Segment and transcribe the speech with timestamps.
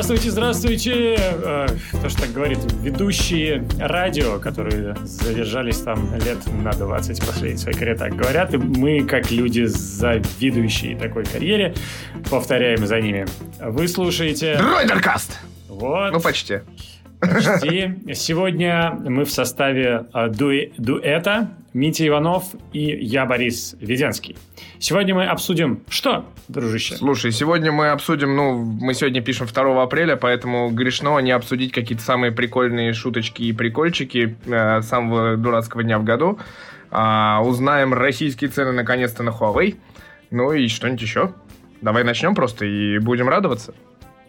[0.00, 1.16] Здравствуйте, здравствуйте!
[1.18, 1.66] Э,
[2.00, 7.98] то, что так говорит, ведущие радио, которые задержались там лет на 20 последней своей карьере,
[7.98, 8.54] так говорят.
[8.54, 11.74] И мы, как люди, завидующие такой карьере,
[12.30, 13.26] повторяем за ними.
[13.60, 14.56] Вы слушаете...
[14.58, 15.36] Дройдеркаст!
[15.66, 16.12] Вот.
[16.12, 16.60] Ну, почти.
[17.18, 18.14] Почти.
[18.14, 24.36] Сегодня мы в составе э, дуэ- дуэта Митя Иванов и я, Борис Веденский.
[24.80, 26.96] Сегодня мы обсудим что, дружище?
[26.96, 32.02] Слушай, сегодня мы обсудим, ну, мы сегодня пишем 2 апреля, поэтому грешно не обсудить какие-то
[32.02, 36.40] самые прикольные шуточки и прикольчики э, самого дурацкого дня в году.
[36.90, 39.76] А, узнаем российские цены наконец-то на Huawei.
[40.32, 41.32] Ну и что-нибудь еще.
[41.80, 43.72] Давай начнем просто и будем радоваться.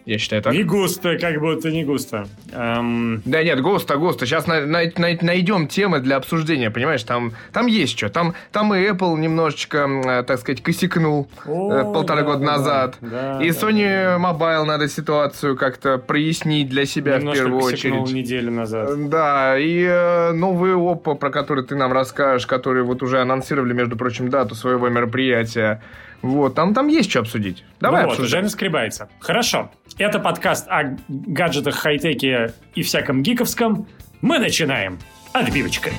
[0.05, 0.54] Я считаю так.
[0.54, 2.27] Не густо, как будто не густо.
[2.51, 4.26] Эм, Да нет, густо, густо.
[4.26, 7.04] Сейчас на- на- на- найдем темы для обсуждения, понимаешь?
[7.04, 8.10] Там, там есть что.
[8.10, 12.46] Там, там и Apple немножечко, э, так сказать, косякнул э, О, полтора да, года да,
[12.57, 12.98] назад.
[13.01, 18.12] да, и да, Sony Mobile надо ситуацию как-то прояснить для себя немножко в первую очередь.
[18.13, 19.10] неделю назад.
[19.10, 23.95] Да, и э, новый Oppo, про который ты нам расскажешь, который вот уже анонсировали, между
[23.95, 25.82] прочим, дату своего мероприятия.
[26.21, 27.63] Вот, там, там есть что обсудить.
[27.79, 28.39] Давай ну вот, обсуждать.
[28.39, 29.09] уже наскребается.
[29.20, 29.71] Хорошо.
[29.98, 33.87] Это подкаст о гаджетах, хай-теке и всяком гиковском.
[34.21, 34.99] Мы начинаем.
[35.31, 35.91] Отбивочка.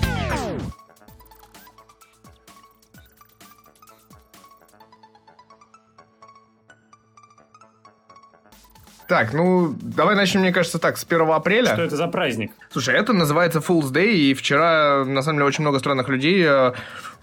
[9.10, 11.72] Так, ну, давай начнем, мне кажется, так, с 1 апреля.
[11.72, 12.52] Что это за праздник?
[12.70, 16.46] Слушай, это называется Fool's Day, и вчера, на самом деле, очень много странных людей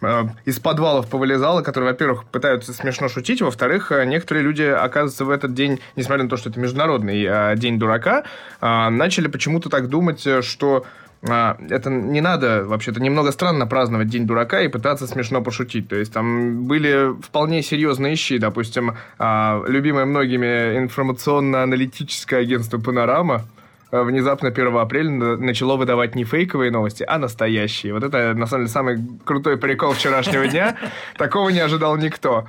[0.02, 5.30] э, из подвалов повылезало, которые, во-первых, пытаются смешно шутить, во-вторых, э, некоторые люди, оказывается, в
[5.30, 8.24] этот день, несмотря на то, что это международный э, день дурака,
[8.62, 10.86] начали почему-то так думать, что
[11.22, 15.90] это не надо, вообще-то, немного странно праздновать День дурака и пытаться смешно пошутить.
[15.90, 23.46] То есть там были вполне серьезные щи, допустим, любимое многими информационно-аналитическое агентство «Панорама»,
[23.92, 27.94] внезапно 1 апреля на- начало выдавать не фейковые новости, а настоящие.
[27.94, 30.78] Вот это, на самом деле, самый крутой прикол вчерашнего дня.
[31.18, 32.48] Такого не ожидал никто.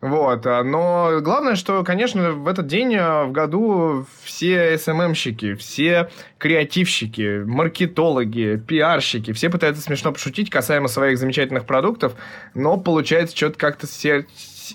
[0.00, 6.08] Вот, а, но главное, что, конечно, в этот день а, в году все СММщики, все
[6.38, 12.14] креативщики, маркетологи, пиарщики, все пытаются смешно пошутить касаемо своих замечательных продуктов,
[12.54, 14.26] но получается что-то как-то се-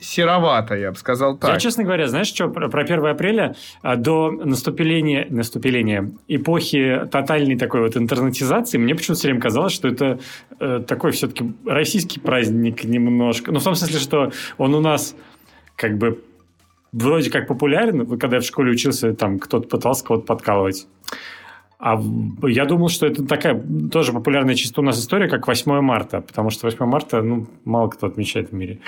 [0.01, 1.51] серовато, я бы сказал так.
[1.51, 7.57] Я, честно говоря, знаешь, что про, про 1 апреля а, до наступления, наступления эпохи тотальной
[7.57, 10.19] такой вот интернетизации, мне почему-то все время казалось, что это
[10.59, 13.51] э, такой все-таки российский праздник немножко.
[13.51, 15.16] Ну, в том смысле, что он у нас
[15.75, 16.22] как бы
[16.91, 18.17] вроде как популярен.
[18.17, 20.88] Когда я в школе учился, там кто-то пытался кого-то подкалывать.
[21.77, 22.01] А
[22.44, 26.50] я думал, что это такая тоже популярная чисто у нас история, как 8 марта, потому
[26.50, 28.79] что 8 марта, ну, мало кто отмечает в мире,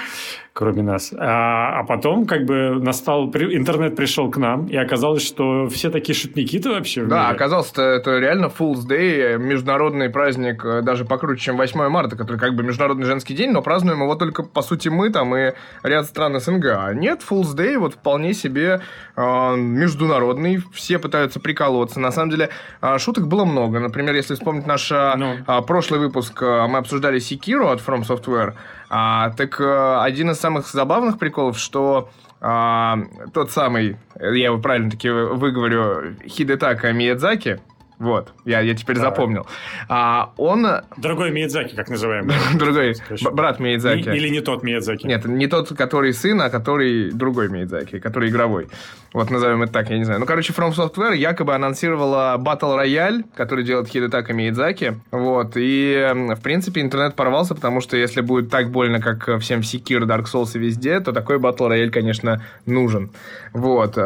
[0.57, 1.13] кроме нас.
[1.15, 6.15] А, а потом, как бы, настал, интернет пришел к нам, и оказалось, что все такие
[6.15, 7.35] шутники-то вообще Да, мире.
[7.35, 12.55] оказалось, это реально Fool's Day, международный праздник, э, даже покруче, чем 8 марта, который как
[12.55, 15.53] бы международный женский день, но празднуем его только, по сути, мы там и
[15.83, 16.65] ряд стран СНГ.
[16.65, 18.81] А нет, Fool's Day вот вполне себе
[19.15, 21.99] э, международный, все пытаются приколоться.
[21.99, 22.49] На самом деле,
[22.81, 23.79] э, шуток было много.
[23.79, 25.35] Например, если вспомнить наш э, Ну.
[25.47, 28.53] э, прошлый выпуск, э, мы обсуждали Sekiro от From Software,
[28.89, 32.09] А, так э, один из самых забавных приколов, что
[32.39, 32.99] а,
[33.33, 37.59] тот самый, я его правильно таки выговорю, Хидетака Миядзаки,
[37.99, 39.05] вот, я, я теперь Так.
[39.05, 39.47] запомнил,
[39.89, 40.65] а, он,
[40.97, 42.29] Другой Миядзаки, как называем.
[42.57, 43.29] другой, Скажи.
[43.31, 44.09] брат Миядзаки.
[44.09, 45.07] Или не тот Миядзаки.
[45.07, 48.67] Нет, не тот, который сын, а который другой Миядзаки, который игровой.
[49.13, 50.19] Вот назовем это так, я не знаю.
[50.19, 54.99] Ну, короче, From Software якобы анонсировала Battle Royale, который делает Хидетака Миядзаки.
[55.11, 59.39] Вот, и, м, в принципе, интернет порвался, потому что если будет так больно, как э,
[59.39, 63.09] всем в Sekiro, Dark Souls и везде, то такой Battle Royale, конечно, нужен.
[63.53, 63.97] Вот.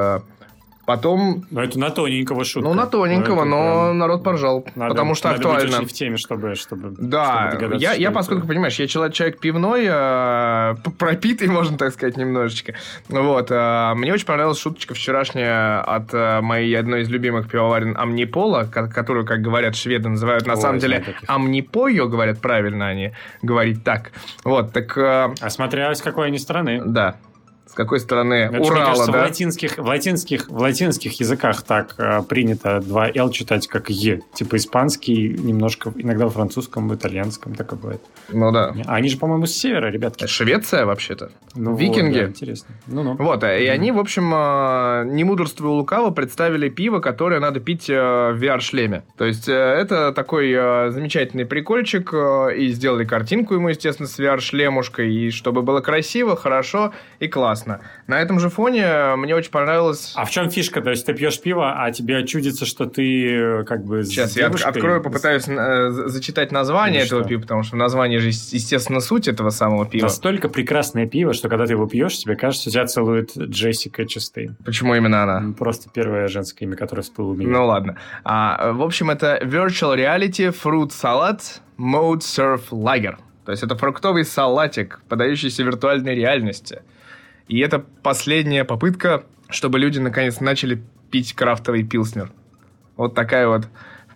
[0.85, 2.67] Потом, Но это на тоненького шутка.
[2.67, 5.77] ну, на тоненького, это но прям народ поржал, надо- потому что надо быть актуально.
[5.77, 6.55] очень в теме, чтобы...
[6.55, 8.11] чтобы Да, чтобы я, я это.
[8.15, 12.73] поскольку, понимаешь, я человек, человек пивной, э, пропитый, можно так сказать, немножечко.
[13.09, 18.63] Вот, э, мне очень понравилась шуточка вчерашняя от э, моей одной из любимых пивоварен Амнипола,
[18.65, 21.29] ко- которую, как говорят шведы, называют на Ой, самом деле таких.
[21.29, 23.11] Амнипойо, говорят правильно они
[23.41, 24.11] говорить так.
[24.43, 26.81] Вот, так, э, А смотря с какой они страны.
[26.85, 27.15] да,
[27.71, 29.21] с какой стороны Это, Урала, кажется, в, да?
[29.21, 34.21] латинских, в, латинских, в латинских языках так э, принято два «л» читать как «е».
[34.33, 38.01] Типа испанский, немножко, иногда во французском, в итальянском такое бывает.
[38.27, 38.75] Ну да.
[38.87, 40.25] А они же, по-моему, с севера, ребятки.
[40.25, 41.31] Швеция, вообще-то.
[41.55, 42.19] Ну, вот, Викинги.
[42.19, 42.75] да, интересно.
[42.87, 43.15] Ну-ну.
[43.15, 47.89] Вот, э, и они, в общем, э, не мудрствуя лукаво, представили пиво, которое надо пить
[47.89, 49.03] э, в VR-шлеме.
[49.15, 54.19] То есть, э, это такой э, замечательный прикольчик, э, и сделали картинку ему, естественно, с
[54.19, 57.70] VR-шлемушкой, и чтобы было красиво, хорошо и классно.
[57.77, 57.91] Классно.
[58.07, 60.13] На этом же фоне мне очень понравилось...
[60.15, 60.81] А в чем фишка?
[60.81, 64.47] То есть ты пьешь пиво, а тебе чудится, что ты э, как бы Сейчас я
[64.47, 69.49] открою, попытаюсь э, зачитать название этого пива, потому что в названии же, естественно, суть этого
[69.49, 70.03] самого пива.
[70.03, 74.55] Настолько прекрасное пиво, что когда ты его пьешь, тебе кажется, тебя целует Джессика Честейн.
[74.65, 75.53] Почему именно она?
[75.57, 77.49] Просто первое женское имя, которое всплыло у меня.
[77.49, 77.97] Ну ладно.
[78.23, 81.41] А, в общем, это Virtual Reality Fruit Salad
[81.77, 83.17] Mode Surf Lager.
[83.45, 86.83] То есть это фруктовый салатик, подающийся виртуальной реальности.
[87.51, 90.81] И это последняя попытка, чтобы люди наконец начали
[91.11, 92.31] пить крафтовый пилснер.
[92.95, 93.67] Вот такая вот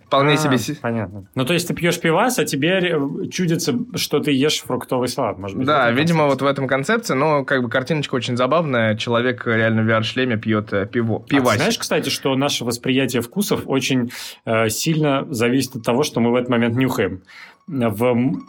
[0.06, 0.56] вполне а, себе...
[0.80, 1.28] Понятно.
[1.34, 2.98] Ну, то есть ты пьешь пивас, а тебе
[3.30, 5.66] чудится, что ты ешь фруктовый салат, может быть?
[5.66, 8.96] Да, видимо, вот в этом концепции, но как бы картиночка очень забавная.
[8.96, 11.52] Человек реально в VR-шлеме пьет э, пиво, пивасик.
[11.52, 14.12] А знаешь, кстати, что наше восприятие вкусов очень
[14.46, 17.20] э, сильно зависит от того, что мы в этот момент нюхаем
[17.68, 17.98] в,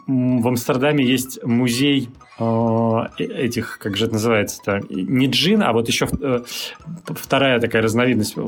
[0.06, 6.06] в Амстердаме есть музей э, этих, как же это называется-то, не джин, а вот еще
[6.20, 6.42] э,
[7.04, 8.40] вторая такая разновидность э,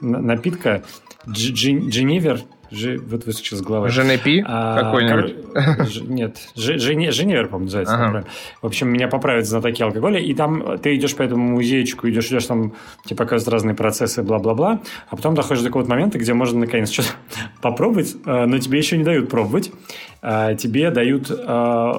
[0.00, 0.84] напитка,
[1.28, 2.40] джинивер,
[2.70, 3.88] Ж, вот выскочил с головы.
[3.88, 5.52] Женепи а, какой-нибудь?
[5.52, 5.86] Кор...
[5.86, 7.94] Ж, нет, Ж, Жене, Женевер, по-моему, называется.
[7.94, 8.24] Ага.
[8.62, 12.46] В общем, меня поправят знатоки алкоголя, и там ты идешь по этому музейчику, идешь, идешь,
[12.46, 12.74] там
[13.04, 17.10] тебе показывают разные процессы, бла-бла-бла, а потом доходишь до какого-то момента, где можно наконец что-то
[17.62, 19.72] попробовать, э, но тебе еще не дают пробовать.
[20.22, 21.92] Э, тебе дают э,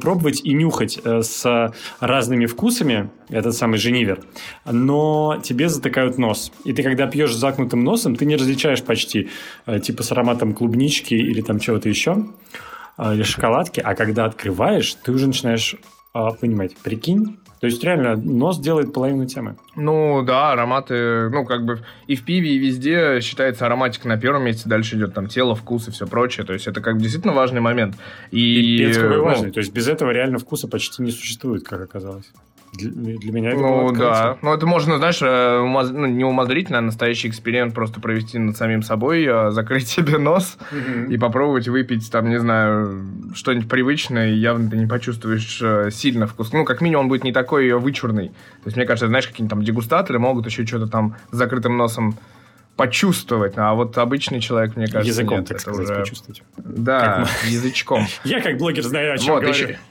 [0.00, 4.20] пробовать и нюхать с разными вкусами, этот самый Женевер,
[4.64, 6.52] но тебе затыкают нос.
[6.64, 9.28] И ты, когда пьешь с закнутым носом, ты не различаешь почти
[9.66, 12.26] Э, типа с ароматом клубнички или там чего-то еще,
[12.98, 15.76] э, или шоколадки, а когда открываешь, ты уже начинаешь
[16.14, 19.56] э, понимать, прикинь, то есть реально нос делает половину темы.
[19.76, 24.44] Ну да, ароматы, ну как бы и в пиве, и везде считается ароматика на первом
[24.44, 26.44] месте, дальше идет там тело, вкус и все прочее.
[26.44, 27.94] То есть это как бы действительно важный момент.
[28.32, 29.52] И, и ну, важный.
[29.52, 32.26] То есть без этого реально вкуса почти не существует, как оказалось.
[32.72, 34.38] Для, для меня это Ну да.
[34.40, 35.90] Ну это можно, знаешь, э, умаз...
[35.90, 40.56] ну, не умозрительно, а настоящий эксперимент просто провести над самим собой, э, закрыть себе нос
[40.70, 41.12] mm-hmm.
[41.12, 43.04] и попробовать выпить там, не знаю,
[43.34, 46.52] что-нибудь привычное, и явно ты не почувствуешь э, сильно вкус.
[46.52, 48.28] Ну, как минимум, он будет не такой вычурный.
[48.28, 52.16] То есть, мне кажется, знаешь, какие-нибудь там дегустаторы могут еще что-то там с закрытым носом
[52.76, 55.94] почувствовать, а вот обычный человек, мне кажется, Языком, нет, так сказать, уже...
[56.00, 56.42] почувствовать.
[56.56, 57.50] Да, как...
[57.50, 58.06] язычком.
[58.24, 59.76] Я как блогер знаю, о чем вот, говорю.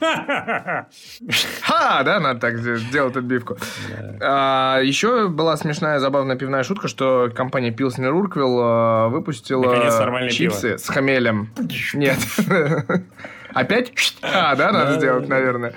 [1.62, 3.56] Ха, да, надо так сделать отбивку.
[4.20, 10.88] А, еще была смешная, забавная пивная шутка, что компания Pilsner Urquell а, выпустила чипсы с
[10.88, 11.50] хамелем.
[11.94, 12.18] Нет.
[13.54, 13.92] Опять?
[14.22, 15.74] А, да, надо сделать, наверное.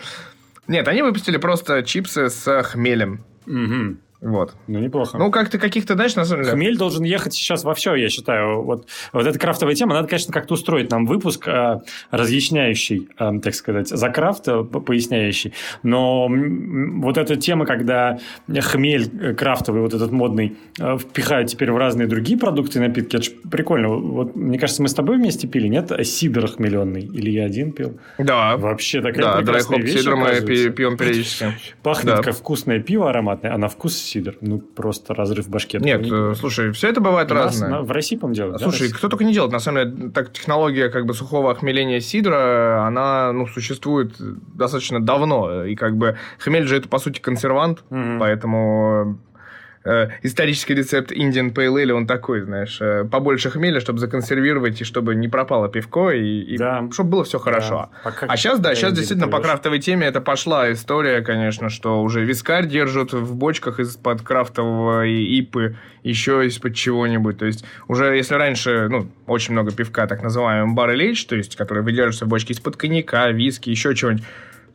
[0.67, 3.23] Нет, они выпустили просто чипсы с хмелем.
[3.45, 3.97] Угу.
[4.25, 4.55] Вот.
[4.65, 5.19] Ну, неплохо.
[5.19, 6.55] Ну, как-то каких-то, знаешь, на самом деле...
[6.55, 8.63] Хмель должен ехать сейчас во все, я считаю.
[8.63, 13.53] Вот, вот эта крафтовая тема, надо, конечно, как-то устроить нам выпуск э, разъясняющий, э, так
[13.53, 15.53] сказать, за крафт, э, поясняющий.
[15.83, 18.17] Но вот эта тема, когда
[18.47, 23.17] хмель э, крафтовый, вот этот модный, э, впихают теперь в разные другие продукты и напитки,
[23.17, 23.89] это же прикольно.
[23.89, 25.91] Вот, мне кажется, мы с тобой вместе пили, нет?
[26.03, 27.03] Сидр хмеленый.
[27.03, 27.99] Или я один пил?
[28.17, 28.57] Да.
[28.57, 30.41] Вообще такая да, прекрасная вещь, сидр мы
[30.71, 31.53] пьем периодически.
[31.83, 32.23] Пахнет да.
[32.23, 34.37] как вкусное пиво ароматное, а на вкус сидр.
[34.41, 35.77] Ну, просто разрыв башки.
[35.77, 36.31] Нет, не...
[36.31, 37.69] Э, слушай, все это бывает У разное.
[37.69, 38.61] На, в России, по-моему, делают.
[38.61, 39.51] Слушай, да, кто только не делает.
[39.51, 44.15] На самом деле, так технология как бы сухого охмеления сидра, она, ну, существует
[44.55, 45.65] достаточно давно.
[45.65, 48.19] И как бы хмель же это, по сути, консервант, угу.
[48.19, 49.19] поэтому
[49.85, 54.83] э, исторический рецепт Indian Pale Ale, он такой, знаешь, э, побольше хмеля, чтобы законсервировать, и
[54.83, 56.87] чтобы не пропало пивко, и, и да.
[56.91, 57.89] чтобы было все хорошо.
[57.93, 58.11] Да.
[58.11, 62.25] Пока а сейчас, да, сейчас действительно по крафтовой теме это пошла история, конечно, что уже
[62.25, 67.37] вискарь держат в бочках из-под крафтового ипы, еще из-под чего-нибудь.
[67.37, 71.83] То есть уже если раньше, ну, очень много пивка, так называемый age, то есть, который
[71.83, 74.25] выдерживается в бочке из-под коньяка, виски, еще чего-нибудь,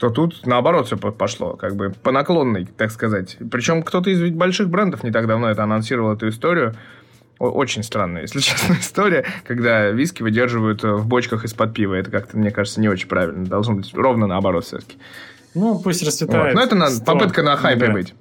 [0.00, 3.36] то тут наоборот все пошло, как бы по наклонной, так сказать.
[3.50, 6.74] Причем кто-то из больших брендов не так давно это анонсировал, эту историю.
[7.38, 11.94] Очень странная, если честно, история, когда виски выдерживают в бочках из-под пива.
[11.96, 13.44] Это как-то, мне кажется, не очень правильно.
[13.44, 14.96] Должно быть ровно наоборот все-таки.
[15.54, 16.54] Ну, пусть расцветает.
[16.54, 16.60] Вот.
[16.60, 17.92] Но это на, попытка на хайпе да.
[17.92, 18.14] быть.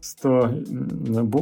[0.00, 0.46] 100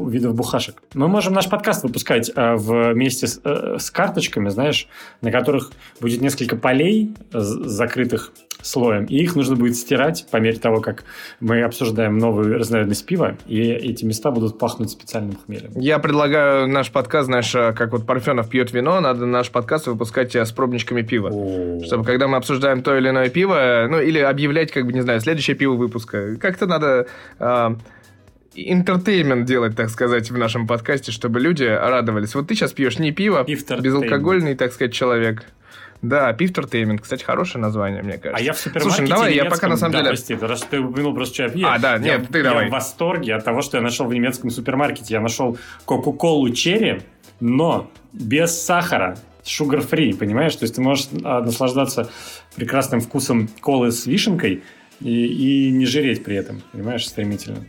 [0.09, 0.83] видов бухашек.
[0.95, 4.89] Мы можем наш подкаст выпускать э, вместе с, э, с карточками, знаешь,
[5.21, 5.71] на которых
[6.01, 8.33] будет несколько полей, закрытых
[8.63, 11.05] слоем, и их нужно будет стирать по мере того, как
[11.41, 15.71] мы обсуждаем новую разновидность пива, и эти места будут пахнуть специальным хмелем.
[15.77, 20.35] Я предлагаю наш подкаст, знаешь, э, как вот Парфенов пьет вино, надо наш подкаст выпускать
[20.35, 21.29] с пробничками пива.
[21.29, 21.85] О-о-о.
[21.85, 25.21] Чтобы когда мы обсуждаем то или иное пиво, ну, или объявлять, как бы, не знаю,
[25.21, 27.07] следующее пиво выпуска, как-то надо...
[27.39, 27.75] Э,
[28.55, 32.35] entertainment делать, так сказать, в нашем подкасте, чтобы люди радовались.
[32.35, 35.45] Вот ты сейчас пьешь не пиво, безалкогольный, так сказать, человек.
[36.03, 37.01] Да, Пивтертеймент.
[37.01, 38.37] Кстати, хорошее название, мне кажется.
[38.37, 40.11] А я в супермаркете Слушай, ну давай, я пока на самом да, деле...
[40.11, 41.75] прости, раз ты упомянул просто, что я.
[41.75, 42.69] А, да, я, нет, ты я давай.
[42.69, 45.15] в восторге от того, что я нашел в немецком супермаркете.
[45.15, 47.03] Я нашел Кока-Колу Черри,
[47.41, 49.19] но без сахара.
[49.45, 50.55] Sugar-free, понимаешь?
[50.57, 52.11] То есть ты можешь а, наслаждаться
[52.55, 54.63] прекрасным вкусом колы с вишенкой
[55.01, 57.65] и, и не жиреть при этом, понимаешь, стремительно.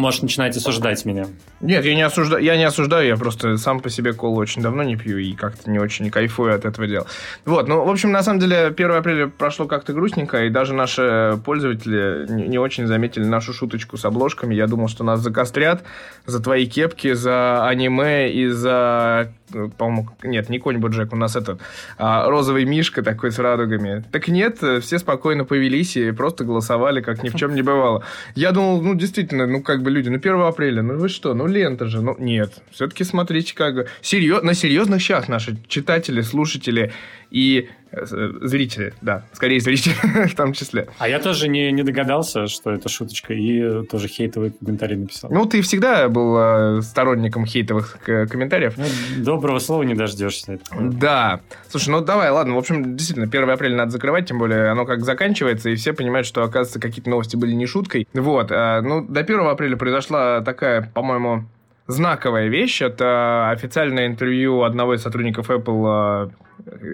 [0.00, 1.26] Можешь начинать осуждать меня.
[1.60, 4.82] Нет, я не, осуждаю, я не осуждаю, я просто сам по себе колу очень давно
[4.82, 7.06] не пью и как-то не очень кайфую от этого дела.
[7.44, 11.38] Вот, ну, в общем, на самом деле, 1 апреля прошло как-то грустненько, и даже наши
[11.44, 14.54] пользователи не, очень заметили нашу шуточку с обложками.
[14.54, 15.82] Я думал, что нас закострят
[16.24, 19.32] за твои кепки, за аниме и за
[19.76, 21.60] по-моему, нет, не конь Боджек, у нас этот
[21.98, 24.04] а, розовый мишка такой с радугами.
[24.12, 28.04] Так нет, все спокойно повелись и просто голосовали, как ни в чем не бывало.
[28.34, 31.46] Я думал, ну, действительно, ну, как бы люди, ну, 1 апреля, ну, вы что, ну,
[31.46, 32.54] лента же, ну, нет.
[32.70, 34.42] Все-таки смотрите, как бы, серьез...
[34.42, 36.92] на серьезных щах наши читатели, слушатели
[37.30, 38.04] и э,
[38.42, 39.94] зрители, да, скорее зрители
[40.26, 40.88] в том числе.
[40.98, 45.30] А я тоже не, не догадался, что это шуточка, и тоже хейтовый комментарий написал.
[45.30, 48.74] Ну, ты всегда был э, сторонником хейтовых комментариев.
[48.76, 48.84] Ну,
[49.24, 50.58] доброго слова не дождешься.
[50.78, 51.40] Да.
[51.68, 55.04] Слушай, ну давай, ладно, в общем, действительно, 1 апреля надо закрывать, тем более оно как
[55.04, 58.06] заканчивается, и все понимают, что, оказывается, какие-то новости были не шуткой.
[58.12, 61.44] Вот, э, ну, до 1 апреля произошла такая, по-моему,
[61.86, 62.82] знаковая вещь.
[62.82, 66.32] Это официальное интервью одного из сотрудников Apple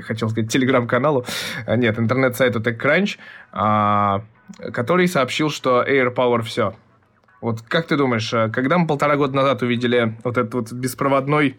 [0.03, 1.25] хотел сказать, телеграм-каналу,
[1.67, 3.19] а, нет, интернет-сайту TechCrunch,
[3.53, 4.23] а,
[4.73, 6.75] который сообщил, что AirPower все.
[7.41, 11.59] Вот как ты думаешь, а, когда мы полтора года назад увидели вот этот вот беспроводной,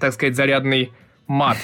[0.00, 0.92] так сказать, зарядный
[1.26, 1.58] мат,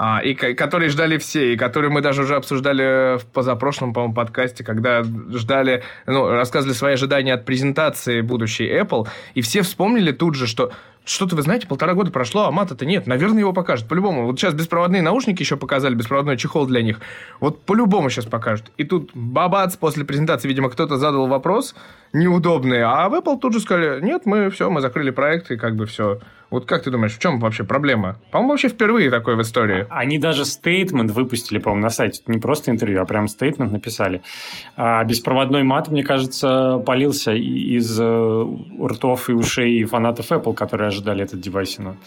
[0.00, 4.62] а, и который ждали все, и который мы даже уже обсуждали в позапрошлом, по-моему, подкасте,
[4.62, 10.46] когда ждали, ну, рассказывали свои ожидания от презентации будущей Apple, и все вспомнили тут же,
[10.46, 10.72] что
[11.08, 13.06] что-то, вы знаете, полтора года прошло, а мата-то нет.
[13.06, 13.88] Наверное, его покажут.
[13.88, 14.26] По-любому.
[14.26, 17.00] Вот сейчас беспроводные наушники еще показали, беспроводной чехол для них.
[17.40, 18.70] Вот по-любому сейчас покажут.
[18.76, 21.74] И тут бабац, после презентации, видимо, кто-то задал вопрос
[22.12, 25.76] неудобный, а в Apple тут же сказали, нет, мы все, мы закрыли проект, и как
[25.76, 26.18] бы все.
[26.50, 28.16] Вот как ты думаешь, в чем вообще проблема?
[28.30, 29.86] По-моему, вообще впервые такое в истории.
[29.90, 32.22] Они даже стейтмент выпустили, по-моему, на сайте.
[32.26, 34.22] Не просто интервью, а прям стейтмент написали.
[34.74, 38.46] А беспроводной мат, мне кажется, полился из э,
[38.82, 41.98] ртов и ушей фанатов Apple, которые ожидали этот девайсину.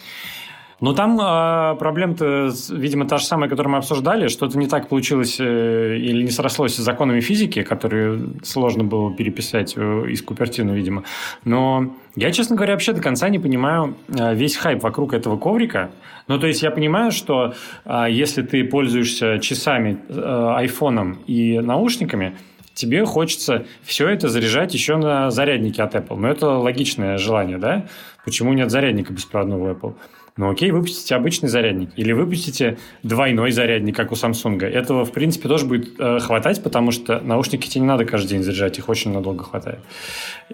[0.82, 4.26] Но там э, проблема-то, видимо, та же самая, которую мы обсуждали.
[4.26, 9.74] Что-то не так получилось э, или не срослось с законами физики, которые сложно было переписать
[9.76, 11.04] э, из Купертина, видимо.
[11.44, 15.92] Но я, честно говоря, вообще до конца не понимаю э, весь хайп вокруг этого коврика.
[16.26, 22.34] Ну, то есть я понимаю, что э, если ты пользуешься часами, э, айфоном и наушниками,
[22.74, 26.16] тебе хочется все это заряжать еще на заряднике от Apple.
[26.16, 27.86] Но это логичное желание, да?
[28.24, 29.94] Почему нет зарядника беспроводного Apple?
[30.38, 34.64] Ну окей, выпустите обычный зарядник или выпустите двойной зарядник, как у Samsung.
[34.64, 38.42] Этого, в принципе, тоже будет э, хватать, потому что наушники тебе не надо каждый день
[38.42, 39.80] заряжать, их очень надолго хватает.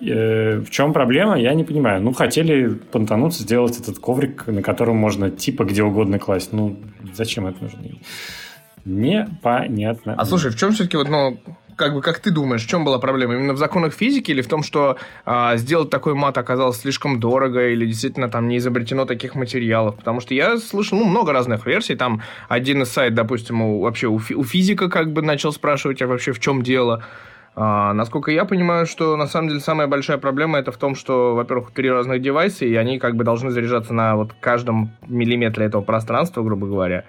[0.01, 2.03] Э, в чем проблема, я не понимаю.
[2.03, 6.53] Ну, хотели понтануться, сделать этот коврик, на котором можно типа где угодно класть.
[6.53, 6.77] Ну,
[7.15, 7.79] зачем это нужно?
[8.85, 10.15] Непонятно.
[10.19, 11.39] А слушай, в чем все-таки вот, ну,
[11.79, 13.35] как бы, как ты думаешь, в чем была проблема?
[13.35, 17.69] Именно в законах физики или в том, что а, сделать такой мат оказалось слишком дорого
[17.69, 19.97] или действительно там не изобретено таких материалов?
[19.97, 21.95] Потому что я слышал ну, много разных версий.
[21.95, 26.09] Там один из сайт, допустим, у, вообще у, у физика как бы начал спрашивать, а
[26.09, 27.05] вообще в чем дело?
[27.55, 31.37] А, насколько я понимаю, что на самом деле самая большая проблема это в том, что,
[31.37, 35.83] во-первых, три разных девайса, и они как бы должны заряжаться на вот каждом миллиметре этого
[35.83, 37.05] пространства, грубо говоря.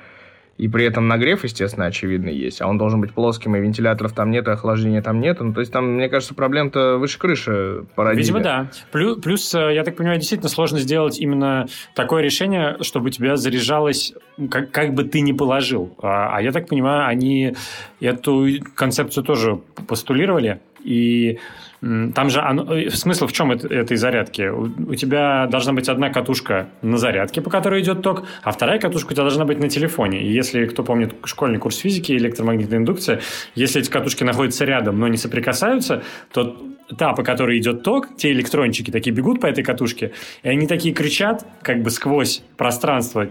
[0.59, 2.61] И при этом нагрев, естественно, очевидно есть.
[2.61, 5.39] А он должен быть плоским, и вентиляторов там нет, и охлаждения там нет.
[5.39, 8.23] Ну, то есть там, мне кажется, проблем-то выше крыши породили.
[8.23, 8.69] Видимо, да.
[8.91, 14.13] Плюс, э, я так понимаю, действительно сложно сделать именно такое решение, чтобы тебя заряжалось,
[14.51, 15.95] как, как бы ты ни положил.
[16.01, 17.55] А, а я так понимаю, они
[18.01, 20.59] эту концепцию тоже постулировали.
[20.83, 21.39] И
[21.81, 24.49] там же оно, э, смысл в чем это, этой зарядки?
[24.49, 28.79] У, у тебя должна быть одна катушка на зарядке, по которой идет ток, а вторая
[28.79, 30.21] катушка у тебя должна быть на телефоне.
[30.21, 33.21] И если кто помнит школьный курс физики, электромагнитная индукция,
[33.55, 36.57] если эти катушки находятся рядом, но не соприкасаются, то
[36.97, 40.11] та, по которой идет ток, те электрончики такие бегут по этой катушке,
[40.43, 43.29] и они такие кричат как бы сквозь пространство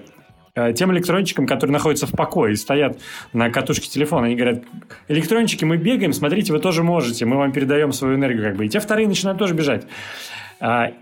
[0.74, 2.98] тем электрончикам, которые находятся в покое и стоят
[3.32, 4.62] на катушке телефона, они говорят,
[5.08, 8.66] электрончики, мы бегаем, смотрите, вы тоже можете, мы вам передаем свою энергию, как бы.
[8.66, 9.86] И те вторые начинают тоже бежать.
[10.60, 10.92] А,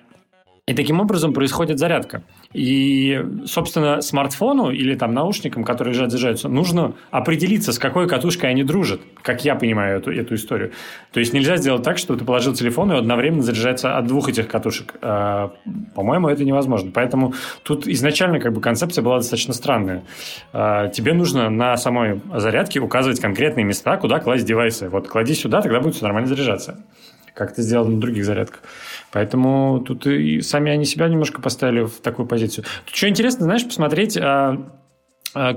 [0.66, 2.22] И таким образом происходит зарядка.
[2.56, 8.64] И, собственно, смартфону или там наушникам, которые лежат, заряжаются, нужно определиться, с какой катушкой они
[8.64, 10.72] дружат, как я понимаю эту, эту историю.
[11.12, 14.48] То есть нельзя сделать так, что ты положил телефон и одновременно заряжается от двух этих
[14.48, 14.94] катушек.
[15.02, 15.52] А,
[15.94, 16.90] по-моему, это невозможно.
[16.94, 20.04] Поэтому тут изначально как бы концепция была достаточно странная.
[20.54, 24.88] А, тебе нужно на самой зарядке указывать конкретные места, куда класть девайсы.
[24.88, 26.82] Вот клади сюда, тогда будет все нормально заряжаться.
[27.34, 28.62] Как это сделано на других зарядках.
[29.16, 32.66] Поэтому тут и сами они себя немножко поставили в такую позицию.
[32.84, 34.78] Тут что интересно, знаешь, посмотреть, а,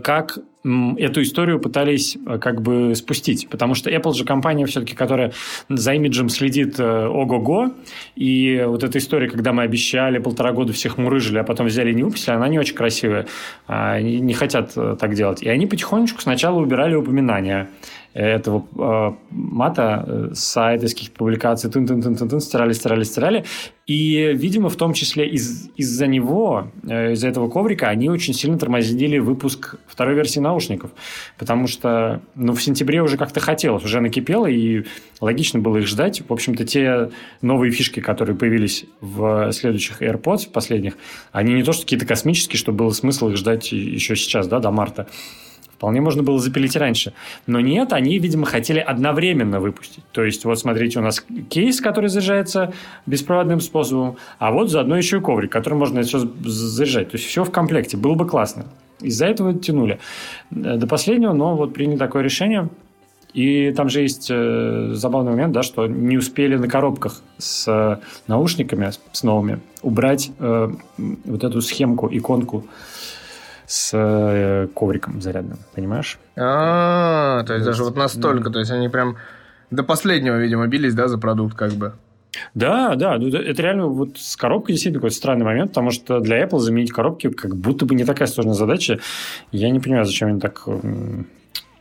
[0.04, 3.48] как эту историю пытались а, как бы спустить.
[3.50, 5.32] Потому что Apple же компания все-таки, которая
[5.70, 7.72] за имиджем следит э, ого-го.
[8.16, 11.96] И вот эта история, когда мы обещали полтора года всех мурыжили, а потом взяли и
[11.96, 13.26] не выпустили, она не очень красивая.
[13.68, 15.42] Они не хотят э, так делать.
[15.42, 17.70] И они потихонечку сначала убирали упоминания
[18.14, 23.04] этого э, мата э, с сайта, каких-то публикаций, тын -тын -тын -тын -тын, стирали, стирали,
[23.04, 23.46] стирали.
[23.90, 28.60] И, видимо, в том числе из- из-за него, э, из-за этого коврика, они очень сильно
[28.60, 30.92] тормозили выпуск второй версии наушников.
[31.40, 34.84] Потому что ну, в сентябре уже как-то хотелось, уже накипело, и
[35.22, 36.22] логично было их ждать.
[36.30, 37.10] В общем-то, те
[37.42, 40.94] новые фишки, которые появились в следующих AirPods, последних,
[41.32, 44.70] они не то что какие-то космические, что было смысл их ждать еще сейчас, да, до
[44.70, 45.08] марта.
[45.80, 47.14] Вполне можно было запилить раньше.
[47.48, 50.04] Но нет, они, видимо, хотели одновременно выпустить.
[50.12, 52.74] То есть, вот смотрите, у нас кейс, который заряжается
[53.06, 57.12] беспроводным способом, а вот заодно еще и коврик, который можно все заряжать.
[57.12, 57.96] То есть, все в комплекте.
[57.96, 58.66] Было бы классно.
[59.00, 60.00] Из-за этого тянули.
[60.52, 62.68] Э, до последнего, но вот приняли такое решение.
[63.34, 68.00] И там же есть э, забавный момент, да, что не успели на коробках с э,
[68.28, 72.66] наушниками, с новыми, убрать э, вот эту схемку, иконку
[73.70, 76.18] с э, ковриком зарядным, понимаешь?
[76.36, 79.18] А, то есть даже вот настолько, то есть они прям
[79.70, 81.94] до последнего, видимо, бились, да, за продукт как бы.
[82.56, 86.44] Да, да, ну, это реально вот с коробкой действительно какой-то странный момент, потому что для
[86.44, 89.00] Apple заменить коробки как будто бы не такая сложная задача.
[89.52, 90.64] Я не понимаю, зачем они так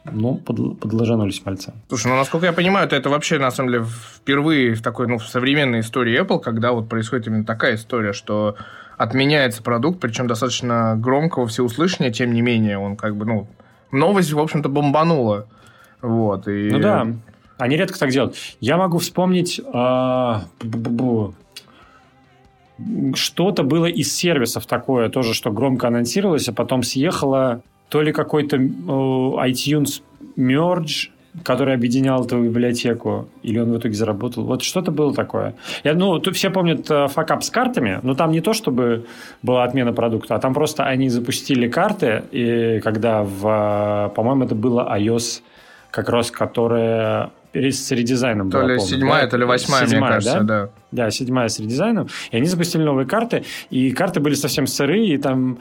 [0.05, 1.73] ну, под, подложанулись пальцы.
[1.89, 5.17] Слушай, ну, насколько я понимаю, это, это вообще, на самом деле, впервые в такой, ну,
[5.17, 8.57] в современной истории Apple, когда вот происходит именно такая история, что
[8.99, 13.47] отменяется продукт, причем достаточно громкого всеуслышания, тем не менее, он как бы, ну,
[13.93, 15.47] новость, в общем-то, бомбанула.
[16.03, 16.69] Вот, и...
[16.71, 17.07] Ну да,
[17.57, 18.37] они редко так делают.
[18.61, 19.61] Я могу вспомнить...
[19.73, 20.45] А,
[23.15, 28.57] что-то было из сервисов такое тоже, что громко анонсировалось, а потом съехало то ли какой-то
[28.57, 30.03] iTunes
[30.37, 31.09] Merge,
[31.45, 34.45] который объединял эту библиотеку, или он в итоге заработал.
[34.45, 35.55] Вот что-то было такое.
[35.85, 39.07] Я, ну, тут все помнят э, факап с картами, но там не то, чтобы
[39.43, 44.89] была отмена продукта, а там просто они запустили карты, и когда в, по-моему, это было
[44.97, 45.43] iOS
[45.91, 49.31] как раз, которая с редизайном То ли седьмая, да?
[49.31, 50.65] то ли восьмая, седьмая, мне кажется, да?
[50.65, 50.71] да.
[50.91, 52.09] Да, седьмая с редизайном.
[52.31, 55.59] И они запустили новые карты, и карты были совсем сырые, и там...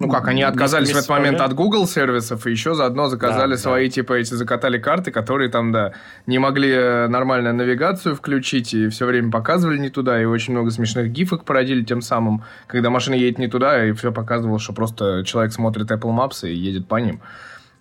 [0.00, 3.56] Ну как, они отказались в этот момент от Google сервисов, и еще заодно заказали да,
[3.58, 3.94] свои, да.
[3.94, 5.92] типа, эти закатали карты, которые там, да,
[6.26, 10.70] не могли э, нормальную навигацию включить, и все время показывали не туда, и очень много
[10.70, 15.22] смешных гифок породили тем самым, когда машина едет не туда, и все показывало, что просто
[15.24, 17.20] человек смотрит Apple Maps и едет по ним.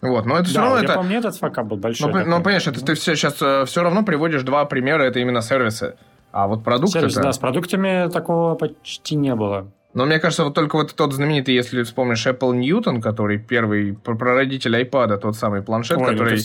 [0.03, 0.93] Вот, но это все да, равно я это...
[0.95, 2.11] помню, этот факап был большой.
[2.11, 5.41] Ну, ну понимаешь, это ты все, сейчас э, все равно приводишь два примера, это именно
[5.41, 5.95] сервисы.
[6.31, 6.99] А вот продукты...
[6.99, 9.71] Сервис, да, с продуктами такого почти не было.
[9.93, 14.75] Но мне кажется, вот только вот тот знаменитый, если вспомнишь Apple Newton, который первый прародитель
[14.81, 16.39] iPad, тот самый планшет, Ой, ну который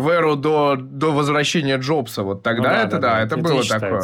[0.00, 3.34] в эру до, до возвращения Джобса, вот тогда ну, да, это, да, да, да, это,
[3.34, 4.02] это было такое.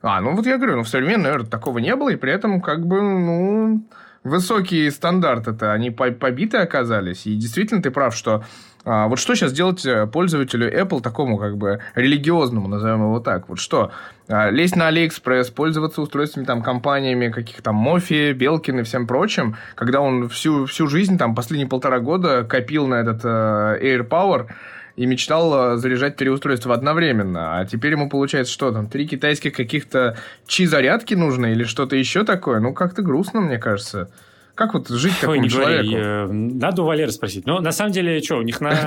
[0.00, 2.60] А, ну вот я говорю, ну в современной эре такого не было, и при этом
[2.60, 3.84] как бы, ну
[4.24, 7.26] высокие стандарты-то, они побиты оказались.
[7.26, 8.42] И действительно ты прав, что
[8.86, 13.48] а, вот что сейчас делать э, пользователю Apple такому как бы религиозному, назовем его так?
[13.48, 13.92] Вот что?
[14.28, 19.56] А, лезть на AliExpress, пользоваться устройствами там компаниями, каких там Мофи, Белкин и всем прочим,
[19.74, 24.48] когда он всю, всю жизнь, там, последние полтора года копил на этот uh, AirPower,
[24.96, 27.58] и мечтал э, заряжать три устройства одновременно.
[27.58, 32.60] А теперь ему получается что там, три китайских каких-то чи-зарядки нужно или что-то еще такое?
[32.60, 34.10] Ну, как-то грустно, мне кажется.
[34.54, 35.90] Как вот жить такому не человеку?
[35.90, 37.44] Говори, э, надо у Валеры спросить.
[37.44, 38.70] Но на самом деле, что, у них на...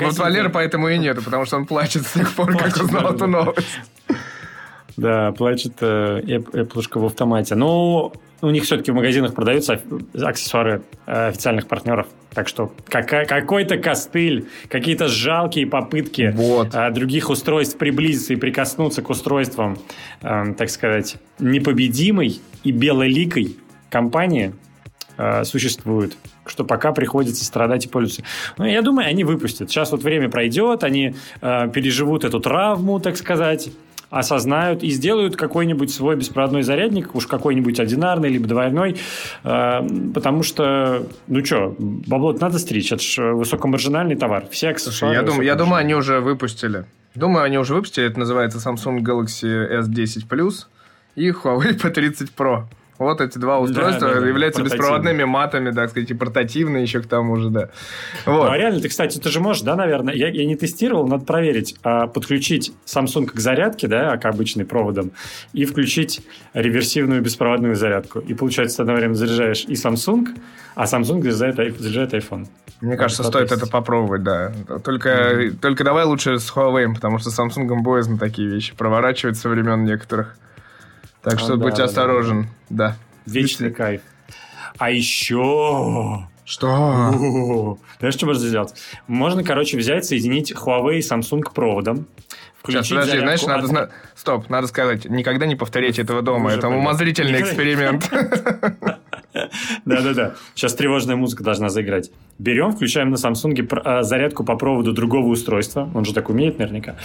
[0.00, 3.26] Вот Валера поэтому и нету, потому что он плачет с тех пор, как узнал эту
[3.26, 3.80] новость.
[4.96, 6.20] Да, плачет э,
[6.52, 7.54] Эпплушка в автомате.
[7.54, 9.80] Но у них все-таки в магазинах продаются
[10.14, 12.06] аксессуары официальных партнеров.
[12.34, 16.74] Так что какой-то костыль, какие-то жалкие попытки вот.
[16.74, 19.78] а, других устройств приблизиться и прикоснуться к устройствам,
[20.20, 23.56] а, так сказать, непобедимой и белоликой
[23.88, 24.52] компании
[25.16, 28.22] а, существуют что пока приходится страдать и пользоваться.
[28.58, 29.70] Но я думаю, они выпустят.
[29.70, 33.70] Сейчас вот время пройдет, они э, переживут эту травму, так сказать,
[34.18, 38.96] осознают и сделают какой-нибудь свой беспроводной зарядник, уж какой-нибудь одинарный, либо двойной,
[39.42, 44.46] э, потому что, ну что, бабло надо стричь, это же высокомаржинальный товар.
[44.50, 46.84] Все аксессуары я, дум, я думаю, они уже выпустили.
[47.14, 50.66] Думаю, они уже выпустили, это называется Samsung Galaxy S10 Plus
[51.14, 52.64] и Huawei P30 Pro.
[52.98, 57.00] Вот эти два устройства да, да, да, являются беспроводными матами, так сказать, и портативные еще
[57.00, 57.70] к тому же, да.
[58.24, 58.44] Вот.
[58.44, 61.24] Ну, а реально, ты, кстати, ты же можешь, да, наверное, я, я не тестировал, надо
[61.24, 65.10] проверить, а, подключить Samsung к зарядке, да, к обычной проводом,
[65.52, 68.20] и включить реверсивную беспроводную зарядку.
[68.20, 70.28] И, получается, ты одновременно заряжаешь и Samsung,
[70.76, 72.46] а Samsung заряжает, заряжает iPhone.
[72.80, 74.52] Мне кажется, стоит это попробовать, да.
[74.84, 75.56] Только, mm-hmm.
[75.60, 80.36] только давай лучше с Huawei, потому что Samsung боязно такие вещи проворачивать со времен некоторых.
[81.24, 82.88] Так что а, будь да, осторожен, да.
[82.88, 82.96] да.
[83.26, 84.02] Вечный кайф.
[84.76, 86.28] А еще...
[86.44, 87.78] Что?
[87.98, 88.74] Знаешь, что можно сделать?
[89.06, 92.06] Можно, короче, взять, соединить Huawei и Samsung проводом.
[92.66, 93.48] Сейчас, подожди, знаешь, от...
[93.48, 93.66] надо...
[93.66, 93.88] Зна...
[94.14, 96.52] Стоп, надо сказать, никогда не повторяйте этого дома.
[96.52, 98.10] Это умозрительный эксперимент.
[99.84, 100.34] Да-да-да.
[100.54, 102.10] Сейчас тревожная музыка должна заиграть.
[102.38, 105.90] Берем, включаем на Samsung а, зарядку по проводу другого устройства.
[105.94, 106.96] Он же так умеет наверняка.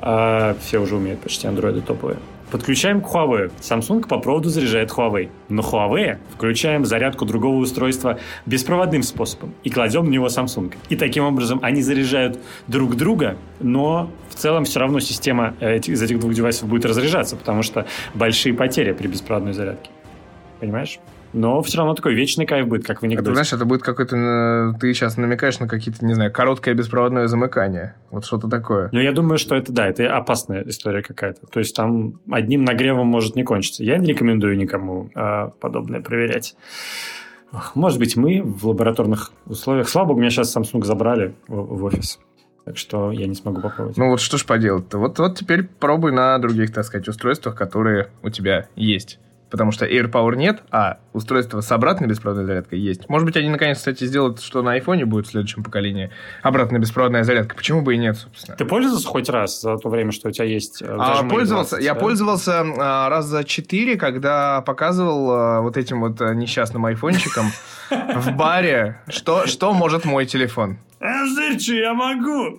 [0.00, 2.18] А, все уже умеют почти андроиды топовые.
[2.50, 3.52] Подключаем к Huawei.
[3.60, 5.30] Samsung по проводу заряжает Huawei.
[5.48, 10.74] Но Huawei включаем зарядку другого устройства беспроводным способом и кладем на него Samsung.
[10.88, 16.02] И таким образом они заряжают друг друга, но в целом все равно система этих, из
[16.02, 19.90] этих двух девайсов будет разряжаться, потому что большие потери при беспроводной зарядке.
[20.58, 20.98] Понимаешь?
[21.32, 23.30] Но все равно такой вечный кайф будет, как в анекдоте.
[23.30, 24.16] Это, знаешь, это будет какой-то...
[24.16, 27.94] Э, ты сейчас намекаешь на какие-то, не знаю, короткое беспроводное замыкание.
[28.10, 28.88] Вот что-то такое.
[28.92, 31.46] Ну, я думаю, что это, да, это опасная история какая-то.
[31.46, 33.84] То есть там одним нагревом может не кончиться.
[33.84, 36.56] Я не рекомендую никому а, подобное проверять.
[37.74, 39.88] Может быть, мы в лабораторных условиях...
[39.88, 42.18] Слава богу, меня сейчас Samsung забрали в, в офис.
[42.64, 43.96] Так что я не смогу попробовать.
[43.96, 44.98] Ну вот что ж поделать-то.
[44.98, 49.18] Вот, вот теперь пробуй на других, так сказать, устройствах, которые у тебя есть
[49.50, 53.08] потому что AirPower нет, а устройство с обратной беспроводной зарядкой есть.
[53.08, 56.10] Может быть, они наконец, кстати, сделают, что на iPhone будет в следующем поколении
[56.42, 57.56] обратная беспроводная зарядка.
[57.56, 58.56] Почему бы и нет, собственно?
[58.56, 60.82] Ты пользовался хоть раз за то время, что у тебя есть?
[60.82, 61.76] Э, а, пользовался.
[61.76, 62.00] 20, я да?
[62.00, 67.46] пользовался а, раз за четыре, когда показывал а, вот этим вот а, несчастным айфончиком
[67.90, 70.78] в баре, что, что может мой телефон.
[71.00, 72.58] Зырчи, я могу!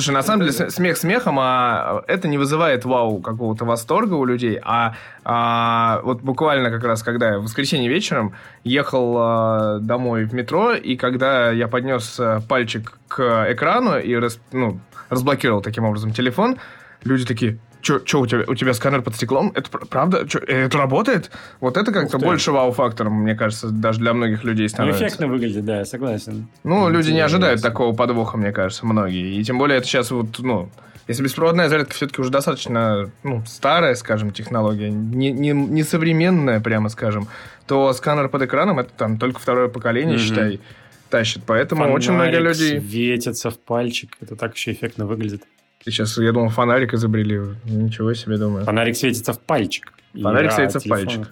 [0.00, 4.58] Слушай, на самом деле смех смехом, а это не вызывает вау какого-то восторга у людей,
[4.62, 8.34] а, а вот буквально как раз, когда я в воскресенье вечером
[8.64, 14.40] ехал а, домой в метро, и когда я поднес а, пальчик к экрану и рас,
[14.52, 16.56] ну, разблокировал таким образом телефон,
[17.04, 19.52] люди такие, что у тебя, у тебя сканер под стеклом?
[19.54, 20.26] Это правда?
[20.28, 21.30] Чё, это работает?
[21.60, 25.00] Вот это как-то больше вау-фактором, мне кажется, даже для многих людей ну, становится.
[25.00, 26.48] Ну, эффектно выглядит, да, я согласен.
[26.64, 29.34] Ну, люди не ожидают такого подвоха, мне кажется, многие.
[29.34, 30.70] И тем более это сейчас вот, ну,
[31.08, 36.88] если беспроводная зарядка все-таки уже достаточно ну, старая, скажем, технология, не, не, не современная, прямо
[36.88, 37.28] скажем,
[37.66, 40.20] то сканер под экраном это там только второе поколение, mm-hmm.
[40.20, 40.60] считай,
[41.08, 41.42] тащит.
[41.46, 42.78] Поэтому Фонарик очень многие люди...
[42.78, 44.16] светится в пальчик.
[44.20, 45.42] Это так еще эффектно выглядит.
[45.84, 47.40] Сейчас, я думал, фонарик изобрели.
[47.64, 48.64] Ничего себе, думаю.
[48.64, 49.92] Фонарик светится в пальчик.
[50.12, 51.28] Фонарик светится в пальчик.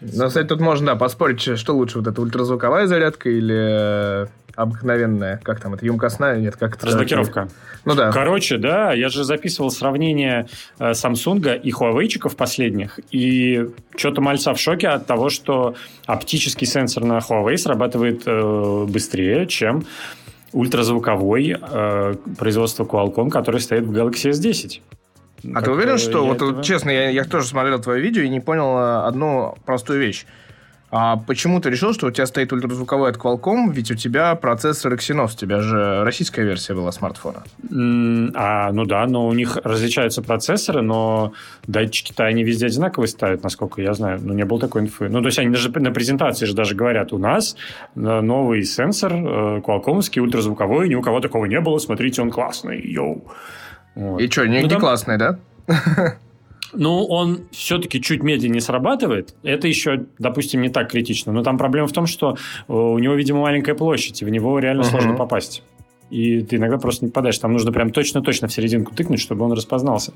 [0.00, 5.40] Но, кстати, тут можно, да, поспорить, что лучше, вот эта ультразвуковая зарядка или э, обыкновенная,
[5.42, 6.86] как там, это емкостная, нет, как это?
[6.86, 7.48] Разблокировка.
[7.84, 8.10] Ну да.
[8.12, 14.60] Короче, да, я же записывал сравнение э, Samsung и Huawei последних, и что-то мальца в
[14.60, 15.74] шоке от того, что
[16.06, 19.84] оптический сенсор на Huawei срабатывает э, быстрее, чем
[20.52, 24.80] ультразвуковой э, производства Qualcomm, который стоит в Galaxy S10.
[25.52, 26.62] А как ты уверен, что, вот этого...
[26.62, 30.26] честно, я, я тоже смотрел твое видео и не понял э, одну простую вещь.
[30.92, 34.92] А почему ты решил, что у тебя стоит ультразвуковой от Qualcomm, ведь у тебя процессор
[34.92, 37.44] Exynos, у тебя же российская версия была смартфона.
[37.70, 41.32] Mm, а, ну да, но у них различаются процессоры, но
[41.68, 44.18] датчики-то они везде одинаковые ставят, насколько я знаю.
[44.20, 45.08] Ну, не было такой инфы.
[45.08, 47.54] Ну, то есть они даже на презентации же даже говорят, у нас
[47.94, 52.80] э, новый сенсор э, Qualcomm'ский, ультразвуковой, ни у кого такого не было, смотрите, он классный,
[52.80, 53.24] йоу.
[53.94, 54.20] Вот.
[54.20, 54.80] И что, не, ну, не там...
[54.80, 55.38] классный, да?
[56.72, 59.34] Ну, он все-таки чуть медленнее срабатывает.
[59.42, 61.32] Это еще, допустим, не так критично.
[61.32, 62.36] Но там проблема в том, что
[62.68, 64.90] э, у него, видимо, маленькая площадь, и в него реально uh-huh.
[64.90, 65.62] сложно попасть.
[66.10, 67.38] И ты иногда просто не попадаешь.
[67.38, 70.12] Там нужно прям точно-точно в серединку тыкнуть, чтобы он распознался.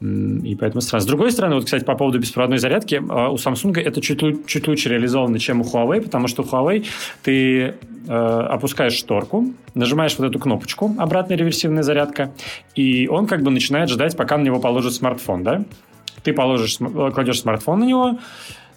[0.00, 1.02] И поэтому странно.
[1.02, 4.66] С другой стороны, вот, кстати, по поводу беспроводной зарядки, а, у Samsung это чуть, чуть
[4.68, 6.84] лучше реализовано, чем у Huawei, потому что у Huawei
[7.22, 7.74] ты
[8.08, 12.32] э, опускаешь шторку, нажимаешь вот эту кнопочку, обратная реверсивная зарядка,
[12.74, 15.64] и он как бы начинает ждать, пока на него положит смартфон, да?
[16.24, 18.18] Ты положишь, кладешь смартфон на него,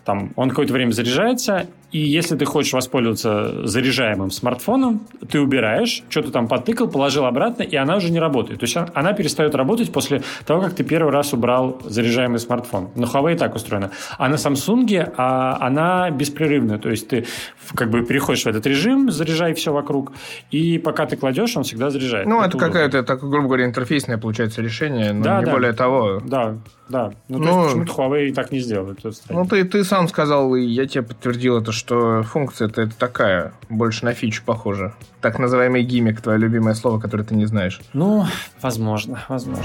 [0.06, 6.32] там, он какое-то время заряжается, И если ты хочешь воспользоваться заряжаемым смартфоном, ты убираешь, что-то
[6.32, 8.60] там потыкал, положил обратно, и она уже не работает.
[8.60, 12.90] То есть она перестает работать после того, как ты первый раз убрал заряжаемый смартфон.
[12.96, 13.92] На Huawei так устроено.
[14.18, 16.78] А на Samsung а, она беспрерывная.
[16.78, 17.26] То есть ты
[17.74, 20.12] как бы переходишь в этот режим, заряжай все вокруг,
[20.52, 22.28] и пока ты кладешь, он всегда заряжает.
[22.28, 25.52] Ну, это, это какая-то, так, грубо говоря, интерфейсное получается решение, но да, не да.
[25.52, 26.22] более того.
[26.26, 26.58] Да,
[26.90, 27.12] да.
[27.28, 28.94] Ну, то ну, есть почему-то Huawei так не сделал.
[29.30, 34.04] Ну, ты, ты сам сказал, и я тебе подтвердил это, что функция-то это такая, больше
[34.04, 34.94] на фичу похожа.
[35.22, 37.80] Так называемый гиммик, твое любимое слово, которое ты не знаешь.
[37.94, 38.26] Ну,
[38.62, 39.64] возможно, возможно.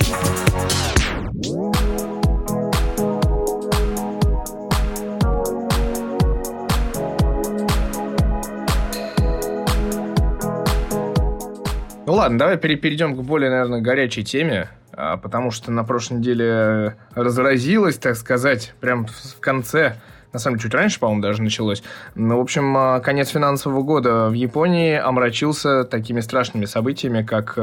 [12.04, 16.96] Ну ладно, давай перейдем к более, наверное, горячей теме, а, потому что на прошлой неделе
[17.14, 19.96] разразилась, так сказать, прям в конце
[20.32, 21.82] на самом деле, чуть раньше, по-моему, даже началось.
[22.14, 27.58] Ну, в общем, а, конец финансового года в Японии омрачился такими страшными событиями, как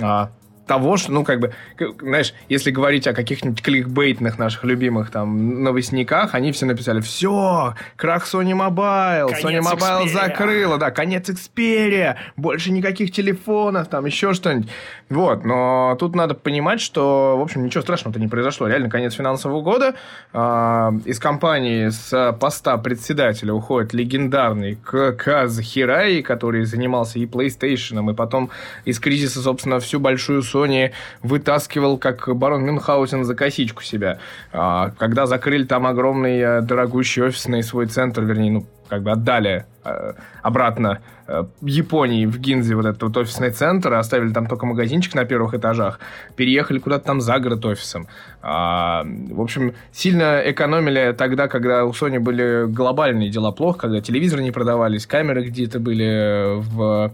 [0.00, 0.30] а,
[0.68, 1.52] того, что, ну, как бы,
[2.00, 8.26] знаешь, если говорить о каких-нибудь кликбейтных наших любимых там новостниках, они все написали, все, крах
[8.26, 10.08] Sony Mobile, конец Sony Mobile Xperia.
[10.08, 14.68] закрыла, да, конец Xperia, больше никаких телефонов, там еще что-нибудь.
[15.08, 18.68] Вот, но тут надо понимать, что, в общем, ничего страшного-то не произошло.
[18.68, 19.94] Реально, конец финансового года.
[20.32, 28.14] Э, из компании с поста председателя уходит легендарный Каз Хирай, который занимался и PlayStation, и
[28.14, 28.50] потом
[28.84, 30.92] из кризиса, собственно, всю большую Sony
[31.22, 34.18] вытаскивал, как барон Мюнхгаузен, за косичку себя.
[34.52, 39.66] А, когда закрыли там огромный э, дорогущий офисный свой центр, вернее, ну, как бы отдали
[39.84, 45.14] э, обратно э, Японии в Гинзе вот этот вот офисный центр, оставили там только магазинчик
[45.14, 46.00] на первых этажах,
[46.36, 48.08] переехали куда-то там за город офисом.
[48.42, 54.42] А, в общем, сильно экономили тогда, когда у Sony были глобальные дела плохо, когда телевизоры
[54.42, 57.12] не продавались, камеры где-то были в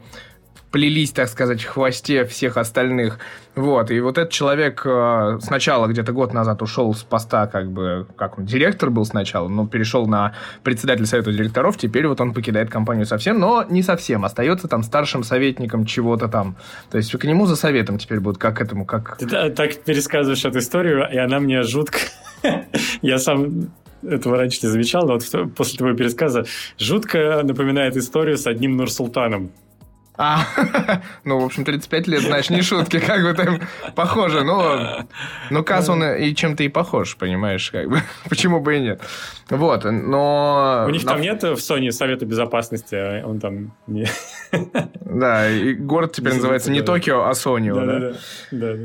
[0.75, 3.21] плелись, так сказать, в хвосте всех остальных.
[3.55, 8.09] Вот, и вот этот человек э, сначала где-то год назад ушел с поста, как бы,
[8.17, 10.35] как он, директор был сначала, но перешел на
[10.65, 15.23] председателя совета директоров, теперь вот он покидает компанию совсем, но не совсем, остается там старшим
[15.23, 16.57] советником чего-то там.
[16.91, 19.17] То есть к нему за советом теперь будут, как этому, как...
[19.19, 21.99] Ты так пересказываешь эту историю, и она мне жутко...
[23.01, 23.71] Я сам
[24.03, 26.47] этого раньше не замечал, но вот после твоего пересказа
[26.79, 29.53] жутко напоминает историю с одним Нурсултаном.
[30.17, 30.47] А,
[31.25, 33.61] ну, в общем, 35 лет, знаешь, не шутки, как бы там
[33.97, 34.45] похоже.
[34.45, 35.07] Ну,
[35.51, 38.01] ну Каз, он и чем-то и похож, понимаешь, как бы.
[38.29, 39.03] Почему бы и нет.
[39.51, 40.85] Вот, но...
[40.87, 43.75] У них там нет в Sony Совета Безопасности, а он там...
[43.89, 44.07] Не...
[45.01, 47.75] Да, и город теперь называется не Токио, а Сонио,
[48.51, 48.79] да?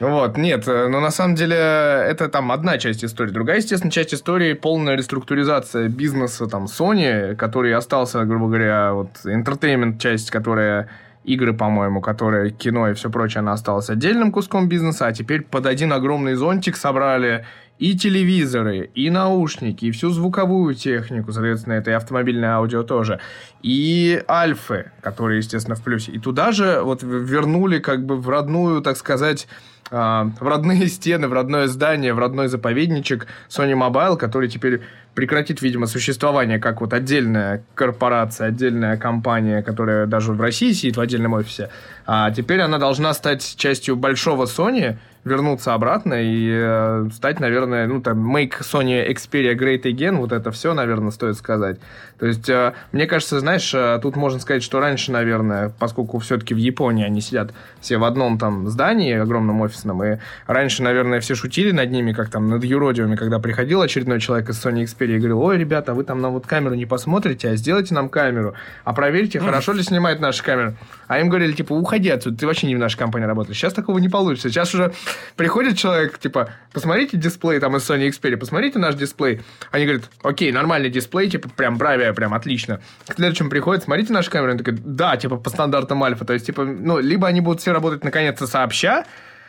[0.00, 3.30] Вот, нет, но на самом деле это там одна часть истории.
[3.30, 9.98] Другая, естественно, часть истории полная реструктуризация бизнеса там Sony, который остался, грубо говоря, вот entertainment
[9.98, 10.88] часть, которая
[11.24, 15.66] игры, по-моему, которые кино и все прочее, она осталась отдельным куском бизнеса, а теперь под
[15.66, 17.46] один огромный зонтик собрали
[17.78, 23.20] и телевизоры, и наушники, и всю звуковую технику, соответственно, это и автомобильное аудио тоже,
[23.62, 26.12] и альфы, которые, естественно, в плюсе.
[26.12, 29.48] И туда же вот вернули как бы в родную, так сказать,
[29.90, 34.80] в родные стены, в родное здание, в родной заповедничек Sony Mobile, который теперь
[35.14, 41.00] прекратит, видимо, существование как вот отдельная корпорация, отдельная компания, которая даже в России сидит в
[41.00, 41.70] отдельном офисе.
[42.06, 48.00] А теперь она должна стать частью большого Sony, вернуться обратно и э, стать, наверное, ну,
[48.00, 51.78] там, make Sony Xperia great again, вот это все, наверное, стоит сказать.
[52.18, 56.52] То есть, э, мне кажется, знаешь, э, тут можно сказать, что раньше, наверное, поскольку все-таки
[56.54, 61.34] в Японии они сидят все в одном там здании, огромном офисном, и раньше, наверное, все
[61.34, 65.18] шутили над ними, как там над юродивыми, когда приходил очередной человек из Sony Xperia и
[65.18, 68.92] говорил, ой, ребята, вы там на вот камеру не посмотрите, а сделайте нам камеру, а
[68.92, 70.74] проверьте, хорошо ли снимает наша камера.
[71.08, 73.56] А им говорили, типа, уходи отсюда, ты вообще не в нашей компании работаешь.
[73.56, 74.50] Сейчас такого не получится.
[74.50, 74.92] Сейчас уже
[75.36, 79.42] приходит человек, типа, посмотрите дисплей там из Sony Xperia, посмотрите наш дисплей.
[79.70, 82.80] Они говорят, окей, нормальный дисплей, типа, прям бравия, прям отлично.
[83.06, 86.24] К следующему приходит, смотрите нашу камеру, они такие, да, типа, по стандартам альфа.
[86.24, 89.04] То есть, типа, ну, либо они будут все работать наконец-то сообща,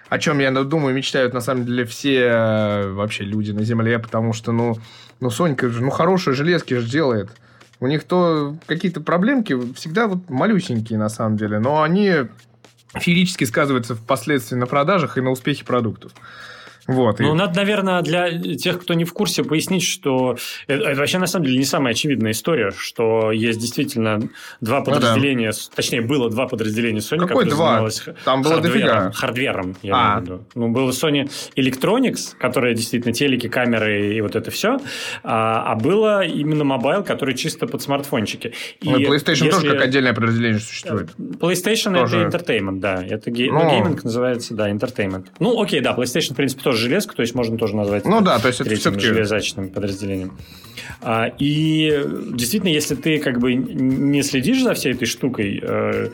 [0.09, 4.33] о чем, я думаю, мечтают, на самом деле, все э, вообще люди на Земле, потому
[4.33, 4.75] что, ну,
[5.19, 7.29] ну Сонька же, ну, хорошие железки же делает.
[7.79, 12.27] У них то какие-то проблемки всегда вот малюсенькие, на самом деле, но они
[12.99, 16.11] физически сказываются впоследствии на продажах и на успехе продуктов.
[16.87, 17.37] Вот, ну, и...
[17.37, 21.45] надо, наверное, для тех, кто не в курсе, пояснить, что это, это вообще на самом
[21.45, 24.21] деле не самая очевидная история, что есть действительно
[24.61, 25.75] два подразделения, ну, да.
[25.75, 27.87] точнее, было два подразделения Sony, Какой два?
[28.23, 29.11] Там было хардвером, дофига.
[29.11, 29.97] Хардвером, я а.
[29.97, 30.47] имею в виду.
[30.55, 34.77] Ну, было Sony Electronics, которая действительно телеки, камеры и вот это все,
[35.23, 38.53] а, а было именно Mobile, который чисто под смартфончики.
[38.81, 39.49] И ну, PlayStation если...
[39.49, 41.09] тоже как отдельное подразделение существует.
[41.17, 42.19] PlayStation тоже.
[42.19, 43.03] это Entertainment, да.
[43.03, 43.51] Это ге...
[43.51, 45.27] ну, гейминг называется, да, Entertainment.
[45.39, 48.21] Ну, окей, да, PlayStation, в принципе, тоже тоже железка, то есть можно тоже назвать ну,
[48.21, 49.05] да, то есть это все-таки...
[49.05, 50.37] железачным подразделением.
[51.01, 56.09] А, и действительно, если ты как бы не следишь за всей этой штукой, э,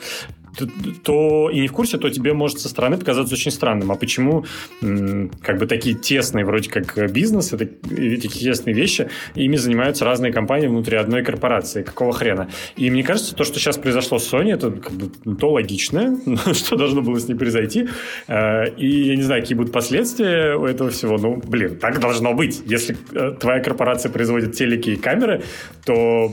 [1.03, 3.91] то и не в курсе, то тебе может со стороны показаться очень странным.
[3.91, 4.45] А почему
[4.79, 10.67] как бы такие тесные вроде как бизнес, это, такие тесные вещи, ими занимаются разные компании
[10.67, 11.83] внутри одной корпорации?
[11.83, 12.49] Какого хрена?
[12.75, 16.17] И мне кажется, то, что сейчас произошло с Sony, это как бы то логичное,
[16.53, 17.87] что должно было с ней произойти.
[18.27, 21.17] Э, и я не знаю, какие будут последствия у этого всего.
[21.17, 22.61] Ну, блин, так должно быть.
[22.65, 25.43] Если э, твоя корпорация производит телеки и камеры,
[25.85, 26.31] то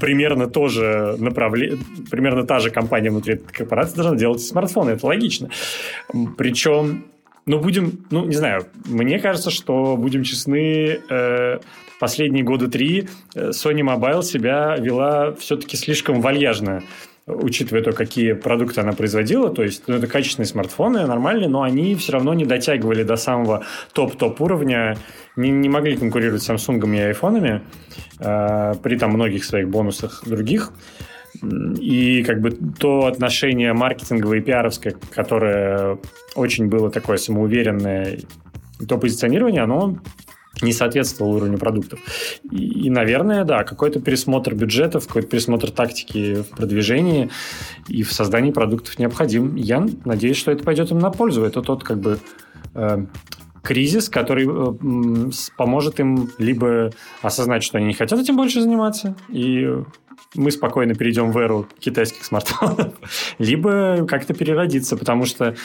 [0.00, 1.78] примерно тоже направление,
[2.10, 4.90] примерно та же компания внутри этой корпорации должна делать смартфоны.
[4.90, 5.50] Это логично.
[6.36, 7.04] Причем,
[7.46, 11.58] ну, будем, ну, не знаю, мне кажется, что, будем честны, э,
[12.00, 16.82] последние годы три э, Sony Mobile себя вела все-таки слишком вальяжно
[17.26, 21.94] учитывая то, какие продукты она производила, то есть ну, это качественные смартфоны, нормальные, но они
[21.94, 24.96] все равно не дотягивали до самого топ-топ уровня,
[25.36, 27.62] не, не могли конкурировать с Samsung и айфонами,
[28.20, 30.72] э, при там многих своих бонусах других.
[31.80, 35.98] И как бы то отношение маркетинговое и пиаровское, которое
[36.36, 38.20] очень было такое самоуверенное,
[38.88, 39.98] то позиционирование, оно
[40.62, 42.00] не соответствовал уровню продуктов.
[42.50, 47.30] И, и, наверное, да, какой-то пересмотр бюджетов, какой-то пересмотр тактики в продвижении
[47.88, 49.56] и в создании продуктов необходим.
[49.56, 51.42] Я надеюсь, что это пойдет им на пользу.
[51.44, 52.18] Это тот как бы
[52.74, 53.06] э,
[53.62, 59.68] кризис, который э, поможет им либо осознать, что они не хотят этим больше заниматься, и
[60.34, 62.92] мы спокойно перейдем в эру китайских смартфонов,
[63.38, 65.56] либо как-то переродиться, потому что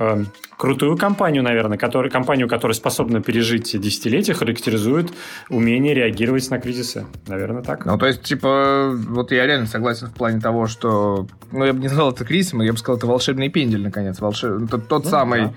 [0.00, 0.24] э,
[0.56, 5.12] крутую компанию, наверное, который, компанию, которая способна пережить десятилетия, характеризует
[5.48, 7.06] умение реагировать на кризисы.
[7.26, 7.86] Наверное, так.
[7.86, 11.80] Ну, то есть, типа, вот я реально согласен в плане того, что, ну, я бы
[11.80, 14.68] не назвал это кризисом, я бы сказал, это волшебный пендель, наконец, волшеб...
[14.70, 15.44] тот, тот ну, самый...
[15.46, 15.54] Да.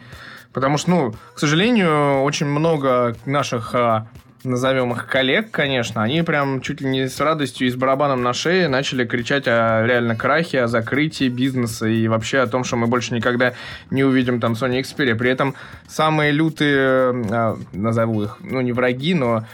[0.53, 4.07] Потому что, ну, к сожалению, очень много наших а,
[4.43, 8.33] назовем их коллег, конечно, они прям чуть ли не с радостью и с барабаном на
[8.33, 12.87] шее начали кричать о реально крахе, о закрытии бизнеса и вообще о том, что мы
[12.87, 13.53] больше никогда
[13.89, 15.15] не увидим там Sony Xperia.
[15.15, 15.55] При этом
[15.87, 19.45] самые лютые, а, назову их, ну не враги, но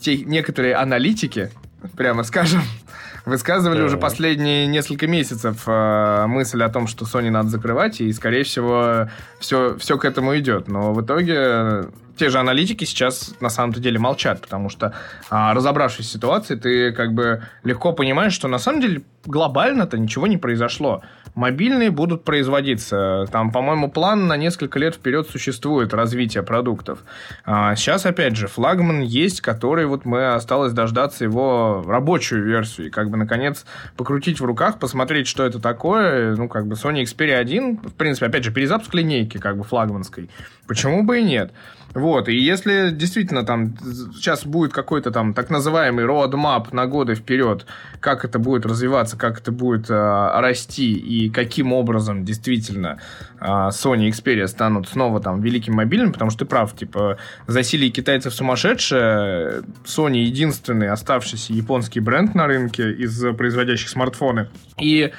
[0.00, 1.50] те некоторые аналитики,
[1.96, 2.62] прямо скажем,
[3.26, 3.84] высказывали да.
[3.84, 9.08] уже последние несколько месяцев э, мысль о том, что Sony надо закрывать, и, скорее всего,
[9.38, 10.68] все, все к этому идет.
[10.68, 11.86] Но в итоге
[12.20, 14.92] те же аналитики сейчас на самом-то деле молчат, потому что,
[15.30, 20.26] а, разобравшись в ситуации, ты как бы легко понимаешь, что на самом деле глобально-то ничего
[20.26, 21.02] не произошло.
[21.34, 23.26] Мобильные будут производиться.
[23.30, 27.04] Там, по-моему, план на несколько лет вперед существует развитие продуктов.
[27.44, 32.88] А сейчас, опять же, флагман есть, который вот мы осталось дождаться его рабочую версию.
[32.88, 33.64] И как бы, наконец,
[33.96, 36.34] покрутить в руках, посмотреть, что это такое.
[36.34, 40.30] Ну, как бы Sony Xperia 1, в принципе, опять же, перезапуск линейки, как бы флагманской.
[40.66, 41.52] Почему бы и нет?
[41.94, 43.74] Вот, и если действительно там
[44.14, 47.66] сейчас будет какой-то там так называемый roadmap на годы вперед,
[47.98, 52.98] как это будет развиваться, как это будет э, расти и каким образом действительно
[53.40, 57.90] э, Sony и Xperia станут снова там великим мобильным, потому что ты прав, типа, засилие
[57.90, 64.48] китайцев сумасшедшее, Sony единственный оставшийся японский бренд на рынке из производящих смартфоны.
[64.78, 65.12] И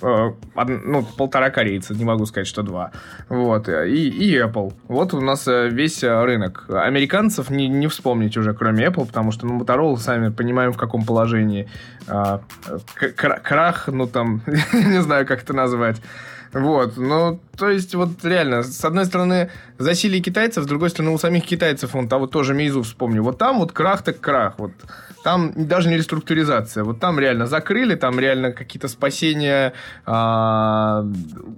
[0.00, 2.92] ну, полтора корейца, не могу сказать, что два.
[3.28, 4.72] Вот, и, и Apple.
[4.88, 6.64] Вот у нас э, весь э, рынок.
[6.68, 11.04] Американцев не, не вспомнить уже, кроме Apple, потому что, ну, Motorola, сами понимаем, в каком
[11.04, 11.68] положении.
[12.06, 12.40] А,
[13.42, 16.00] крах, ну, там, не знаю, как это назвать.
[16.52, 21.18] Вот, ну, то есть, вот реально, с одной стороны, засилие китайцев, с другой стороны, у
[21.18, 24.72] самих китайцев, он вот тоже Мейзу вспомню, вот там вот крах так крах, вот
[25.24, 29.74] там даже не реструктуризация, вот там реально закрыли, там реально какие-то спасения
[30.06, 31.12] э,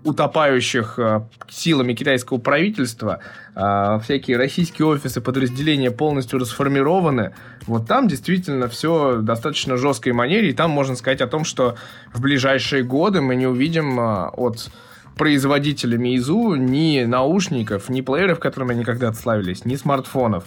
[0.04, 3.20] утопающих э, силами китайского правительства,
[3.54, 7.34] э, всякие российские офисы, подразделения полностью расформированы,
[7.66, 11.76] вот там действительно все достаточно жесткой манере, и там можно сказать о том, что
[12.12, 14.70] в ближайшие годы мы не увидим э, от
[15.16, 20.44] производителя Meizu ни наушников, ни плееров, которыми они когда-то славились, ни смартфонов.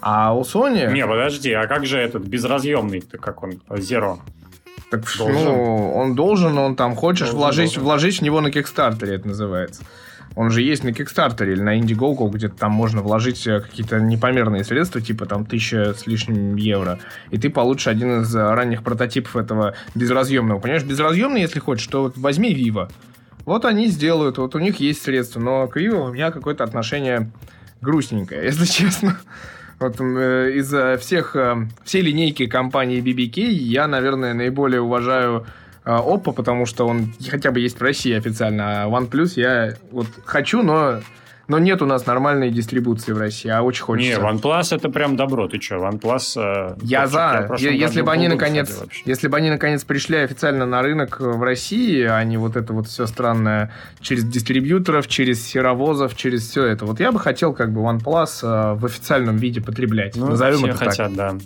[0.00, 0.92] А у Sony...
[0.92, 4.18] Не, подожди, а как же этот безразъемный, как он, Zero?
[4.90, 5.44] Так, должен.
[5.44, 7.82] ну, он должен, он там хочешь должен, вложить, должен.
[7.82, 9.82] вложить в него на Кикстартере, это называется.
[10.36, 14.64] Он же есть на Kickstarter или на Indiegogo, где там можно вложить э, какие-то непомерные
[14.64, 16.98] средства, типа там тысяча с лишним евро,
[17.30, 20.58] и ты получишь один из ранних прототипов этого безразъемного.
[20.58, 22.90] Понимаешь, безразъемный, если хочешь, то вот возьми Vivo.
[23.44, 27.30] Вот они сделают, вот у них есть средства, но к Vivo у меня какое-то отношение
[27.80, 29.18] грустненькое, если честно.
[29.78, 36.32] Вот э, из всех, э, всей линейки компании BBK я, наверное, наиболее уважаю э, Oppo,
[36.32, 41.00] потому что он хотя бы есть в России официально, а OnePlus я вот хочу, но
[41.48, 44.20] но нет у нас нормальной дистрибуции в России, а очень хочется.
[44.20, 46.40] Не, OnePlus это прям добро, ты что, OnePlus...
[46.40, 47.48] Э, я за.
[47.58, 52.22] Если бы они наконец, если бы они наконец пришли официально на рынок в России, а
[52.24, 57.12] не вот это вот все странное через дистрибьюторов, через серовозов, через все это, вот я
[57.12, 60.16] бы хотел как бы OnePlus э, в официальном виде потреблять.
[60.16, 61.38] Ну, Назовем все это хотят, так.
[61.38, 61.44] да.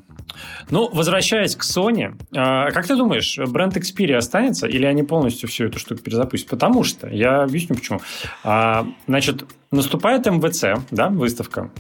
[0.71, 5.65] Ну, возвращаясь к Sony, э, как ты думаешь, бренд Xperia останется или они полностью всю
[5.65, 6.51] эту штуку перезапустят?
[6.51, 8.01] Потому что, я объясню почему.
[8.45, 11.71] А, значит, наступает МВЦ, да, выставка,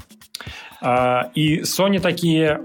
[0.80, 2.61] а, и Sony такие,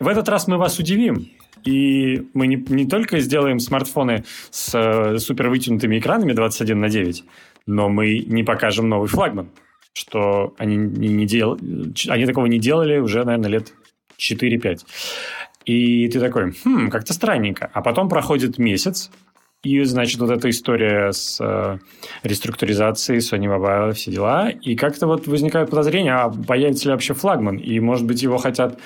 [0.00, 1.28] в этот раз мы вас удивим,
[1.64, 7.24] и мы не, не только сделаем смартфоны с э, супер вытянутыми экранами 21 на 9,
[7.66, 9.50] но мы не покажем новый флагман,
[9.94, 11.58] что они не, не дел...
[12.08, 13.72] они такого не делали уже, наверное, лет
[14.18, 14.80] 4-5.
[15.64, 17.70] И ты такой, хм, как-то странненько.
[17.72, 19.10] А потом проходит месяц,
[19.64, 21.78] и, значит, вот эта история с э,
[22.22, 24.50] реструктуризацией Sony Mobile, все дела.
[24.50, 27.56] И как-то вот возникают подозрения, а появится ли вообще флагман?
[27.56, 28.78] И, может быть, его хотят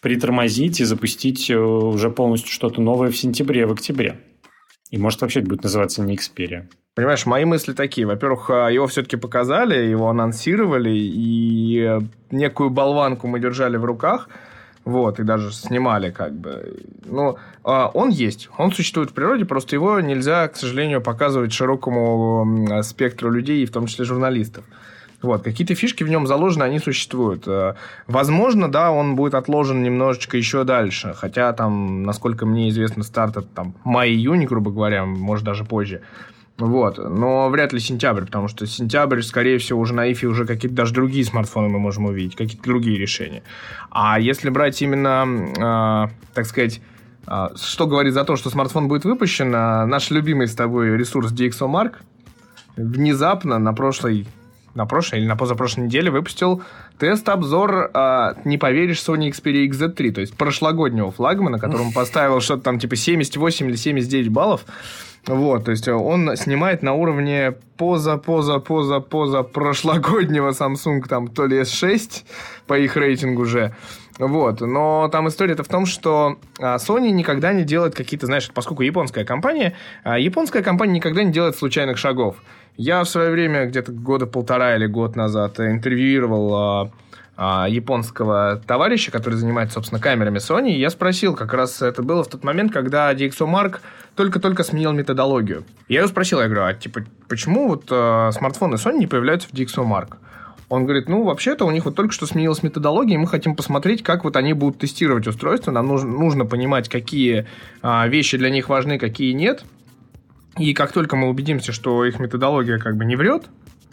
[0.00, 4.20] притормозить и запустить э, уже полностью что-то новое в сентябре, в октябре.
[4.90, 6.68] И, может, вообще это будет называться не Xperia.
[6.94, 8.06] Понимаешь, мои мысли такие.
[8.06, 14.28] Во-первых, э, его все-таки показали, его анонсировали, и э, некую болванку мы держали в руках–
[14.86, 16.76] вот, и даже снимали как бы.
[17.04, 22.80] Но а, он есть, он существует в природе, просто его нельзя, к сожалению, показывать широкому
[22.82, 24.64] спектру людей, в том числе журналистов.
[25.22, 27.48] Вот, какие-то фишки в нем заложены, они существуют.
[27.48, 27.74] Э,
[28.06, 33.48] возможно, да, он будет отложен немножечко еще дальше, хотя там, насколько мне известно, старт это
[33.48, 36.02] там май-июнь, грубо говоря, может даже позже.
[36.58, 36.98] Вот.
[36.98, 40.94] Но вряд ли сентябрь, потому что сентябрь, скорее всего, уже на ИФе уже какие-то даже
[40.94, 43.42] другие смартфоны мы можем увидеть, какие-то другие решения.
[43.90, 46.80] А если брать именно, э, так сказать,
[47.26, 51.30] э, что говорит за то, что смартфон будет выпущен, э, наш любимый с тобой ресурс
[51.32, 51.96] DxOMark
[52.76, 54.26] внезапно на прошлой
[54.76, 56.62] на прошлой или на позапрошлой неделе выпустил
[56.98, 62.78] тест-обзор, э, не поверишь, Sony Xperia XZ3, то есть прошлогоднего флагмана, которому поставил что-то там
[62.78, 64.66] типа 78 или 79 баллов.
[65.26, 71.46] Вот, то есть он снимает на уровне поза, поза, поза, поза прошлогоднего Samsung, там, то
[71.46, 72.24] ли S6
[72.66, 73.74] по их рейтингу уже.
[74.18, 78.82] Вот, но там история-то в том, что а, Sony никогда не делает какие-то, знаешь, поскольку
[78.82, 79.74] японская компания,
[80.04, 82.36] а, японская компания никогда не делает случайных шагов.
[82.76, 86.92] Я в свое время, где-то года полтора или год назад, интервьюировал
[87.36, 92.24] а, а, японского товарища, который занимается, собственно, камерами Sony, я спросил, как раз это было
[92.24, 93.80] в тот момент, когда DxOMark
[94.14, 95.64] только-только сменил методологию.
[95.88, 99.52] Я его спросил, я говорю, а типа, почему вот э, смартфоны Sony не появляются в
[99.52, 100.16] DxOMark?
[100.68, 104.02] Он говорит, ну, вообще-то у них вот только что сменилась методология, и мы хотим посмотреть,
[104.02, 105.70] как вот они будут тестировать устройство.
[105.70, 107.46] Нам нужно, нужно понимать, какие
[107.82, 109.64] а, вещи для них важны, какие нет.
[110.58, 113.44] И как только мы убедимся, что их методология как бы не врет,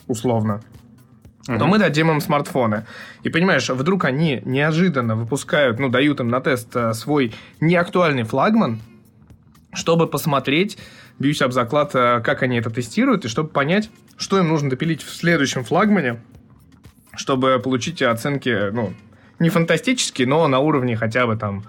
[0.08, 0.62] условно,
[1.48, 1.58] uh-huh.
[1.58, 2.86] то мы дадим им смартфоны.
[3.24, 8.82] И понимаешь, вдруг они неожиданно выпускают, ну, дают им на тест э, свой неактуальный флагман,
[9.74, 10.78] чтобы посмотреть,
[11.20, 15.04] бьюсь об заклад, э, как они это тестируют, и чтобы понять, что им нужно допилить
[15.04, 16.22] в следующем флагмане,
[17.16, 18.94] чтобы получить оценки, ну,
[19.40, 21.64] не фантастические, но на уровне хотя бы там,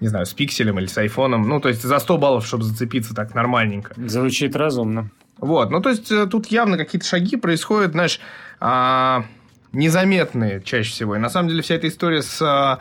[0.00, 1.48] не знаю, с пикселем или с айфоном.
[1.48, 3.94] Ну, то есть за 100 баллов, чтобы зацепиться так нормальненько.
[3.96, 5.10] Звучит разумно.
[5.38, 8.20] Вот, ну, то есть э, тут явно какие-то шаги происходят, знаешь,
[8.64, 9.24] а,
[9.72, 11.16] незаметные чаще всего.
[11.16, 12.78] И на самом деле вся эта история с а,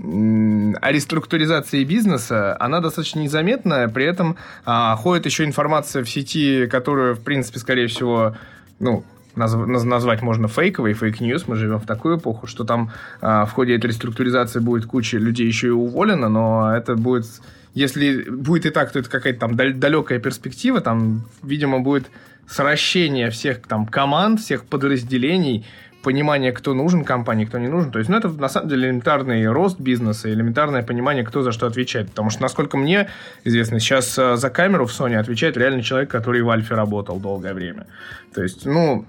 [0.00, 7.14] о реструктуризации бизнеса, она достаточно незаметная, при этом а, ходит еще информация в сети, которую,
[7.14, 8.34] в принципе, скорее всего,
[8.80, 9.04] ну,
[9.36, 13.52] назв- назвать можно фейковой, fake news, мы живем в такую эпоху, что там а, в
[13.52, 17.26] ходе этой реструктуризации будет куча людей еще и уволено, но это будет,
[17.74, 22.10] если будет и так, то это какая-то там далекая перспектива, там, видимо, будет
[22.48, 25.64] сращение всех там команд, всех подразделений,
[26.02, 27.90] понимание, кто нужен компании, кто не нужен.
[27.90, 31.66] То есть, ну, это на самом деле элементарный рост бизнеса, элементарное понимание, кто за что
[31.66, 32.10] отвечает.
[32.10, 33.08] Потому что, насколько мне
[33.44, 37.54] известно, сейчас э, за камеру в Sony отвечает реальный человек, который в Альфе работал долгое
[37.54, 37.86] время.
[38.34, 39.06] То есть, ну,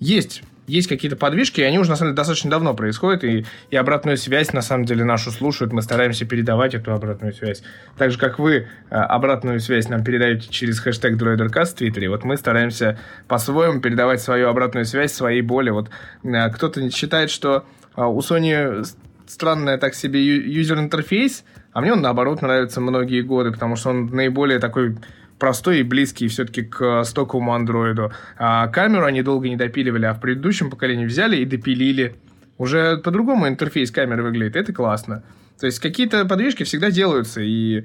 [0.00, 0.42] есть
[0.72, 4.16] есть какие-то подвижки, и они уже, на самом деле, достаточно давно происходят, и, и обратную
[4.16, 7.62] связь, на самом деле, нашу слушают, мы стараемся передавать эту обратную связь.
[7.98, 12.24] Так же, как вы э, обратную связь нам передаете через хэштег DroiderCast в Твиттере, вот
[12.24, 12.98] мы стараемся
[13.28, 15.68] по-своему передавать свою обратную связь, своей боли.
[15.68, 15.90] Вот
[16.24, 18.86] э, кто-то считает, что э, у Sony
[19.26, 24.58] странная так себе юзер-интерфейс, а мне он, наоборот, нравится многие годы, потому что он наиболее
[24.58, 24.96] такой
[25.42, 28.12] простой и близкий все-таки к стоковому андроиду.
[28.38, 32.14] А камеру они долго не допиливали, а в предыдущем поколении взяли и допилили.
[32.58, 35.24] Уже по-другому интерфейс камеры выглядит, это классно.
[35.58, 37.82] То есть какие-то подвижки всегда делаются, и,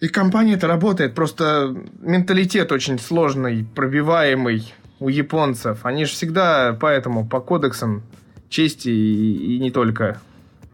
[0.00, 1.14] и компания это работает.
[1.14, 5.86] Просто менталитет очень сложный, пробиваемый у японцев.
[5.86, 8.02] Они же всегда поэтому по кодексам
[8.48, 10.20] чести и, и не только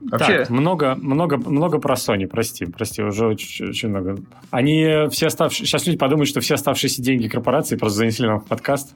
[0.01, 0.39] Вообще...
[0.39, 4.17] Так, много, много, много про Sony, прости, прости, уже очень, очень много.
[4.51, 5.67] Они все оставшиеся...
[5.67, 8.95] Сейчас люди подумают, что все оставшиеся деньги корпорации просто занесли нам в подкаст.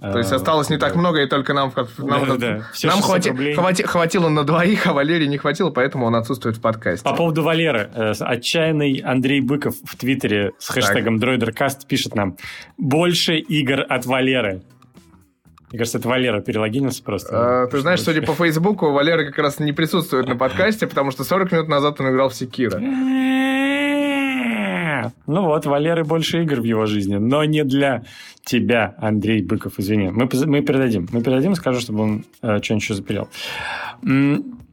[0.00, 2.64] То есть осталось не так много, и только нам, нам, да, да.
[2.84, 7.04] нам хвати, хвати, хватило на двоих, а Валерий не хватило, поэтому он отсутствует в подкасте.
[7.04, 7.90] По поводу Валеры.
[7.94, 12.36] Э, отчаянный Андрей Быков в Твиттере с хэштегом DroiderCast пишет нам
[12.76, 14.62] «Больше игр от Валеры».
[15.70, 17.64] Мне кажется, это Валера перелогинился просто.
[17.64, 21.24] А, ты знаешь, судя по Фейсбуку, Валера как раз не присутствует на подкасте, потому что
[21.24, 22.80] 40 минут назад он играл в Секира.
[25.26, 28.02] Ну вот, Валеры больше игр в его жизни, но не для
[28.44, 30.10] тебя, Андрей Быков, извини.
[30.10, 31.06] Мы, мы передадим.
[31.12, 33.28] Мы передадим, скажу, чтобы он э, что-нибудь еще запилил.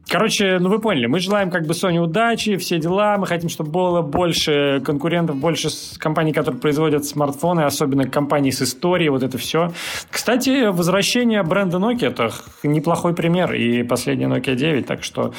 [0.08, 3.70] Короче, ну вы поняли, мы желаем как бы Sony удачи, все дела, мы хотим, чтобы
[3.70, 9.72] было больше конкурентов, больше компаний, которые производят смартфоны, особенно компаний с историей, вот это все.
[10.08, 12.30] Кстати, возвращение бренда Nokia это
[12.62, 15.34] неплохой пример, и последняя Nokia 9, так что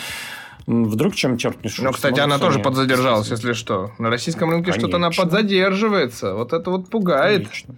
[0.68, 1.86] Вдруг чем черт не шутит.
[1.86, 3.92] Ну, кстати, она тоже подзадержалась, если что.
[4.00, 6.34] На российском рынке что-то она подзадерживается.
[6.34, 7.48] Вот это вот пугает.
[7.48, 7.76] Конечно.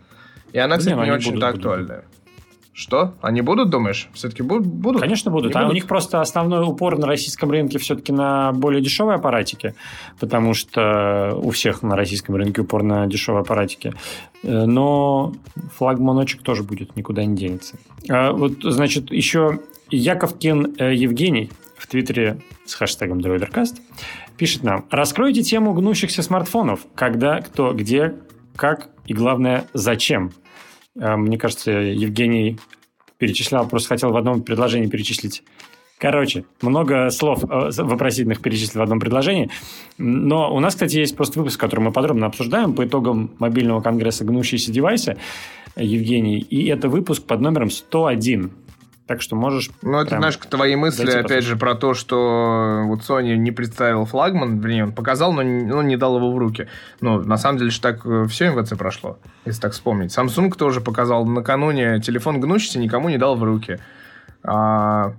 [0.53, 2.05] И она, кстати, не, не очень-то актуальная.
[2.79, 3.13] Что?
[3.21, 4.07] Они будут, думаешь?
[4.13, 5.01] Все-таки будут?
[5.01, 5.53] Конечно, будут.
[5.53, 5.71] а будут?
[5.71, 9.75] у них просто основной упор на российском рынке все-таки на более дешевые аппаратики,
[10.17, 13.93] потому что у всех на российском рынке упор на дешевые аппаратики.
[14.43, 15.33] Э, но
[15.75, 17.75] флагманочек тоже будет, никуда не денется.
[18.07, 19.59] А вот, значит, еще
[19.89, 23.75] Яковкин э, Евгений в Твиттере с хэштегом DroiderCast
[24.37, 24.85] пишет нам.
[24.89, 26.85] Раскройте тему гнущихся смартфонов.
[26.95, 28.15] Когда, кто, где,
[28.55, 30.31] как и, главное, зачем.
[30.99, 32.57] Э, мне кажется, Евгений
[33.17, 35.43] перечислял, просто хотел в одном предложении перечислить.
[35.99, 39.49] Короче, много слов э, вопросительных перечислил в одном предложении.
[39.97, 44.23] Но у нас, кстати, есть просто выпуск, который мы подробно обсуждаем по итогам мобильного конгресса
[44.23, 45.17] «Гнущиеся девайсы»
[45.75, 46.39] Евгений.
[46.39, 48.51] И это выпуск под номером 101.
[49.09, 49.71] Так что можешь...
[49.81, 54.59] Ну, это, знаешь, твои мысли, опять же, про то, что вот Sony не представил флагман,
[54.59, 56.67] вернее, он показал, но не, но не дал его в руки.
[57.01, 60.15] Ну, на самом деле, что так э, все МВЦ прошло, если так вспомнить.
[60.15, 63.79] Samsung тоже показал накануне телефон гнущийся, никому не дал в руки.
[64.43, 65.13] А,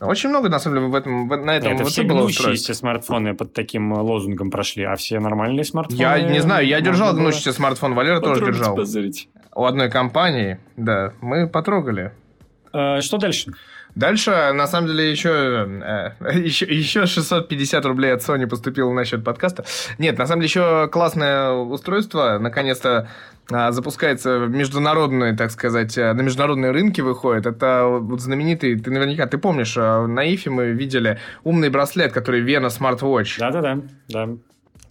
[0.00, 3.52] очень много, на самом деле, в этом, на этом Это все было гнущиеся смартфоны под
[3.52, 5.96] таким лозунгом прошли, а все нормальные смартфоны...
[5.96, 8.74] Я не знаю, я держал гнущийся смартфон, Валера тоже держал.
[8.74, 9.28] Позырить.
[9.54, 12.10] У одной компании, да, мы потрогали.
[12.72, 13.52] Э, что дальше?
[13.94, 15.68] Дальше, на самом деле, еще,
[16.32, 19.64] еще, еще 650 рублей от Sony поступило на счет подкаста.
[19.98, 22.38] Нет, на самом деле, еще классное устройство.
[22.38, 23.08] Наконец-то
[23.50, 27.44] а, запускается международные, так сказать, э, на международные рынки выходит.
[27.44, 32.40] Это вот знаменитый, ты наверняка, ты помнишь, э, на Ифе мы видели умный браслет, который
[32.40, 33.38] Вена Smartwatch.
[33.38, 33.80] Да-да-да.
[34.08, 34.24] да.
[34.24, 34.38] Помнишь?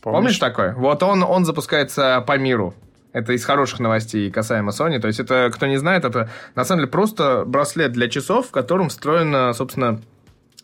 [0.01, 0.73] Помнишь такой?
[0.73, 2.75] Вот он, он запускается по миру.
[3.13, 4.99] Это из хороших новостей касаемо Sony.
[4.99, 8.51] То есть это, кто не знает, это на самом деле просто браслет для часов, в
[8.51, 9.99] котором встроен, собственно,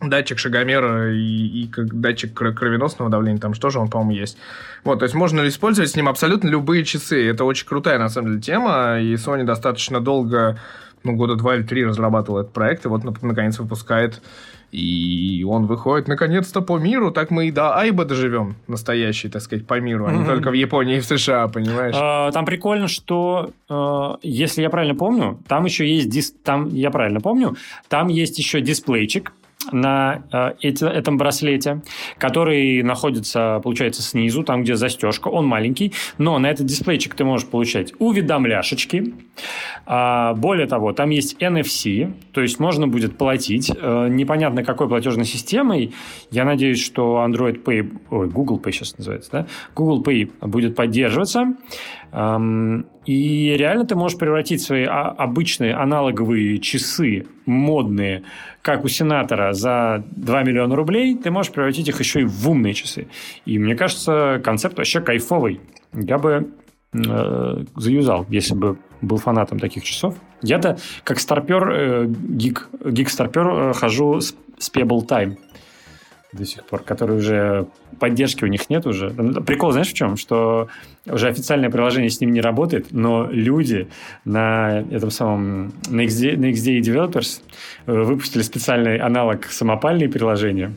[0.00, 4.38] датчик шагомера и, и как датчик кровеносного давления, там что же он, по-моему, есть.
[4.84, 7.28] Вот, то есть можно использовать с ним абсолютно любые часы.
[7.28, 10.58] Это очень крутая, на самом деле, тема, и Sony достаточно долго,
[11.02, 14.22] ну, года два или три разрабатывал этот проект, и вот, наконец, выпускает
[14.70, 19.66] и он выходит наконец-то по миру, так мы и до Айба доживем, настоящий, так сказать,
[19.66, 21.94] по миру, а не только в Японии и в США, понимаешь?
[21.96, 26.34] А, там прикольно, что, а, если я правильно помню, там еще есть, дис...
[26.44, 27.56] там, я правильно помню,
[27.88, 29.32] там есть еще дисплейчик,
[29.72, 31.82] на э, этом браслете,
[32.18, 35.28] который находится, получается, снизу, там, где застежка.
[35.28, 39.14] Он маленький, но на этот дисплейчик ты можешь получать уведомляшечки.
[39.86, 43.70] А, более того, там есть NFC, то есть можно будет платить.
[43.74, 45.94] А, непонятно, какой платежной системой.
[46.30, 49.46] Я надеюсь, что Android Pay, ой, Google Pay сейчас называется, да?
[49.74, 51.54] Google Pay будет поддерживаться.
[52.12, 58.22] И реально ты можешь превратить свои обычные аналоговые часы, модные,
[58.62, 62.74] как у сенатора, за 2 миллиона рублей, ты можешь превратить их еще и в умные
[62.74, 63.08] часы.
[63.46, 65.60] И мне кажется, концепт вообще кайфовый.
[65.92, 66.50] Я бы
[66.92, 70.16] э, заюзал, если бы был фанатом таких часов.
[70.42, 75.36] Я-то как старпер, э, гик, гик-старпер э, хожу с, с Pebble Time
[76.32, 77.66] до сих пор, которые уже
[77.98, 79.10] поддержки у них нет уже.
[79.10, 80.16] Прикол, знаешь, в чем?
[80.16, 80.68] Что
[81.06, 83.88] уже официальное приложение с ним не работает, но люди
[84.24, 87.40] на этом самом на XD, на XD Developers
[87.86, 90.74] э, выпустили специальный аналог самопальные приложения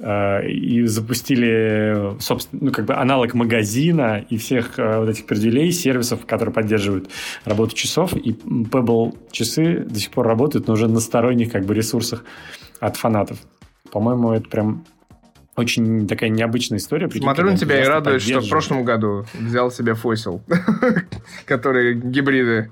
[0.00, 5.70] э, и запустили, собственно, ну, как бы аналог магазина и всех э, вот этих перделей,
[5.70, 7.08] сервисов, которые поддерживают
[7.44, 8.16] работу часов.
[8.16, 12.24] И Pebble часы до сих пор работают, но уже на сторонних как бы ресурсах
[12.80, 13.38] от фанатов.
[13.90, 14.84] По-моему, это прям
[15.56, 17.10] очень такая необычная история.
[17.10, 20.42] Смотрю на тебя и радуюсь, что в прошлом году взял себе фосил,
[21.46, 22.70] которые гибриды.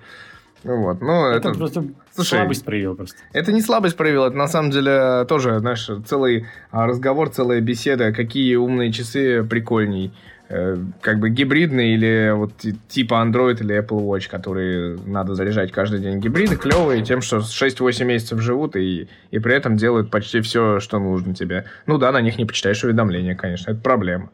[0.62, 3.16] Вот, ну, это, это просто Слушай, слабость проявил просто.
[3.32, 8.12] Это не слабость проявил, это на самом деле тоже, знаешь, целый а, разговор, целая беседа,
[8.12, 10.12] какие умные часы прикольней.
[10.48, 12.52] Э, как бы гибридные или вот
[12.88, 16.20] типа Android или Apple Watch, которые надо заряжать каждый день.
[16.20, 21.00] Гибриды клевые тем, что 6-8 месяцев живут и, и при этом делают почти все, что
[21.00, 21.64] нужно тебе.
[21.86, 24.30] Ну да, на них не почитаешь уведомления, конечно, это проблема.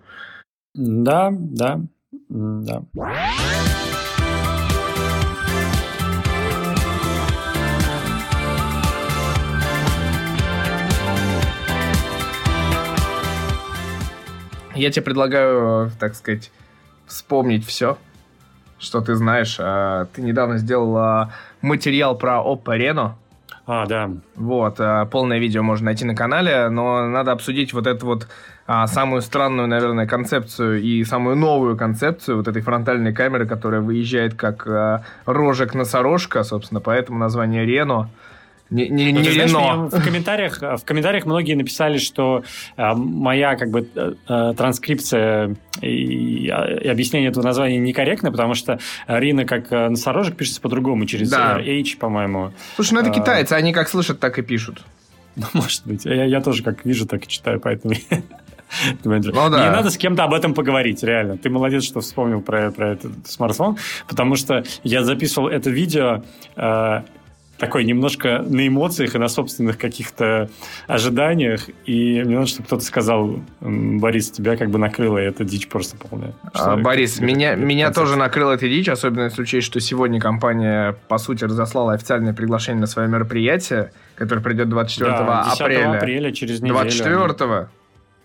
[0.75, 1.81] Да, да,
[2.29, 2.83] да.
[14.83, 16.51] Я тебе предлагаю, так сказать,
[17.07, 17.99] вспомнить все,
[18.81, 19.57] что ты знаешь.
[19.61, 21.31] А, ты недавно сделал а,
[21.61, 23.13] материал про Oppo Reno.
[23.65, 24.11] А, да.
[24.35, 28.27] Вот, а, полное видео можно найти на канале, но надо обсудить вот эту вот
[28.67, 34.67] самую странную, наверное, концепцию и самую новую концепцию вот этой фронтальной камеры, которая выезжает как
[35.27, 38.11] рожек-носорожка, собственно, поэтому название Рено.
[38.73, 39.89] Не, не, не Рено.
[39.89, 42.43] В комментариях, в комментариях многие написали, что
[42.77, 48.79] э, моя как бы э, э транскрипция и, и объяснение этого названия некорректно, потому что
[49.07, 51.59] Рина как э, носорожек пишется по-другому, через да.
[51.59, 52.53] H, по-моему.
[52.77, 54.83] Слушай, ну это а, китайцы, они как слышат, так и пишут.
[55.37, 56.05] Ну, может быть.
[56.05, 57.95] Я, я тоже как вижу, так и читаю, поэтому...
[59.05, 59.31] Ну, да.
[59.33, 61.37] Мне надо с кем-то об этом поговорить, реально.
[61.37, 63.77] Ты молодец, что вспомнил про, про этот смартфон,
[64.09, 66.23] потому что я записывал это видео
[66.57, 67.03] э,
[67.63, 70.51] такой немножко на эмоциях и на собственных каких-то
[70.89, 71.69] ожиданиях.
[71.87, 75.97] И мне надо, чтобы кто-то сказал, Борис, тебя как бы накрыло, и это дичь просто
[75.97, 76.35] полная.
[76.55, 81.19] А, Борис, меня, меня тоже накрыло эта дичь, особенно если учесть, что сегодня компания, по
[81.19, 85.99] сути, разослала официальное приглашение на свое мероприятие, которое придет 24 да, апреля.
[85.99, 86.75] апреля, через неделю.
[86.81, 87.69] 24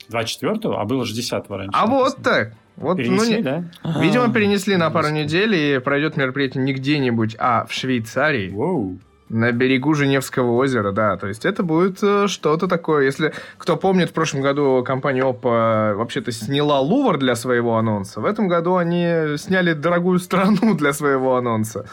[0.09, 0.79] 24-го?
[0.79, 1.69] А было же 10 раньше.
[1.73, 2.53] А вот так.
[2.75, 3.63] Вот, перенесли, ну, да?
[3.99, 8.49] Видимо, а, перенесли на пару недель, и пройдет мероприятие не где-нибудь, а в Швейцарии.
[8.49, 8.99] Воу.
[9.30, 11.17] На берегу Женевского озера, да.
[11.17, 13.03] То есть это будет э, что-то такое.
[13.03, 18.21] Если кто помнит, в прошлом году компания Oppo вообще-то сняла Лувр для своего анонса.
[18.21, 21.86] В этом году они сняли дорогую страну для своего анонса.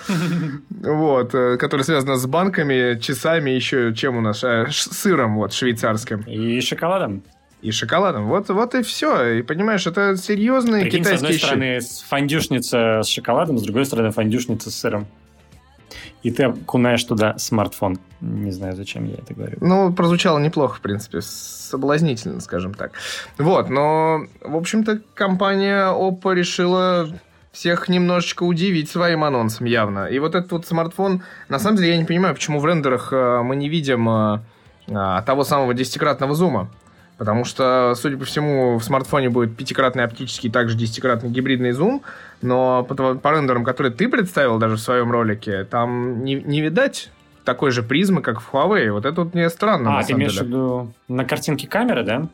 [0.68, 1.35] Вот.
[1.35, 4.45] Э, которая связана с банками, часами, еще чем у нас?
[4.45, 6.20] Э, сыром вот швейцарским.
[6.22, 7.24] И шоколадом
[7.62, 8.26] и шоколадом.
[8.28, 9.39] Вот, вот и все.
[9.39, 11.18] И понимаешь, это серьезные Прикинь, китайские...
[11.18, 15.07] с одной стороны фондюшница с шоколадом, с другой стороны фондюшница с сыром
[16.25, 17.99] и ты окунаешь туда смартфон.
[18.22, 19.59] Не знаю, зачем я это говорю.
[19.61, 22.93] Ну, прозвучало неплохо, в принципе, соблазнительно, скажем так.
[23.39, 27.09] Вот, но, в общем-то, компания Oppo решила
[27.53, 30.07] всех немножечко удивить своим анонсом явно.
[30.07, 33.43] И вот этот вот смартфон, на самом деле, я не понимаю, почему в рендерах э,
[33.43, 34.41] мы не видим э,
[34.89, 36.70] э, того самого десятикратного зума.
[37.17, 42.03] Потому что, судя по всему, в смартфоне будет пятикратный оптический, также десятикратный гибридный зум,
[42.43, 47.11] но по, по рендерам, которые ты представил даже в своем ролике, там не, не видать
[47.45, 48.91] такой же призмы, как в Huawei.
[48.91, 49.99] Вот это вот мне странно.
[49.99, 52.27] А, ты имеешь в виду на картинке камеры, да?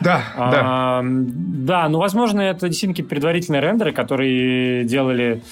[0.00, 1.02] Да, а, да.
[1.02, 5.42] Да, ну, возможно, это действительно предварительные рендеры, которые делали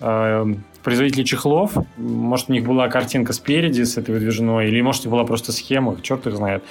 [0.00, 1.72] э, производители чехлов.
[1.96, 6.26] Может, у них была картинка спереди с этой выдвижной, или, может, была просто схема, черт
[6.26, 6.62] их знает.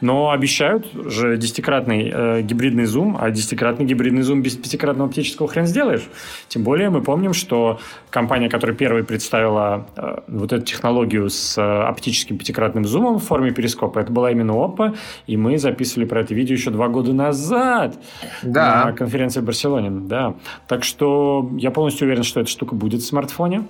[0.00, 5.66] Но обещают же десятикратный э, гибридный зум, а десятикратный гибридный зум без пятикратного оптического хрен
[5.66, 6.08] сделаешь.
[6.48, 7.80] Тем более мы помним, что
[8.10, 13.50] компания, которая первой представила э, вот эту технологию с э, оптическим пятикратным зумом в форме
[13.50, 14.96] перископа, это была именно Oppo,
[15.26, 17.98] и мы записывали про это видео еще два года назад
[18.42, 18.86] да.
[18.86, 19.90] на конференции в Барселоне.
[19.90, 20.34] Да.
[20.66, 23.64] Так что я полностью уверен, что эта штука будет в смартфоне.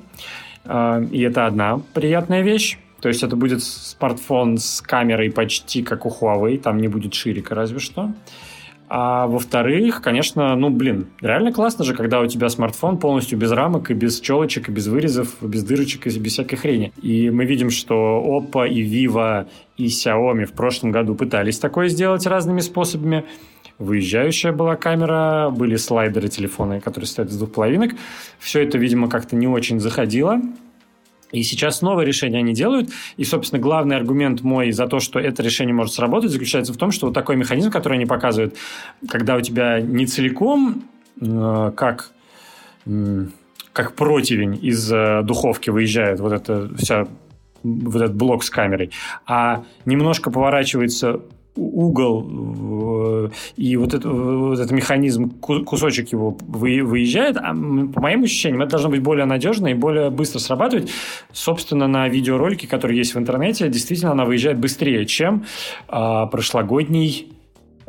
[0.64, 2.78] Э, и это одна приятная вещь.
[3.00, 7.54] То есть это будет смартфон с камерой почти как у Huawei, там не будет ширика
[7.54, 8.12] разве что.
[8.92, 13.92] А во-вторых, конечно, ну, блин, реально классно же, когда у тебя смартфон полностью без рамок
[13.92, 16.92] и без челочек, и без вырезов, без дырочек, и без всякой хрени.
[17.00, 17.94] И мы видим, что
[18.26, 19.46] Oppo и Vivo
[19.76, 23.24] и Xiaomi в прошлом году пытались такое сделать разными способами.
[23.78, 27.92] Выезжающая была камера, были слайдеры телефона, которые стоят из двух половинок.
[28.40, 30.40] Все это, видимо, как-то не очень заходило.
[31.32, 32.90] И сейчас новое решение они делают.
[33.16, 36.90] И, собственно, главный аргумент мой за то, что это решение может сработать, заключается в том,
[36.90, 38.56] что вот такой механизм, который они показывают,
[39.08, 40.84] когда у тебя не целиком,
[41.20, 42.10] э, как,
[42.86, 43.26] э,
[43.72, 47.06] как противень из э, духовки выезжает вот эта вся
[47.62, 48.90] вот этот блок с камерой,
[49.26, 51.20] а немножко поворачивается
[51.60, 58.72] угол и вот, это, вот этот механизм, кусочек его выезжает, а по моим ощущениям, это
[58.72, 60.90] должно быть более надежно и более быстро срабатывать.
[61.32, 65.44] Собственно, на видеоролике, который есть в интернете, действительно она выезжает быстрее, чем
[65.88, 67.32] а, прошлогодний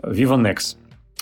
[0.03, 0.78] Vivo Nex.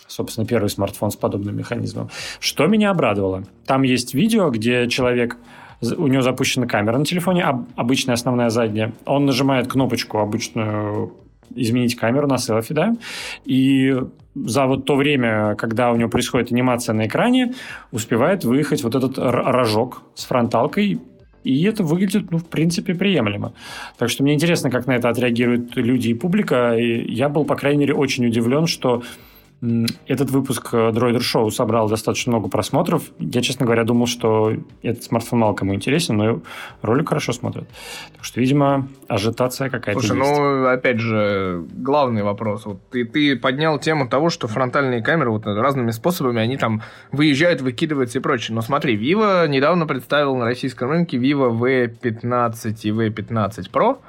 [0.07, 2.09] Собственно, первый смартфон с подобным механизмом.
[2.39, 3.43] Что меня обрадовало?
[3.65, 5.37] Там есть видео, где человек
[5.81, 7.45] у него запущена камера на телефоне,
[7.75, 8.93] обычная основная задняя.
[9.05, 11.13] Он нажимает кнопочку обычную
[11.55, 12.95] изменить камеру на селфи, да,
[13.45, 13.95] и
[14.35, 17.53] за вот то время, когда у него происходит анимация на экране,
[17.91, 20.99] успевает выехать вот этот рожок с фронталкой,
[21.43, 23.53] и это выглядит, ну, в принципе, приемлемо.
[23.97, 26.75] Так что мне интересно, как на это отреагируют люди и публика.
[26.77, 29.03] И я был, по крайней мере, очень удивлен, что
[30.07, 33.03] этот выпуск Droider Show собрал достаточно много просмотров.
[33.19, 36.41] Я, честно говоря, думал, что этот смартфон мало кому интересен, но
[36.81, 37.67] ролик хорошо смотрят.
[38.15, 40.31] Так что, видимо, ажитация какая-то Слушай, есть.
[40.31, 42.65] ну, опять же, главный вопрос.
[42.65, 46.81] Вот ты, ты поднял тему того, что фронтальные камеры вот разными способами, они там
[47.11, 48.55] выезжают, выкидываются и прочее.
[48.55, 53.97] Но смотри, Vivo недавно представил на российском рынке Vivo V15 и V15 Pro–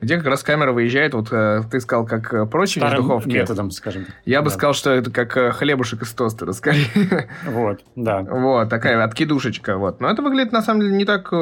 [0.00, 3.28] где как раз камера выезжает, вот э, ты сказал, как э, прочие из духовки.
[3.28, 4.06] методом, скажем.
[4.24, 7.28] Я бы сказал, что это как э, хлебушек из тостера, скорее.
[7.46, 8.22] Вот, да.
[8.22, 10.00] Вот, такая откидушечка, вот.
[10.00, 11.32] Но это выглядит, на самом деле, не так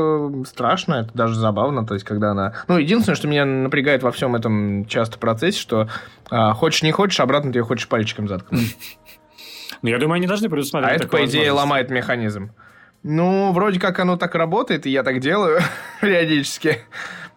[0.47, 2.55] страшно, это даже забавно, то есть, когда она...
[2.67, 5.89] Ну, единственное, что меня напрягает во всем этом часто процессе, что
[6.31, 8.77] а, хочешь не хочешь, обратно ты ее хочешь пальчиком заткнуть.
[9.81, 12.51] Ну, я думаю, они должны предусматривать А это, по идее, ломает механизм.
[13.05, 15.61] Ну, вроде как оно так работает, и я так делаю
[16.01, 16.79] периодически.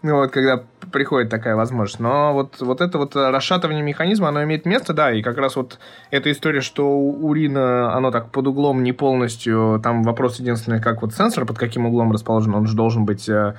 [0.04, 2.00] Ну, вот, когда приходит такая возможность.
[2.00, 5.80] Но вот, вот это вот расшатывание механизма, оно имеет место, да, и как раз вот
[6.10, 11.02] эта история, что у Рина оно так под углом не полностью, там вопрос единственный, как
[11.02, 13.54] вот сенсор, под каким углом расположен, он же должен быть э,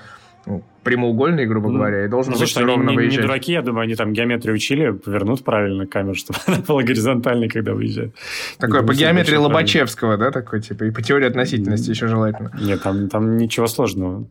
[0.46, 3.20] ну, прямоугольный, грубо ну, говоря, и должен ну, быть слушай, ровно не, выезжать.
[3.20, 7.48] Не дураки, я думаю, они там геометрию учили, повернут правильно камеру, чтобы она была горизонтальной,
[7.48, 8.14] когда выезжает.
[8.58, 12.50] Такое по геометрии Лобачевского, да, такой, типа, и по теории относительности еще желательно.
[12.60, 14.26] Нет, там, там ничего сложного.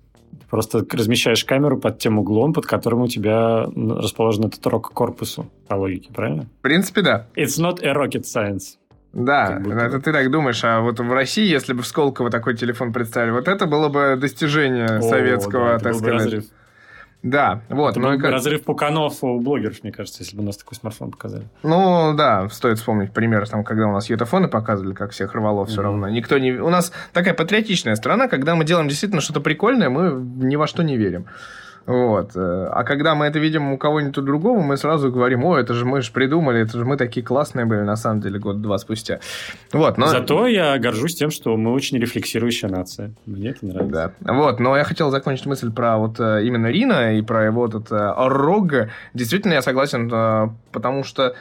[0.52, 5.76] Просто размещаешь камеру под тем углом, под которым у тебя расположен этот рок корпусу, по
[5.76, 6.43] логике, правильно?
[6.60, 7.28] В принципе, да.
[7.38, 8.76] It's not a rocket science.
[9.14, 12.91] Да, это ты так думаешь, а вот в России, если бы в Сколково такой телефон
[12.91, 16.26] представили, вот это было бы достижение О, советского, да, так сказать.
[16.26, 16.43] Разрыв.
[17.24, 17.91] Да, вот.
[17.91, 21.47] Это ну, разрыв пуканов у блогеров, мне кажется, если бы у нас такой смартфон показали.
[21.61, 25.80] Ну, да, стоит вспомнить пример, там, когда у нас ютафоны показывали, как всех рвало все
[25.80, 25.84] mm-hmm.
[25.84, 26.09] равно.
[26.09, 26.53] Никто не...
[26.53, 30.11] У нас такая патриотичная страна, когда мы делаем действительно что-то прикольное, мы
[30.45, 31.28] ни во что не верим.
[31.86, 32.32] Вот.
[32.36, 35.86] Э, а когда мы это видим у кого-нибудь другого, мы сразу говорим, о, это же
[35.86, 39.20] мы же придумали, это же мы такие классные были, на самом деле, год-два спустя.
[39.74, 40.08] Вот, но...
[40.08, 43.14] Зато я горжусь тем, что мы очень рефлексирующая нация.
[43.26, 44.14] Мне это нравится.
[44.20, 44.34] Да.
[44.34, 47.92] Вот, но я хотел закончить мысль про вот э, именно Рина и про его этот
[47.92, 48.74] э, Рог.
[49.14, 50.10] Действительно, я согласен,
[50.72, 51.36] потому что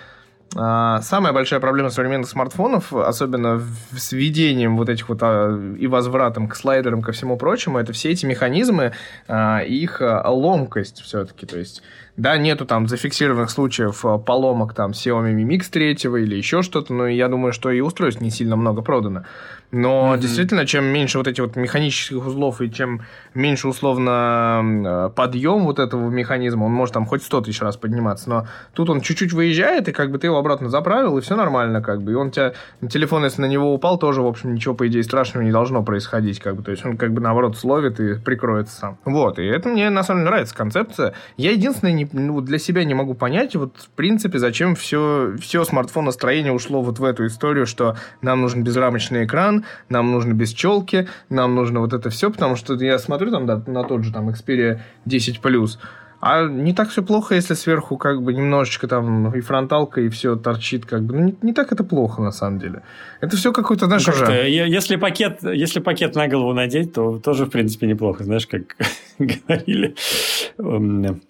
[0.53, 3.62] самая большая проблема современных смартфонов, особенно
[3.96, 8.11] с введением вот этих вот а, и возвратом к слайдерам, ко всему прочему, это все
[8.11, 8.92] эти механизмы,
[9.28, 11.46] а, их ломкость все-таки.
[11.46, 11.82] То есть,
[12.20, 17.06] да, нету там зафиксированных случаев поломок там Xiaomi Mi Mix 3 или еще что-то, но
[17.06, 19.24] я думаю, что и устройств не сильно много продано.
[19.72, 20.18] Но mm-hmm.
[20.18, 23.02] действительно, чем меньше вот этих вот механических узлов и чем
[23.34, 28.46] меньше условно подъем вот этого механизма, он может там хоть сто тысяч раз подниматься, но
[28.74, 32.02] тут он чуть-чуть выезжает, и как бы ты его обратно заправил, и все нормально, как
[32.02, 32.12] бы.
[32.12, 32.52] И он у тебя,
[32.88, 36.40] телефон, если на него упал, тоже, в общем, ничего, по идее, страшного не должно происходить,
[36.40, 36.62] как бы.
[36.64, 38.98] То есть он как бы наоборот словит и прикроется сам.
[39.04, 41.14] Вот, и это мне на самом деле нравится концепция.
[41.36, 45.64] Я единственное не, ну, для себя не могу понять, вот в принципе, зачем все, все
[45.64, 51.08] смартфон-настроение ушло вот в эту историю, что нам нужен безрамочный экран, нам нужно без челки,
[51.28, 54.28] нам нужно вот это все, потому что я смотрю там да, на тот же там
[54.30, 55.78] Xperia 10 Plus,
[56.20, 60.36] а не так все плохо, если сверху как бы немножечко там и фронталка, и все
[60.36, 61.14] торчит, как бы.
[61.14, 62.82] Ну, не, не так это плохо, на самом деле.
[63.20, 64.48] Это все какой-то, знаешь, ну, уже...
[64.48, 68.24] Если пакет, если пакет на голову надеть, то тоже, в принципе, неплохо.
[68.24, 68.76] Знаешь, как
[69.18, 69.94] говорили.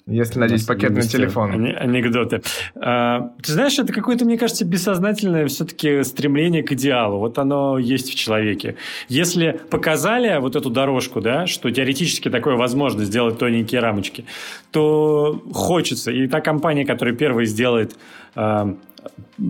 [0.07, 1.75] Если надеть пакет на телефон.
[1.77, 2.43] Анекдоты.
[2.77, 7.19] А, ты знаешь, это какое-то, мне кажется, бессознательное все-таки стремление к идеалу.
[7.19, 8.77] Вот оно есть в человеке.
[9.09, 14.25] Если показали вот эту дорожку, да, что теоретически такое возможно сделать тоненькие рамочки,
[14.71, 16.13] то хочется.
[16.13, 17.97] И та компания, которая первой сделает
[18.37, 18.75] э,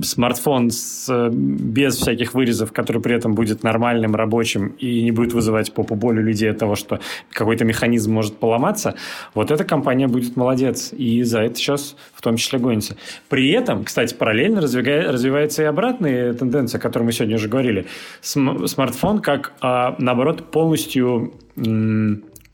[0.02, 5.72] смартфон с, без всяких вырезов, который при этом будет нормальным, рабочим и не будет вызывать
[5.72, 7.00] попу боли людей от того, что
[7.32, 8.94] какой-то механизм может поломаться,
[9.34, 10.92] вот эта компания будет молодец.
[10.92, 12.96] И за это сейчас в том числе гонится.
[13.28, 17.86] При этом, кстати, параллельно развивается и обратная тенденция, о которой мы сегодня уже говорили.
[18.20, 21.32] Смартфон как, а, наоборот, полностью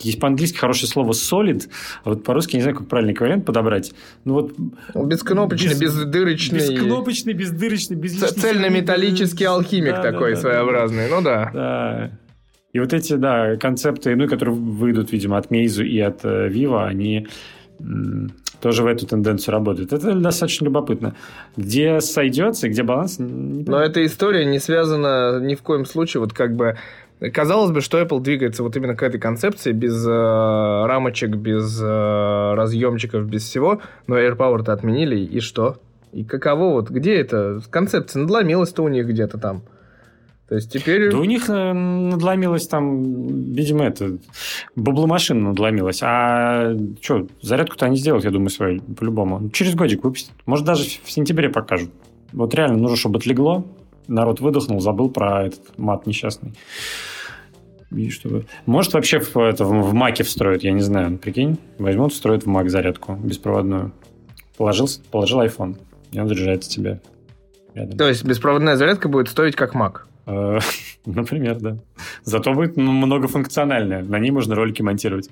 [0.01, 1.69] есть по-английски хорошее слово solid,
[2.05, 3.93] а вот по-русски не знаю, как правильный вариант подобрать.
[4.25, 4.55] Ну вот...
[4.95, 6.59] Бескнопочный, без, бездырочный.
[6.59, 11.17] Бескнопочный, бездырочный, без Цельнометаллический алхимик да, такой да, своеобразный, да.
[11.17, 11.51] ну да.
[11.53, 12.11] Да.
[12.73, 16.85] И вот эти, да, концепты, ну, которые выйдут, видимо, от Meizu и от э, Vivo,
[16.85, 17.27] они
[18.61, 19.93] тоже в эту тенденцию работают.
[19.93, 21.15] Это достаточно любопытно.
[21.57, 23.17] Где сойдется, где баланс?
[23.19, 26.77] Но эта история не связана ни в коем случае, вот как бы
[27.33, 30.11] Казалось бы, что Apple двигается вот именно к этой концепции, без э,
[30.87, 35.79] рамочек, без э, разъемчиков, без всего, но AirPower-то отменили, и что?
[36.13, 37.61] И каково вот, где это?
[37.71, 39.63] Концепция надломилась-то у них где-то там.
[40.49, 41.11] То есть теперь...
[41.11, 43.03] Да у них э, надломилась там,
[43.53, 44.19] видимо, это,
[44.77, 46.01] бабломашина надломилась.
[46.03, 49.49] А что, зарядку-то они сделают, я думаю, свою, по-любому.
[49.51, 50.35] Через годик выпустят.
[50.45, 51.91] Может, даже в сентябре покажут.
[52.33, 53.65] Вот реально нужно, чтобы отлегло,
[54.09, 56.53] народ выдохнул, забыл про этот мат несчастный.
[57.91, 58.47] И чтобы...
[58.67, 61.19] Может, вообще в, это, в Маке встроят, я не знаю.
[61.19, 63.93] Прикинь, возьмут, встроят в Мак зарядку беспроводную.
[64.57, 65.79] Положил, положил iPhone,
[66.11, 67.01] и он заряжается тебе
[67.75, 67.97] рядом.
[67.97, 70.09] То есть беспроводная зарядка будет стоить как Мак?
[70.27, 70.59] Э,
[71.07, 71.79] например, да.
[72.25, 74.03] Зато будет многофункциональная.
[74.03, 75.31] На ней можно ролики монтировать.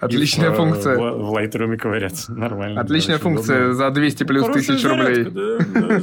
[0.00, 0.96] Отличная в, функция.
[0.96, 2.32] В, в Lightroom ковыряться.
[2.32, 2.80] Нормально.
[2.80, 3.74] Отличная функция удобно.
[3.74, 5.24] за 200 плюс Хорошая тысяч рублей.
[5.24, 6.00] Да, да,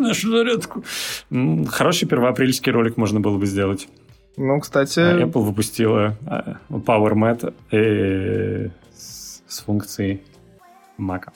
[0.00, 0.84] нашу зарядку.
[1.68, 3.88] Хороший первоапрельский ролик можно было бы сделать.
[4.36, 5.00] Ну, кстати...
[5.00, 6.16] А Apple выпустила
[7.70, 8.68] э,
[9.48, 10.22] с функцией
[10.98, 11.28] Mac.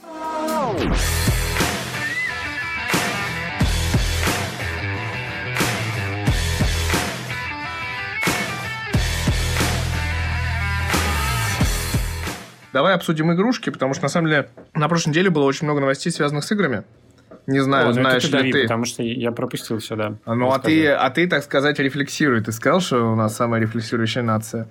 [12.73, 16.11] Давай обсудим игрушки, потому что, на самом деле, на прошлой неделе было очень много новостей,
[16.12, 16.85] связанных с играми.
[17.47, 18.62] Не знаю, О, ну знаешь ли дави, ты.
[18.62, 20.14] Потому что я пропустил все, да.
[20.27, 22.43] Ну, а ты, а ты, так сказать, рефлексируй.
[22.43, 24.68] Ты сказал, что у нас самая рефлексирующая нация.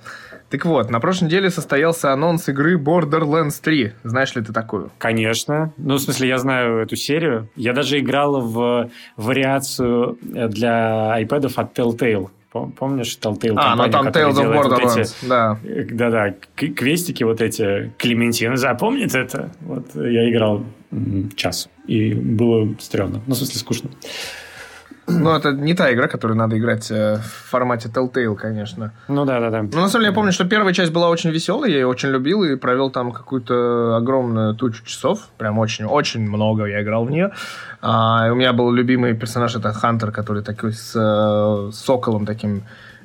[0.50, 3.94] Так вот, на прошлой неделе состоялся анонс игры Borderlands 3.
[4.04, 4.92] Знаешь ли ты такую?
[4.98, 5.74] Конечно.
[5.78, 7.50] Ну, в смысле, я знаю эту серию.
[7.56, 12.30] Я даже играл в вариацию для iPad от Telltale.
[12.52, 15.60] Помнишь Telltale А, ну там Tales of Borderlands, вот да.
[15.92, 17.92] Да-да, квестики вот эти.
[17.98, 19.52] Клементина запомнит это.
[19.62, 20.66] Вот я играл
[21.36, 23.22] час, и было стрёмно.
[23.28, 23.90] Ну, в смысле, скучно.
[25.10, 28.92] Ну, это не та игра, которую надо играть э, в формате Telltale, конечно.
[29.08, 29.62] Ну да, да, да.
[29.64, 32.10] Ну, на самом деле, я помню, что первая часть была очень веселой, я ее очень
[32.10, 35.28] любил и провел там какую-то огромную тучу часов.
[35.38, 37.32] Прям очень, очень много я играл в нее.
[37.82, 42.64] А, у меня был любимый персонаж, это Хантер, который такой с, э, с соколом таким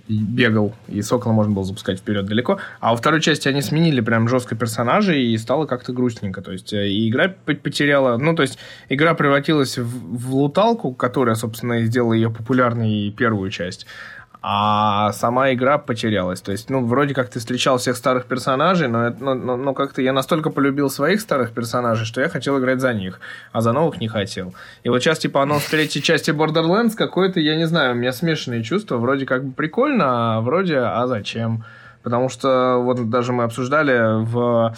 [0.09, 2.59] бегал, и Сокола можно было запускать вперед далеко.
[2.80, 6.42] А во второй части они сменили прям жестко персонажей, и стало как-то грустненько.
[6.42, 8.16] То есть, э, и игра потеряла...
[8.16, 13.50] Ну, то есть, игра превратилась в, в луталку, которая, собственно, и сделала ее популярной первую
[13.50, 13.86] часть
[14.47, 16.42] а сама игра потерялась.
[16.42, 20.03] То есть, ну, вроде как ты встречал всех старых персонажей, но, но, но, но как-то
[20.03, 23.20] я настолько полюбил своих старых персонажей, что я хотел играть за них,
[23.53, 24.53] а за новых не хотел.
[24.82, 28.62] И вот сейчас, типа, анонс третьей части Borderlands какое-то, я не знаю, у меня смешанные
[28.62, 28.99] чувства.
[28.99, 31.64] Вроде как бы прикольно, а вроде, а зачем?
[32.03, 34.74] Потому что вот даже мы обсуждали в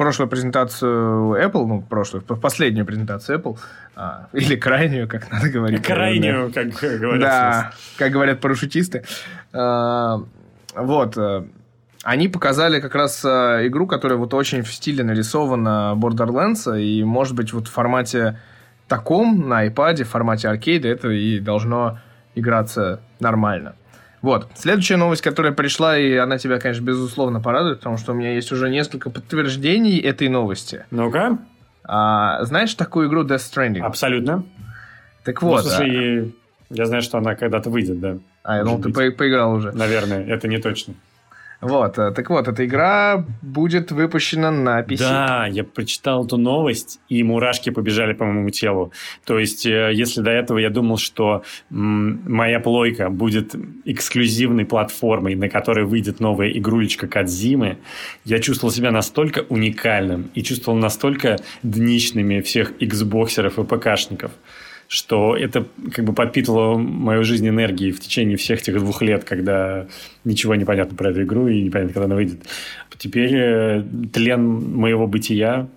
[0.00, 3.58] прошлую презентацию Apple, ну, прошлую, последнюю презентацию Apple,
[3.94, 5.82] а, или крайнюю, как надо говорить.
[5.82, 6.68] Крайнюю, как
[7.00, 7.20] говорят.
[7.20, 9.04] Да, как говорят парашютисты.
[9.52, 10.22] А,
[10.74, 11.18] вот.
[11.18, 11.44] Э,
[12.02, 17.34] они показали как раз э, игру, которая вот очень в стиле нарисована Borderlands, и, может
[17.34, 18.38] быть, вот в формате
[18.88, 21.98] таком, на iPad, в формате аркейда, это и должно
[22.34, 23.74] играться нормально.
[24.22, 24.48] Вот.
[24.54, 28.52] Следующая новость, которая пришла, и она тебя, конечно, безусловно порадует, потому что у меня есть
[28.52, 30.84] уже несколько подтверждений этой новости.
[30.90, 31.38] Ну-ка.
[31.84, 33.80] А, знаешь такую игру Death Stranding?
[33.80, 34.44] Абсолютно.
[35.24, 35.64] Так вот.
[35.64, 36.30] Ну, слушай, а...
[36.70, 38.18] я знаю, что она когда-то выйдет, да.
[38.42, 39.72] А, я думал, ты по поиграл уже.
[39.72, 40.94] Наверное, это не точно.
[41.60, 44.98] Вот, э, так вот, эта игра будет выпущена на PC.
[44.98, 48.92] Да, я прочитал эту новость, и мурашки побежали по моему телу.
[49.24, 53.54] То есть, э, если до этого я думал, что моя плойка будет
[53.84, 57.78] эксклюзивной платформой, на которой выйдет новая игрулечка Кадзимы,
[58.24, 64.32] я чувствовал себя настолько уникальным и чувствовал настолько днищными всех Xboxеров и ПКшников
[64.90, 69.86] что это как бы подпитывало мою жизнь энергией в течение всех этих двух лет, когда
[70.24, 72.42] ничего не понятно про эту игру и непонятно, когда она выйдет.
[72.98, 74.42] Теперь э, тлен
[74.74, 75.68] моего бытия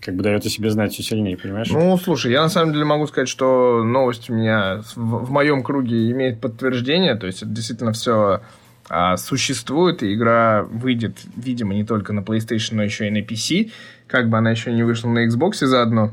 [0.00, 1.70] как бы дает о себе знать все сильнее, понимаешь?
[1.70, 5.62] Ну, слушай, я на самом деле могу сказать, что новость у меня в, в моем
[5.62, 8.42] круге имеет подтверждение, то есть это действительно все
[8.90, 13.70] а, существует, и игра выйдет, видимо, не только на PlayStation, но еще и на PC,
[14.06, 16.12] как бы она еще не вышла на Xbox заодно.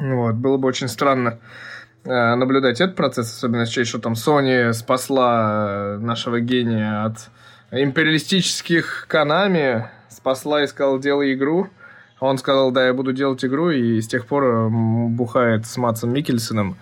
[0.00, 1.38] Вот, было бы очень странно
[2.06, 7.30] а, наблюдать этот процесс, особенно сейчас, что там Sony спасла нашего гения от
[7.70, 11.68] империалистических канами, спасла и сказала, делай игру.
[12.18, 16.76] Он сказал, да, я буду делать игру, и с тех пор бухает с Матсом Микельсоном.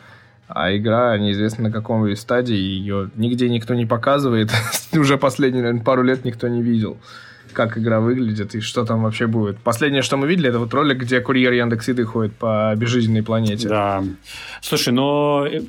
[0.48, 4.50] А игра неизвестно на каком стадии, ее нигде никто не показывает.
[4.92, 6.96] Уже последние, наверное, пару лет никто не видел,
[7.52, 9.58] как игра выглядит и что там вообще будет.
[9.58, 13.68] Последнее, что мы видели, это вот ролик, где курьер Яндекс Еды ходит по безжизненной планете.
[13.68, 14.04] Да.
[14.60, 15.60] Слушай, но э,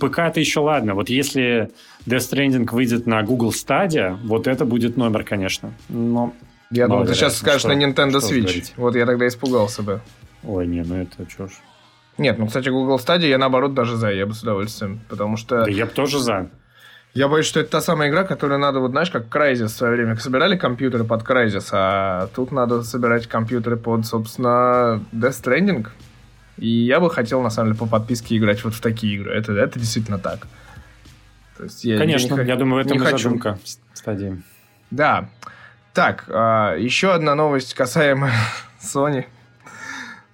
[0.00, 0.94] ПК это еще ладно.
[0.94, 1.70] Вот если
[2.06, 5.72] Death Stranding выйдет на Google Stadia, вот это будет номер, конечно.
[5.88, 6.34] Но
[6.70, 8.42] я думал, ты сейчас скажешь что, на Nintendo Switch.
[8.42, 8.74] Говорить?
[8.76, 10.00] Вот я тогда испугался бы.
[10.42, 11.60] Ой, не, ну это чушь.
[12.18, 15.64] Нет, ну, кстати, Google Stadia я, наоборот, даже за, я бы с удовольствием, потому что...
[15.64, 16.50] Да я бы тоже за.
[17.16, 19.94] Я боюсь, что это та самая игра, которую надо, вот знаешь, как Crysis в свое
[19.94, 25.86] время собирали компьютеры под Crysis, а тут надо собирать компьютеры под, собственно, Death Stranding.
[26.58, 29.32] И я бы хотел, на самом деле, по подписке играть вот в такие игры.
[29.32, 30.46] Это, это действительно так.
[31.56, 33.16] То есть я Конечно, не, я думаю, в этом не хочу.
[33.16, 33.58] задумка
[33.94, 34.42] стадии.
[34.90, 35.30] Да.
[35.94, 38.30] Так, а, еще одна новость касаемо
[38.78, 39.24] Sony.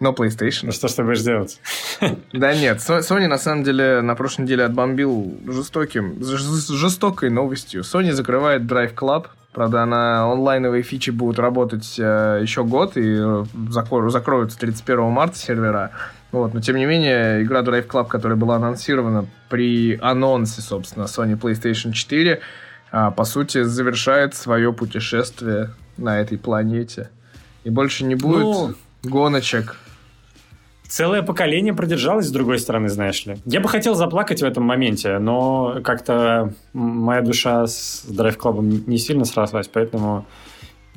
[0.02, 0.62] Но PlayStation.
[0.64, 1.60] Ну что ж ты будешь делать?
[2.32, 7.82] Да нет, Sony на самом деле на прошлой неделе отбомбил жестоким, жестокой новостью.
[7.82, 13.44] Sony закрывает Drive Club, Правда, на онлайновые фичи будут работать э, еще год и э,
[13.68, 15.90] закроются 31 марта сервера.
[16.32, 21.38] Вот, но тем не менее, игра Drive Club, которая была анонсирована при анонсе, собственно, Sony
[21.38, 22.40] PlayStation 4,
[22.90, 27.10] а, по сути, завершает свое путешествие на этой планете.
[27.64, 29.76] И больше не будет ну, гоночек.
[30.92, 33.38] Целое поколение продержалось, с другой стороны, знаешь ли.
[33.46, 39.24] Я бы хотел заплакать в этом моменте, но как-то моя душа с Club не сильно
[39.24, 40.26] срослась, поэтому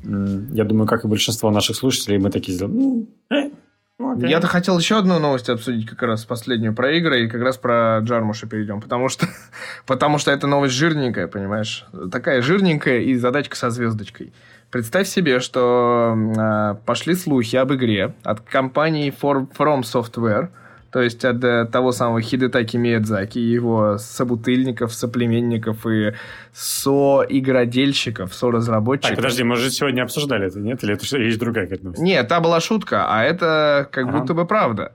[0.03, 2.73] я думаю, как и большинство наших слушателей, мы такие сделали.
[2.73, 3.51] Ну, э,
[3.97, 4.27] Okay.
[4.27, 7.99] Я-то хотел еще одну новость обсудить, как раз последнюю про игры, и как раз про
[7.99, 9.25] Джармуша перейдем, потому что,
[9.85, 11.85] потому что эта новость жирненькая, понимаешь?
[12.11, 14.33] Такая жирненькая и задачка со звездочкой.
[14.71, 20.49] Представь себе, что э, пошли слухи об игре от компании For, From Software–
[20.95, 26.13] то есть от э, того самого Хидетаки Миядзаки, его собутыльников, соплеменников и
[26.53, 29.09] соигродельщиков, соразработчиков.
[29.09, 30.81] Так, подожди, мы же сегодня обсуждали это, нет?
[30.85, 32.01] Или это есть другая какая-то новость?
[32.01, 34.19] Нет, та была шутка, а это как ага.
[34.19, 34.93] будто бы правда.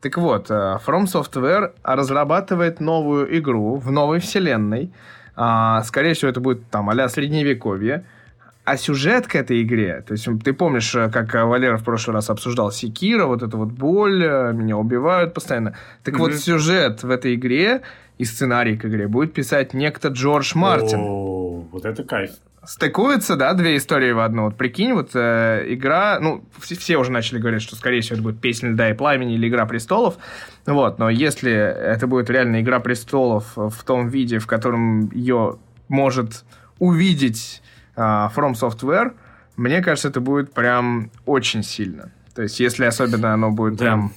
[0.00, 4.94] Так вот, э, From Software разрабатывает новую игру в новой вселенной.
[5.36, 8.06] А, скорее всего, это будет там а-ля Средневековье
[8.64, 12.14] а сюжет к этой игре, то есть ты помнишь, э, как э, Валера в прошлый
[12.14, 15.76] раз обсуждал Секира, вот эта вот боль, э, меня убивают постоянно.
[16.02, 16.18] Так mm-hmm.
[16.18, 17.82] вот, сюжет в этой игре
[18.16, 21.00] и сценарий к игре будет писать некто Джордж Мартин.
[21.00, 22.30] О, вот это кайф.
[22.64, 24.44] Стыкуются, да, две истории в одну.
[24.44, 28.22] Вот прикинь, вот э, игра, ну, все, все уже начали говорить, что, скорее всего, это
[28.22, 30.16] будет «Песня льда и пламени» или «Игра престолов».
[30.64, 35.58] Вот, но если это будет реально «Игра престолов» в том виде, в котором ее
[35.88, 36.44] может
[36.78, 37.60] увидеть
[37.96, 39.12] From Software,
[39.56, 42.10] мне кажется, это будет прям очень сильно.
[42.34, 43.84] То есть, если особенно оно будет да.
[43.84, 44.12] прям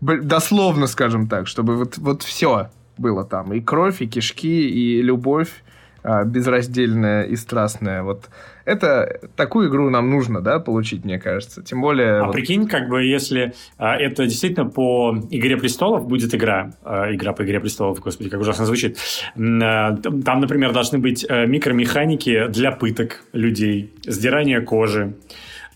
[0.00, 3.52] дословно, скажем так, чтобы вот, вот все было там.
[3.52, 5.63] И кровь, и кишки, и любовь
[6.04, 8.02] а, безраздельная и страстная.
[8.02, 8.28] Вот
[8.66, 11.62] это такую игру нам нужно, да, получить, мне кажется.
[11.62, 12.20] Тем более...
[12.20, 12.32] А вот...
[12.32, 17.42] прикинь, как бы, если а, это действительно по «Игре престолов» будет игра, а, игра по
[17.42, 18.98] «Игре престолов», господи, как ужасно звучит.
[19.34, 25.14] А, там, например, должны быть а, микромеханики для пыток людей, сдирания кожи,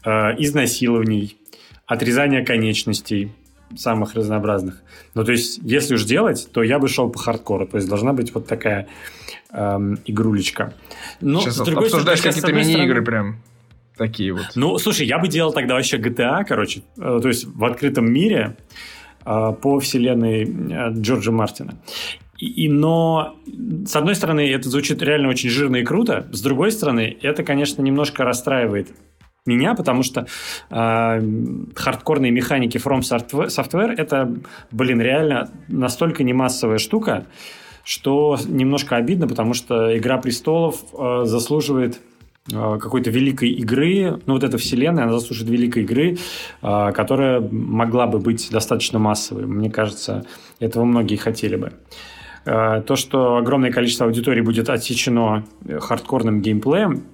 [0.05, 1.39] а, изнасилований,
[1.87, 3.33] отрезания конечностей,
[3.77, 4.83] самых разнообразных.
[5.15, 7.67] Ну, то есть, если уж делать, то я бы шел по хардкору.
[7.67, 8.89] То есть, должна быть вот такая
[9.53, 10.75] эм, игрулечка.
[11.21, 13.41] Но, Сейчас с другой обсуждаешь какие-то мини-игры прям
[13.97, 14.47] такие вот.
[14.55, 18.57] Ну, слушай, я бы делал тогда вообще GTA, короче, э, то есть в открытом мире
[19.27, 21.75] э, по вселенной э, Джорджа Мартина.
[22.39, 23.37] И, и, но,
[23.85, 27.83] с одной стороны, это звучит реально очень жирно и круто, с другой стороны, это, конечно,
[27.83, 28.89] немножко расстраивает
[29.47, 30.27] меня, потому что
[30.71, 31.21] э,
[31.75, 34.33] хардкорные механики From Software это,
[34.71, 37.27] блин, реально настолько не массовая штука,
[37.85, 42.01] что немножко обидно, потому что «Игра престолов» э, заслуживает
[42.53, 46.19] э, какой-то великой игры, ну вот эта вселенная, она заслуживает великой игры,
[46.63, 49.47] э, которая могла бы быть достаточно массовой.
[49.47, 50.27] Мне кажется,
[50.61, 51.73] этого многие хотели бы.
[52.45, 57.05] Э, то, что огромное количество аудитории будет отсечено хардкорным геймплеем,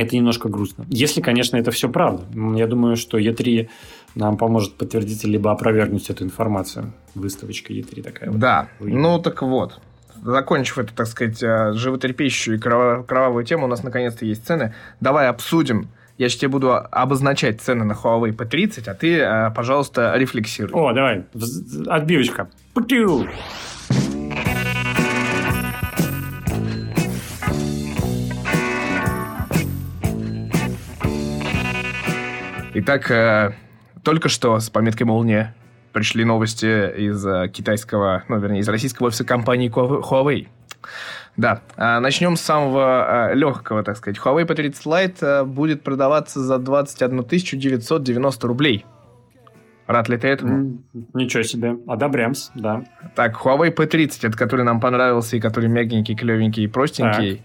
[0.00, 0.86] это немножко грустно.
[0.88, 2.24] Если, конечно, это все правда.
[2.56, 3.68] Я думаю, что E3
[4.14, 6.92] нам поможет подтвердить либо опровергнуть эту информацию.
[7.14, 8.30] Выставочка E3 такая.
[8.30, 8.88] Да, вот.
[8.88, 9.78] ну так вот.
[10.22, 14.74] Закончив эту, так сказать, э, животрепещущую и кровавую тему, у нас наконец-то есть цены.
[15.00, 15.88] Давай обсудим.
[16.18, 20.72] Я сейчас тебе буду обозначать цены на Huawei P30, а ты, э, пожалуйста, рефлексируй.
[20.72, 21.24] О, давай.
[21.86, 22.50] Отбивочка.
[22.74, 23.26] Путю.
[32.82, 33.52] Итак, э,
[34.02, 35.54] только что с пометкой «Молния»
[35.92, 36.64] пришли новости
[37.08, 40.48] из э, китайского, ну, вернее, из российского офиса компании Huawei.
[41.36, 44.18] Да, а начнем с самого э, легкого, так сказать.
[44.18, 48.86] Huawei P30 Lite будет продаваться за 21 990 рублей.
[49.86, 50.78] Рад ли ты этому?
[51.12, 51.76] Ничего себе.
[51.86, 52.84] Одобрямс, да.
[53.14, 57.42] Так, Huawei P30, это который нам понравился, и который мягенький, клевенький и простенький.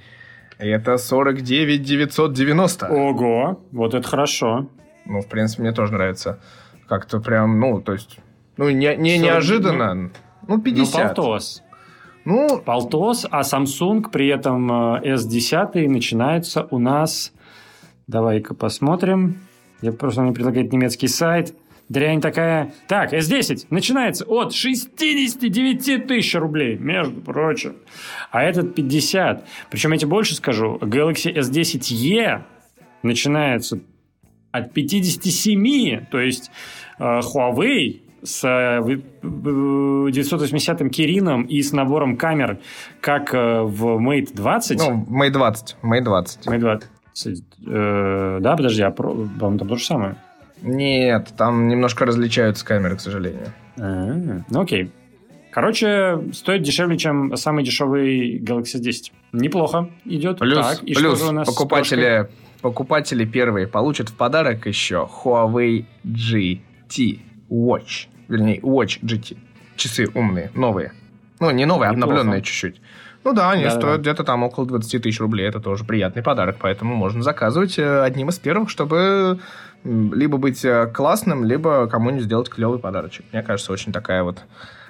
[0.57, 0.65] Так.
[0.65, 2.87] Это 49 990.
[2.87, 4.69] Ого, вот это хорошо.
[5.05, 6.39] Ну, в принципе, мне тоже нравится.
[6.87, 8.19] Как-то прям, ну, то есть...
[8.57, 10.11] Ну, не, не неожиданно.
[10.47, 10.95] Ну, 50.
[10.95, 11.63] Ну, полтос.
[12.25, 17.31] Ну, полтос, а Samsung при этом S10 э, начинается у нас...
[18.07, 19.39] Давай-ка посмотрим.
[19.81, 21.55] Я просто мне предлагает немецкий сайт.
[21.89, 22.73] Дрянь такая.
[22.87, 27.75] Так, S10 начинается от 69 тысяч рублей, между прочим.
[28.31, 29.45] А этот 50.
[29.69, 30.77] Причем я тебе больше скажу.
[30.81, 32.41] Galaxy S10e
[33.03, 33.79] начинается
[34.57, 36.51] от 57, то есть
[36.99, 42.57] э, Huawei с 980-м Кирином и с набором камер,
[43.01, 44.79] как э, в Mate 20.
[44.79, 45.77] Ну, Mate 20.
[45.83, 46.47] Mate 20.
[46.47, 46.89] Mate 20.
[47.67, 50.15] Э, да, подожди, а про, по-моему, там то же самое.
[50.61, 53.53] Нет, там немножко различаются камеры, к сожалению.
[53.77, 54.43] А-а-а.
[54.49, 54.91] Ну, окей.
[55.51, 59.11] Короче, стоит дешевле, чем самый дешевый Galaxy S10.
[59.31, 60.39] Неплохо идет.
[60.39, 62.27] Плюс, так, и плюс что же у нас покупатели
[62.65, 68.07] покупатели первые получат в подарок еще Huawei GT Watch.
[68.27, 69.37] Вернее, Watch GT.
[69.75, 70.91] Часы умные, новые.
[71.39, 72.81] Ну, не новые, а обновленные чуть-чуть.
[73.23, 74.01] Ну да, они да, стоят да.
[74.01, 75.47] где-то там около 20 тысяч рублей.
[75.47, 79.39] Это тоже приятный подарок, поэтому можно заказывать э, одним из первых, чтобы
[79.83, 83.25] либо быть э, классным, либо кому-нибудь сделать клевый подарочек.
[83.31, 84.39] Мне кажется, очень такая вот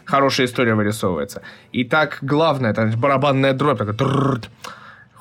[0.06, 1.42] хорошая история вырисовывается.
[1.74, 3.82] Итак, главное, это барабанная дробь.
[3.82, 3.92] Это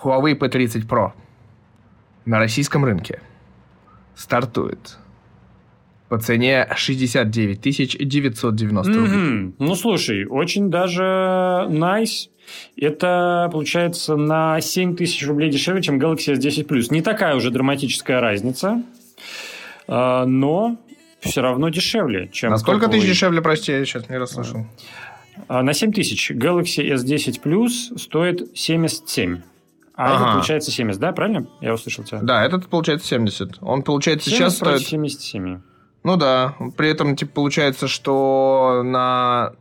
[0.05, 1.15] Huawei P30 Pro
[2.25, 3.21] на российском рынке
[4.15, 4.99] стартует
[6.09, 7.61] по цене 69
[8.07, 9.13] 990 рублей.
[9.13, 9.55] Mm-hmm.
[9.59, 12.29] Ну, слушай, очень даже nice.
[12.77, 16.87] Это получается на 7 тысяч рублей дешевле, чем Galaxy S10 Plus.
[16.91, 18.83] Не такая уже драматическая разница,
[19.89, 20.77] а, но
[21.21, 22.51] все равно дешевле, чем...
[22.51, 24.67] На сколько тысяч дешевле, прости, я сейчас не расслышал.
[25.49, 26.31] А, на 7 тысяч.
[26.31, 29.41] Galaxy S10 Plus стоит 77.
[29.97, 30.25] А ага.
[30.25, 31.13] это получается 70, да?
[31.13, 31.47] Правильно?
[31.61, 32.21] Я услышал тебя.
[32.21, 33.59] Да, этот получается 70.
[33.61, 34.81] Он получается 70 сейчас стоит...
[34.81, 35.61] 77.
[36.03, 36.55] Ну да.
[36.77, 39.53] При этом, типа, получается, что на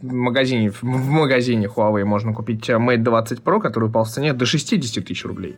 [0.00, 5.04] магазине, в магазине Huawei можно купить Mate 20 Pro, который упал в цене до 60
[5.04, 5.56] тысяч рублей.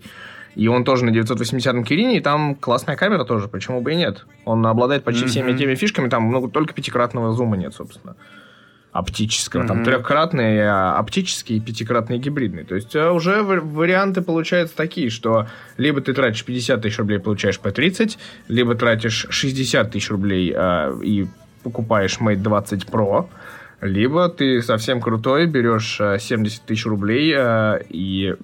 [0.56, 4.26] И он тоже на 980-м Кирине, и там классная камера тоже, почему бы и нет.
[4.44, 5.28] Он обладает почти mm-hmm.
[5.28, 8.16] всеми теми фишками, там ну, только пятикратного зума нет, собственно
[8.92, 9.62] оптического.
[9.62, 9.68] Mm-hmm.
[9.68, 12.64] Там трехкратный а, оптический и пятикратный гибридный.
[12.64, 15.46] То есть э, уже варианты получаются такие, что
[15.78, 18.18] либо ты тратишь 50 тысяч рублей, получаешь P30,
[18.48, 21.26] либо тратишь 60 тысяч рублей э, и
[21.62, 23.28] покупаешь Mate 20 Pro,
[23.80, 28.34] либо ты совсем крутой, берешь 70 э, тысяч рублей э, и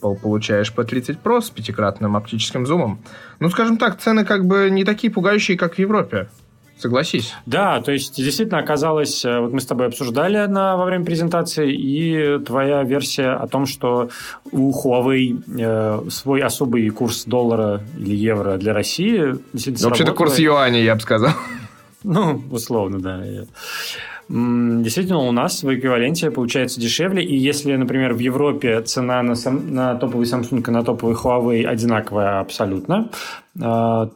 [0.00, 3.00] получаешь P30 Pro с пятикратным оптическим зумом.
[3.40, 6.28] Ну, скажем так, цены как бы не такие пугающие, как в Европе.
[6.78, 7.32] Согласись.
[7.46, 11.72] Да, то есть действительно оказалось, э, вот мы с тобой обсуждали на, во время презентации,
[11.72, 14.10] и твоя версия о том, что
[14.50, 20.82] у Huawei э, свой особый курс доллара или евро для России действительно Вообще-то курс юаня,
[20.82, 21.30] я бы сказал.
[22.02, 23.22] Ну, условно, да.
[24.28, 29.74] Действительно, у нас в эквиваленте получается дешевле, и если, например, в Европе цена на, сам,
[29.74, 33.10] на топовый Samsung и на топовый Huawei одинаковая абсолютно,
[33.56, 33.60] э,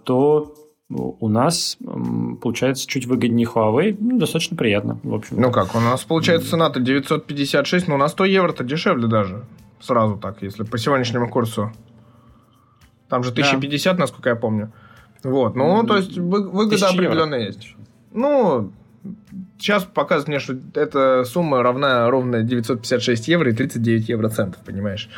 [0.04, 0.54] то
[0.90, 1.76] у нас
[2.40, 3.96] получается чуть выгоднее Huawei.
[3.98, 5.40] Ну, достаточно приятно, в общем.
[5.40, 9.44] Ну как, у нас получается цена-то 956, но на 100 евро-то дешевле даже.
[9.80, 11.72] Сразу так, если по сегодняшнему курсу.
[13.08, 14.00] Там же 1050, да.
[14.00, 14.72] насколько я помню.
[15.22, 17.74] Вот, ну, то есть выгода определенная есть.
[18.12, 18.72] Ну,
[19.58, 25.10] сейчас показывает мне, что эта сумма равна ровно 956 евро и 39 евро центов, понимаешь?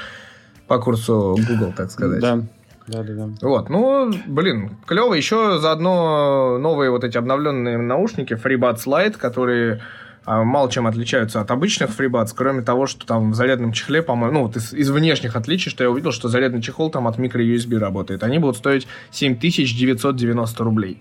[0.66, 2.20] По курсу Google, так сказать.
[2.20, 2.42] Да.
[2.90, 3.28] Да, да, да.
[3.40, 5.14] Вот, ну, блин, клево.
[5.14, 9.80] Еще заодно новые вот эти обновленные наушники FreeBuds Lite, которые
[10.24, 14.34] а, мало чем отличаются от обычных FreeBuds, кроме того, что там в зарядном чехле, по-моему,
[14.34, 17.78] ну, вот из, из внешних отличий, что я увидел, что зарядный чехол там от микро-USB
[17.78, 18.24] работает.
[18.24, 20.98] Они будут стоить 7990 рублей.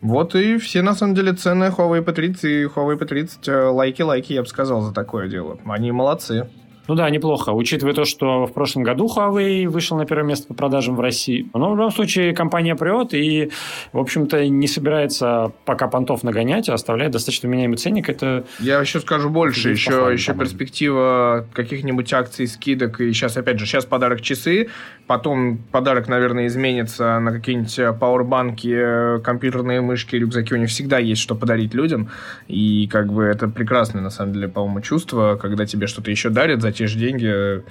[0.00, 4.48] Вот и все, на самом деле, цены Huawei P30 и Huawei P30 лайки-лайки, я бы
[4.48, 5.58] сказал, за такое дело.
[5.66, 6.48] Они молодцы.
[6.90, 10.54] Ну да, неплохо, учитывая то, что в прошлом году Huawei вышел на первое место по
[10.54, 11.48] продажам в России.
[11.54, 13.52] Но в любом случае компания прет и,
[13.92, 18.08] в общем-то, не собирается пока понтов нагонять, а оставляет достаточно меняемый ценник.
[18.08, 19.70] Это Я еще скажу больше.
[19.70, 23.00] Еще, похвально, еще перспектива каких-нибудь акций, скидок.
[23.00, 24.66] И сейчас, опять же, сейчас подарок часы,
[25.06, 30.54] потом подарок, наверное, изменится на какие-нибудь пауэрбанки, компьютерные мышки, рюкзаки.
[30.54, 32.08] У них всегда есть что подарить людям.
[32.48, 36.62] И как бы это прекрасное, на самом деле, по-моему, чувство, когда тебе что-то еще дарят
[36.62, 37.62] за те же деньги,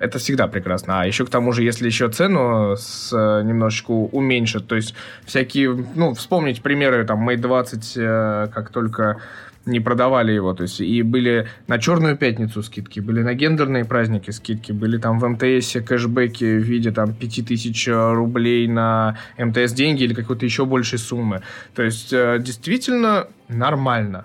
[0.00, 1.00] это всегда прекрасно.
[1.00, 4.94] А еще к тому же, если еще цену с, немножечко уменьшат, то есть
[5.24, 9.20] всякие, ну, вспомнить примеры, там, Mate 20, э, как только
[9.64, 14.32] не продавали его, то есть и были на Черную Пятницу скидки, были на гендерные праздники
[14.32, 20.14] скидки, были там в МТС кэшбэки в виде там 5000 рублей на МТС деньги или
[20.14, 21.42] какой-то еще большей суммы.
[21.76, 24.24] То есть э, действительно нормально.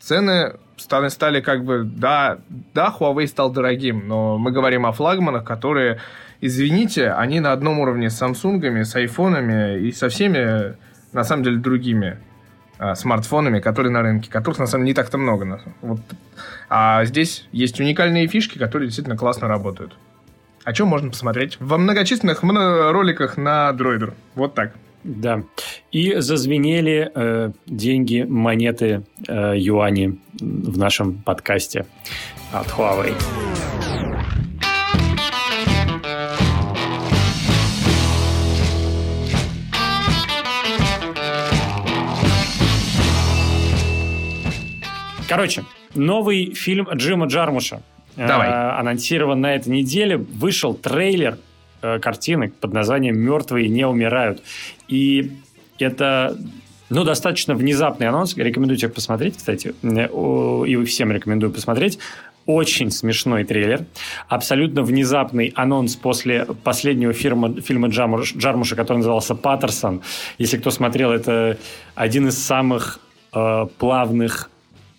[0.00, 2.38] Цены стали, стали как бы, да,
[2.74, 6.00] да, Huawei стал дорогим, но мы говорим о флагманах, которые,
[6.40, 10.76] извините, они на одном уровне с Samsung, с айфонами и со всеми,
[11.12, 12.18] на самом деле, другими
[12.78, 15.60] а, смартфонами, которые на рынке, которых, на самом деле, не так-то много.
[15.82, 16.00] Вот.
[16.68, 19.96] А здесь есть уникальные фишки, которые действительно классно работают.
[20.64, 24.14] О чем можно посмотреть во многочисленных роликах на Droider.
[24.34, 24.72] Вот так.
[25.02, 25.44] Да.
[25.92, 31.86] И зазвенели э, деньги, монеты, э, юани в нашем подкасте
[32.52, 33.14] от Huawei.
[45.28, 45.64] Короче,
[45.94, 47.82] новый фильм Джима Джармуша.
[48.16, 48.48] Давай.
[48.48, 50.16] Э, анонсирован на этой неделе.
[50.16, 51.38] Вышел трейлер
[51.82, 54.42] э, картины под названием «Мертвые не умирают».
[54.88, 55.32] И
[55.78, 56.36] это
[56.90, 58.36] ну, достаточно внезапный анонс.
[58.36, 59.74] Рекомендую тебе посмотреть, кстати.
[59.82, 61.98] И всем рекомендую посмотреть.
[62.46, 63.84] Очень смешной трейлер.
[64.28, 70.02] Абсолютно внезапный анонс после последнего фильма, фильма Джармуша, который назывался «Паттерсон».
[70.38, 71.58] Если кто смотрел, это
[71.94, 72.98] один из самых
[73.32, 74.50] э, плавных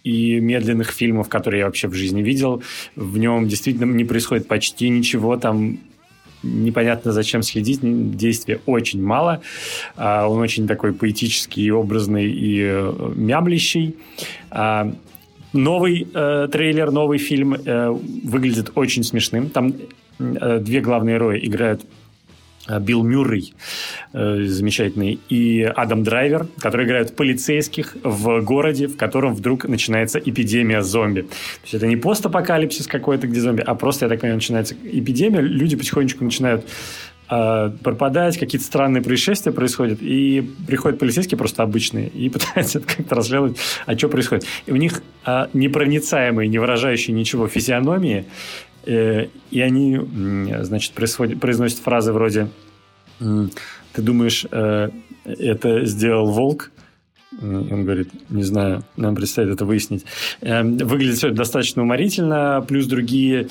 [0.04, 2.64] и медленных фильмов, которые я вообще в жизни видел.
[2.96, 5.36] В нем действительно не происходит почти ничего.
[5.36, 5.80] Там
[6.44, 9.42] непонятно зачем следить, действия очень мало.
[9.96, 13.96] А, он очень такой поэтический, образный и э, мямлящий.
[14.50, 14.94] А,
[15.54, 19.50] новый э, трейлер, новый фильм э, выглядит очень смешным.
[19.50, 19.74] Там
[20.20, 22.01] две главные герои играют Э,
[22.80, 23.54] Билл Мюррей,
[24.14, 30.82] э, замечательный, и Адам Драйвер, которые играют полицейских в городе, в котором вдруг начинается эпидемия
[30.82, 31.22] зомби.
[31.22, 31.28] То
[31.64, 35.76] есть это не постапокалипсис какой-то, где зомби, а просто, я так понимаю, начинается эпидемия, люди
[35.76, 36.66] потихонечку начинают
[37.30, 43.16] э, пропадать, какие-то странные происшествия происходят, и приходят полицейские просто обычные и пытаются это как-то
[43.16, 44.46] расследовать, а что происходит.
[44.66, 50.00] И у них э, непроницаемые, не выражающие ничего физиономии, Э, и они,
[50.62, 52.50] значит, произносят фразы вроде
[53.20, 54.90] «Ты думаешь, э,
[55.26, 56.72] это сделал волк?»
[57.42, 60.06] Он говорит, не знаю, нам предстоит это выяснить.
[60.42, 62.64] Эм, выглядит все достаточно уморительно.
[62.68, 63.48] Плюс другие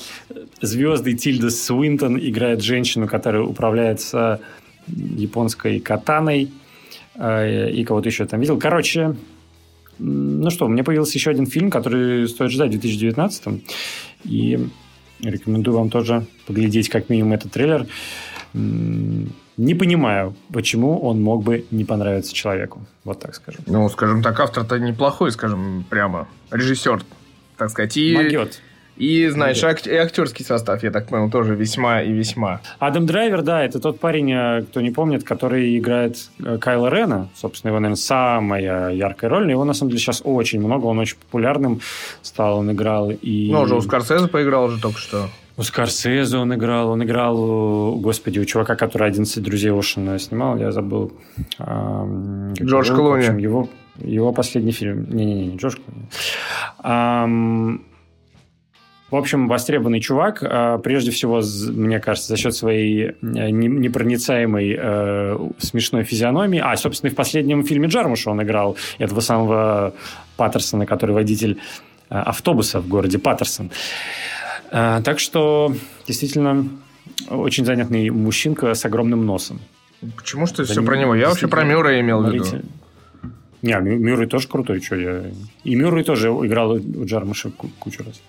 [0.61, 1.13] звезды.
[1.13, 4.39] Тильда Свинтон играет женщину, которая управляется
[4.87, 6.51] японской катаной.
[7.15, 8.59] Э, и кого-то еще там видел.
[8.59, 9.15] Короче,
[9.97, 13.63] ну что, у меня появился еще один фильм, который стоит ждать в 2019.
[14.25, 14.59] И
[15.21, 17.87] Рекомендую вам тоже поглядеть как минимум этот трейлер.
[18.53, 22.81] Не понимаю, почему он мог бы не понравиться человеку.
[23.03, 23.63] Вот так скажем.
[23.67, 26.27] Ну, скажем так, автор-то неплохой, скажем прямо.
[26.51, 27.03] Режиссер,
[27.57, 27.95] так сказать.
[27.97, 28.15] И...
[28.15, 28.61] Могет.
[29.01, 32.61] И, знаешь, ак- и актерский состав, я так понял, тоже весьма и весьма.
[32.77, 37.27] Адам Драйвер, да, это тот парень, э, кто не помнит, который играет э, Кайла Рена.
[37.35, 39.49] Собственно, его, наверное, самая яркая роль.
[39.49, 40.85] Его, на самом деле, сейчас очень много.
[40.85, 41.81] Он очень популярным
[42.21, 42.59] стал.
[42.59, 43.49] Он играл и...
[43.51, 45.29] Ну, уже у Скорсезе поиграл уже только что.
[45.57, 46.89] У Скорсезе он играл.
[46.91, 50.57] Он играл, господи, у чувака, который «11 друзей Оушена» снимал.
[50.57, 51.11] Я забыл.
[51.59, 53.41] Джордж Клуни.
[53.41, 53.67] Его,
[53.97, 55.07] его последний фильм.
[55.09, 56.05] Не-не-не, Джордж Клуни.
[59.11, 65.49] В общем, востребованный чувак, а, прежде всего, мне кажется, за счет своей э, непроницаемой э,
[65.57, 66.61] смешной физиономии.
[66.63, 69.93] А, собственно, и в последнем фильме Джармуша он играл этого самого
[70.37, 71.59] Паттерсона, который водитель
[72.09, 73.69] э, автобуса в городе Паттерсон.
[74.69, 75.75] Так что,
[76.07, 76.69] действительно,
[77.29, 79.59] очень занятный мужчинка с огромным носом.
[80.15, 81.13] Почему что все про него?
[81.13, 82.45] Я вообще про Мюра имел в виду.
[83.61, 85.23] Не, Мюррей тоже крутой, что я...
[85.65, 88.21] И Мюррей тоже играл у Джармуша кучу раз.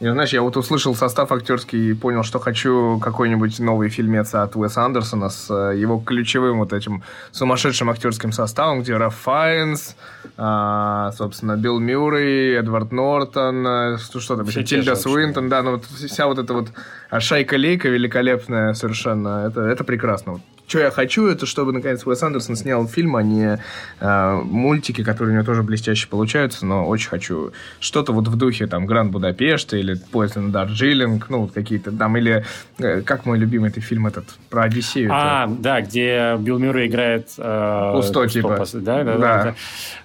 [0.00, 4.54] Я, знаешь, я вот услышал состав актерский и понял, что хочу какой-нибудь новый фильмец от
[4.54, 7.02] Уэса Андерсона с э, его ключевым вот этим
[7.32, 9.96] сумасшедшим актерским составом, где Раф Файнс,
[10.36, 15.72] а, собственно, Билл Мюррей, Эдвард Нортон, э, что, что там еще, Тильда Свинтон, да, ну
[15.72, 16.68] вот вся вот эта вот
[17.10, 22.86] шайка-лейка великолепная совершенно, это, это прекрасно что я хочу, это чтобы, наконец, Уэс Андерсон снял
[22.86, 23.58] фильм, а не
[24.00, 28.66] э, мультики, которые у него тоже блестяще получаются, но очень хочу что-то вот в духе,
[28.66, 32.44] там, Гранд Будапешта или Поезд на Дарджилинг, ну, вот какие-то там, или
[32.78, 35.10] э, как мой любимый этот фильм этот, про Одиссею.
[35.10, 35.54] А, это...
[35.54, 37.30] да, где Билл Мюррей играет...
[37.38, 38.62] Э, Кусто, типа.
[38.74, 39.18] Да, да, да.
[39.18, 39.54] да.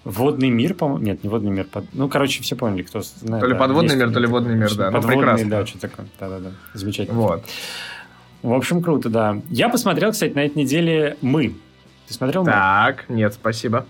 [0.06, 1.85] Водный мир, по-моему, нет, не водный мир, под...
[1.94, 3.41] ну, короче, все поняли, кто знает.
[3.41, 5.49] То ли да, подводный мир, то ли водный мир, да, ну, подводный, ну, прекрасно.
[5.49, 7.19] да, что такое, да-да-да, замечательно.
[7.19, 7.44] Вот.
[8.44, 9.41] В общем, круто, да.
[9.49, 11.56] Я посмотрел, кстати, на этой неделе «Мы».
[12.07, 12.52] Ты смотрел «Мы»?
[12.52, 13.86] Так, нет, спасибо.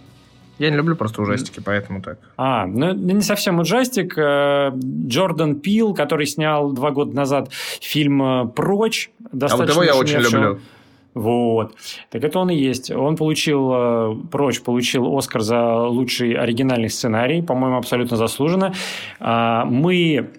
[0.60, 2.20] Я не люблю просто ужастики, поэтому так.
[2.38, 4.16] А, ну не совсем ужастик.
[4.16, 4.72] Э,
[5.08, 7.50] Джордан Пил, который снял два года назад
[7.82, 9.10] фильм э, «Прочь».
[9.32, 10.60] А вот его я очень люблю.
[11.16, 11.76] Вот.
[12.10, 12.92] Так это он и есть.
[12.92, 18.74] Он получил, э, прочь, получил Оскар за лучший оригинальный сценарий, по-моему, абсолютно заслуженно.
[19.20, 20.30] А, мы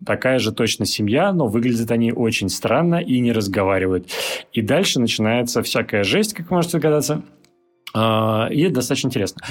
[0.06, 4.10] такая же точно семья, но выглядят они очень странно и не разговаривают.
[4.54, 7.24] И дальше начинается всякая жесть, как можете догадаться.
[7.94, 9.42] А, и это достаточно интересно.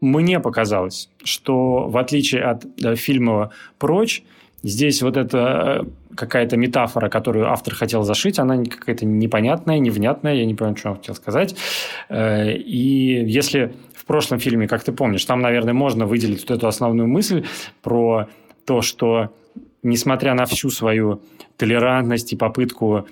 [0.00, 2.64] Мне показалось, что в отличие от
[2.98, 4.22] фильма «Прочь»,
[4.62, 10.44] Здесь вот эта э, какая-то метафора, которую автор хотел зашить, она какая-то непонятная, невнятная, я
[10.44, 11.54] не понимаю, что он хотел сказать.
[12.08, 16.66] Э, и если в прошлом фильме, как ты помнишь, там, наверное, можно выделить вот эту
[16.66, 17.44] основную мысль
[17.82, 18.26] про
[18.68, 19.30] то, что
[19.82, 21.22] несмотря на всю свою
[21.56, 23.08] толерантность и попытку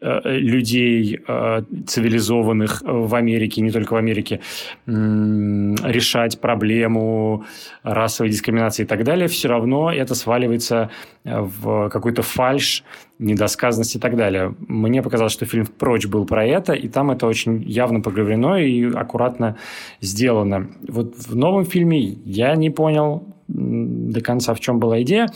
[0.00, 4.40] людей э, цивилизованных в Америке, не только в Америке,
[4.86, 7.44] решать проблему
[7.82, 10.90] расовой дискриминации и так далее, все равно это сваливается
[11.24, 12.84] в какой-то фальш,
[13.18, 14.54] недосказанность и так далее.
[14.58, 18.92] Мне показалось, что фильм «Прочь» был про это, и там это очень явно поговорено и
[18.92, 19.56] аккуратно
[20.00, 20.68] сделано.
[20.88, 25.28] Вот в новом фильме я не понял, до конца, в чем была идея.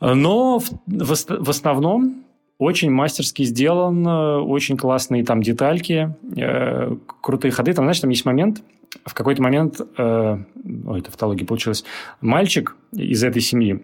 [0.00, 2.24] Но в, в, в основном
[2.60, 7.72] очень мастерски сделан, очень классные там детальки, э, крутые ходы.
[7.72, 8.62] Там, знаешь, там есть момент,
[9.04, 10.38] в какой-то момент, э,
[10.86, 11.84] ой, тавтология получилась,
[12.20, 13.82] мальчик из этой семьи,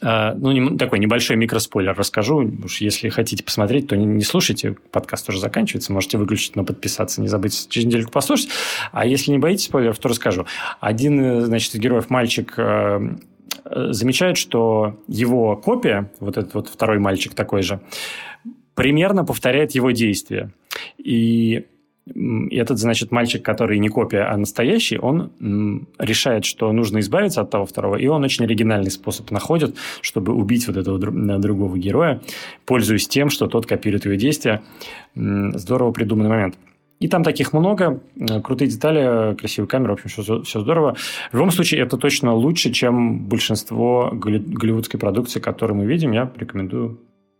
[0.00, 2.52] а, ну, не, такой небольшой микроспойлер расскажу.
[2.64, 4.76] Уж если хотите посмотреть, то не, не слушайте.
[4.92, 5.92] Подкаст уже заканчивается.
[5.92, 7.20] Можете выключить, но подписаться.
[7.20, 8.50] Не забыть через недельку послушать.
[8.92, 10.46] А если не боитесь спойлеров, то расскажу.
[10.80, 13.00] Один, э, значит, из героев, мальчик, э, э,
[13.70, 17.80] замечает, что его копия, вот этот вот второй мальчик такой же,
[18.74, 20.52] примерно повторяет его действия.
[20.96, 21.66] И
[22.50, 27.66] этот, значит, мальчик, который не копия, а настоящий, он решает, что нужно избавиться от того
[27.66, 32.22] второго, и он очень оригинальный способ находит, чтобы убить вот этого другого героя,
[32.64, 34.62] пользуясь тем, что тот копирует его действия.
[35.14, 36.56] Здорово придуманный момент.
[37.00, 38.00] И там таких много,
[38.42, 40.96] крутые детали, красивая камера, в общем, все, все здорово.
[41.30, 46.12] В любом случае, это точно лучше, чем большинство голливудской продукции, которую мы видим.
[46.12, 46.98] Я рекомендую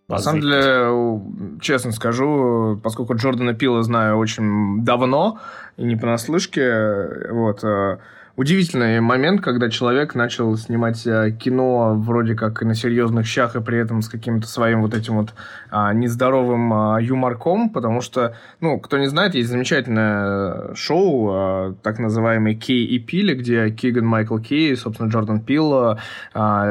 [0.08, 5.38] на самом деле, честно скажу, поскольку Джордана Пила знаю очень давно
[5.76, 7.98] и не понаслышке, вот, э,
[8.38, 13.78] удивительный момент, когда человек начал снимать э, кино вроде как на серьезных щах и при
[13.78, 15.34] этом с каким-то своим вот этим вот
[15.70, 21.98] а, нездоровым а, юморком, потому что, ну, кто не знает, есть замечательное шоу, а, так
[21.98, 25.96] называемый Кей и Пили, где Киган Майкл Кей, собственно, Джордан Пил а,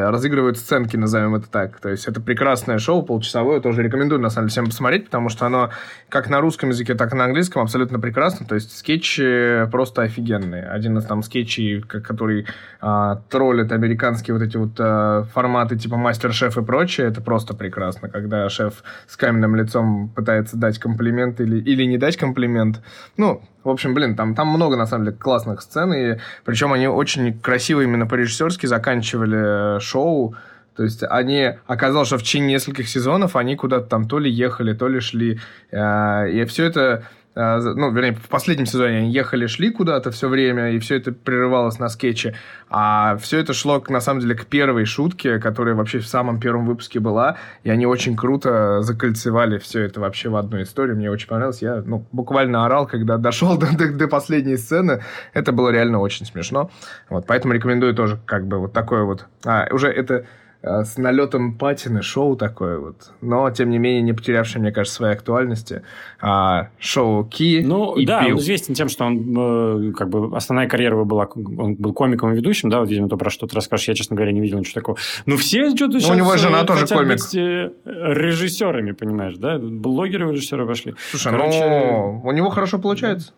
[0.10, 1.82] разыгрывают сценки, назовем это так.
[1.82, 5.46] То есть это прекрасное шоу, полчасовое, тоже рекомендую, на самом деле, всем посмотреть, потому что
[5.46, 5.72] оно
[6.08, 8.46] как на русском языке, так и на английском абсолютно прекрасно.
[8.46, 10.64] То есть скетчи просто офигенные.
[10.64, 12.46] Один из там скетчей случай, который
[12.82, 18.10] а, троллит американские вот эти вот а, форматы типа мастер-шеф и прочее, это просто прекрасно,
[18.10, 22.82] когда шеф с каменным лицом пытается дать комплимент или, или не дать комплимент.
[23.18, 26.88] Ну, в общем, блин, там, там много, на самом деле, классных сцен, и причем они
[26.88, 30.36] очень красиво именно по-режиссерски заканчивали э, шоу,
[30.76, 34.74] то есть они, оказалось, что в течение нескольких сезонов они куда-то там то ли ехали,
[34.74, 35.40] то ли шли.
[35.74, 37.04] А, и все это
[37.38, 41.78] ну, вернее, в последнем сезоне они ехали, шли куда-то все время, и все это прерывалось
[41.78, 42.34] на скетче.
[42.70, 46.66] А все это шло, на самом деле, к первой шутке, которая вообще в самом первом
[46.66, 47.38] выпуске была.
[47.64, 50.96] И они очень круто закольцевали все это вообще в одну историю.
[50.96, 51.62] Мне очень понравилось.
[51.62, 55.04] Я ну, буквально орал, когда дошел до, до, до последней сцены.
[55.34, 56.72] Это было реально очень смешно.
[57.10, 59.26] Вот, поэтому рекомендую тоже как бы вот такое вот...
[59.46, 60.26] А, уже это
[60.64, 65.14] с налетом патины шоу такое вот, но, тем не менее, не потерявшее, мне кажется, своей
[65.14, 65.84] актуальности.
[66.20, 68.36] А, шоу Ки Ну, и да, Пил.
[68.36, 72.34] он известен тем, что он, э, как бы, основная карьера его была, он был комиком
[72.34, 74.60] и ведущим, да, вот, видимо, то, про что ты расскажешь, я, честно говоря, не видел
[74.60, 74.98] ничего такого.
[75.26, 76.12] Ну, все что-то ну, сейчас...
[76.12, 77.14] у него жена тоже комик.
[77.14, 79.58] быть э, режиссерами, понимаешь, да?
[79.60, 80.96] Блогеры режиссеры пошли.
[81.12, 81.60] Слушай, Короче...
[81.60, 83.34] ну, у него хорошо получается.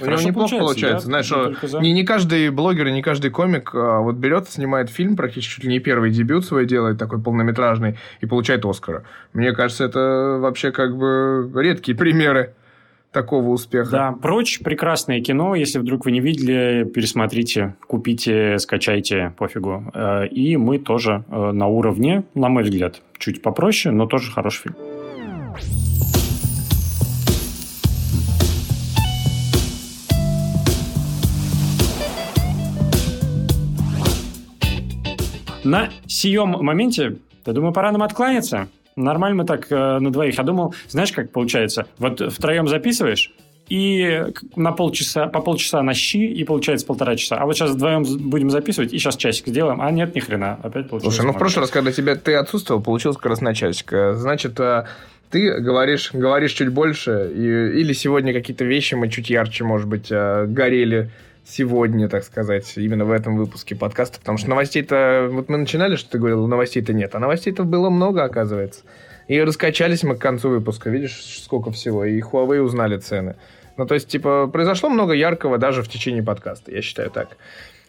[0.00, 1.06] У него неплохо получается.
[1.08, 1.22] Да?
[1.22, 5.16] Знаешь, что не, не каждый блогер и не каждый комик а, вот берет, снимает фильм,
[5.16, 9.04] практически чуть ли не первый дебют свой делает, такой полнометражный, и получает Оскара.
[9.32, 12.54] Мне кажется, это вообще как бы редкие примеры
[13.12, 13.90] такого успеха.
[13.90, 15.54] Да, прочь прекрасное кино.
[15.54, 19.90] Если вдруг вы не видели, пересмотрите, купите, скачайте, пофигу.
[19.94, 24.64] Э, и мы тоже э, на уровне, на мой взгляд, чуть попроще, но тоже хороший
[24.64, 24.93] фильм.
[35.64, 37.16] На сием моменте,
[37.46, 38.68] я думаю, пора нам откланяться.
[38.96, 40.38] Нормально мы так э, на двоих.
[40.38, 41.86] Я думал, знаешь, как получается?
[41.98, 43.32] Вот втроем записываешь,
[43.68, 44.24] и
[44.56, 47.36] на полчаса, по полчаса на щи, и получается полтора часа.
[47.36, 49.80] А вот сейчас вдвоем будем записывать, и сейчас часик сделаем.
[49.80, 51.16] А нет, ни хрена, опять получилось.
[51.16, 53.92] Слушай, ну в прошлый раз, когда тебя, ты отсутствовал, получилось как раз на часик.
[54.12, 54.84] Значит, э,
[55.30, 60.08] ты говоришь, говоришь чуть больше, и, или сегодня какие-то вещи мы чуть ярче, может быть,
[60.10, 61.10] э, горели
[61.46, 65.28] сегодня, так сказать, именно в этом выпуске подкаста, потому что новостей-то...
[65.30, 68.82] Вот мы начинали, что ты говорил, новостей-то нет, а новостей-то было много, оказывается.
[69.28, 73.36] И раскачались мы к концу выпуска, видишь, сколько всего, и Huawei узнали цены.
[73.76, 77.36] Ну, то есть, типа, произошло много яркого даже в течение подкаста, я считаю так.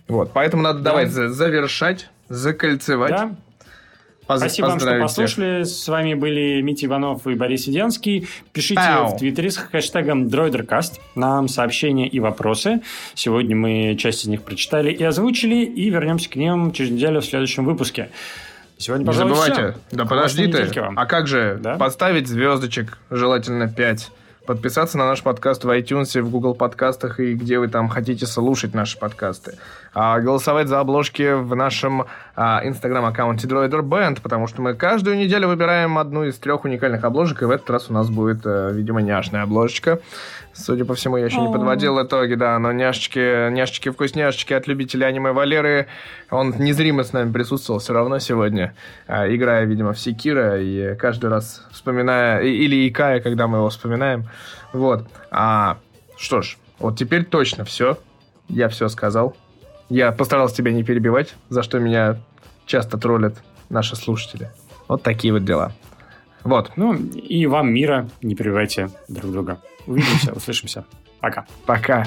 [0.07, 0.91] Вот, поэтому надо да.
[0.91, 3.11] давать завершать, закольцевать.
[3.11, 3.35] Да.
[4.25, 5.63] Спасибо вам, что послушали.
[5.63, 8.27] С вами были Митя Иванов и Борис Сиденский.
[8.53, 9.15] Пишите Ау.
[9.15, 12.81] в Твиттере с хэштегом DroiderCast нам сообщения и вопросы.
[13.13, 17.25] Сегодня мы часть из них прочитали и озвучили, и вернемся к ним через неделю в
[17.25, 18.09] следующем выпуске.
[18.77, 19.53] Сегодня, Не забывайте.
[19.53, 19.75] Все.
[19.91, 20.67] Да подожди ты.
[20.79, 21.75] А как же да?
[21.77, 24.11] поставить звездочек, желательно 5
[24.45, 28.73] подписаться на наш подкаст в iTunes, в Google подкастах и где вы там хотите слушать
[28.73, 29.57] наши подкасты.
[29.93, 32.05] А голосовать за обложки в нашем
[32.35, 37.41] а, инстаграм-аккаунте Droider Band, потому что мы каждую неделю выбираем одну из трех уникальных обложек,
[37.41, 39.99] и в этот раз у нас будет, а, видимо, няшная обложечка.
[40.55, 45.33] Судя по всему, я еще не подводил итоги, да, но няшечки, няшечки-вкусняшечки от любителей аниме
[45.33, 45.87] Валеры,
[46.31, 48.73] он незримо с нами присутствовал все равно сегодня,
[49.05, 54.29] а, играя, видимо, в Секира, и каждый раз вспоминая, или икая, когда мы его вспоминаем.
[54.71, 55.05] Вот.
[55.29, 55.77] А,
[56.15, 57.97] что ж, вот теперь точно все.
[58.47, 59.35] Я все сказал.
[59.89, 62.17] Я постарался тебя не перебивать, за что меня
[62.65, 63.35] часто троллят
[63.69, 64.49] наши слушатели.
[64.87, 65.73] Вот такие вот дела.
[66.45, 66.71] Вот.
[66.77, 68.07] Ну, и вам мира.
[68.21, 69.59] Не перебивайте друг друга.
[69.87, 70.85] Увидимся, услышимся.
[71.19, 71.45] Пока.
[71.65, 72.05] Пока.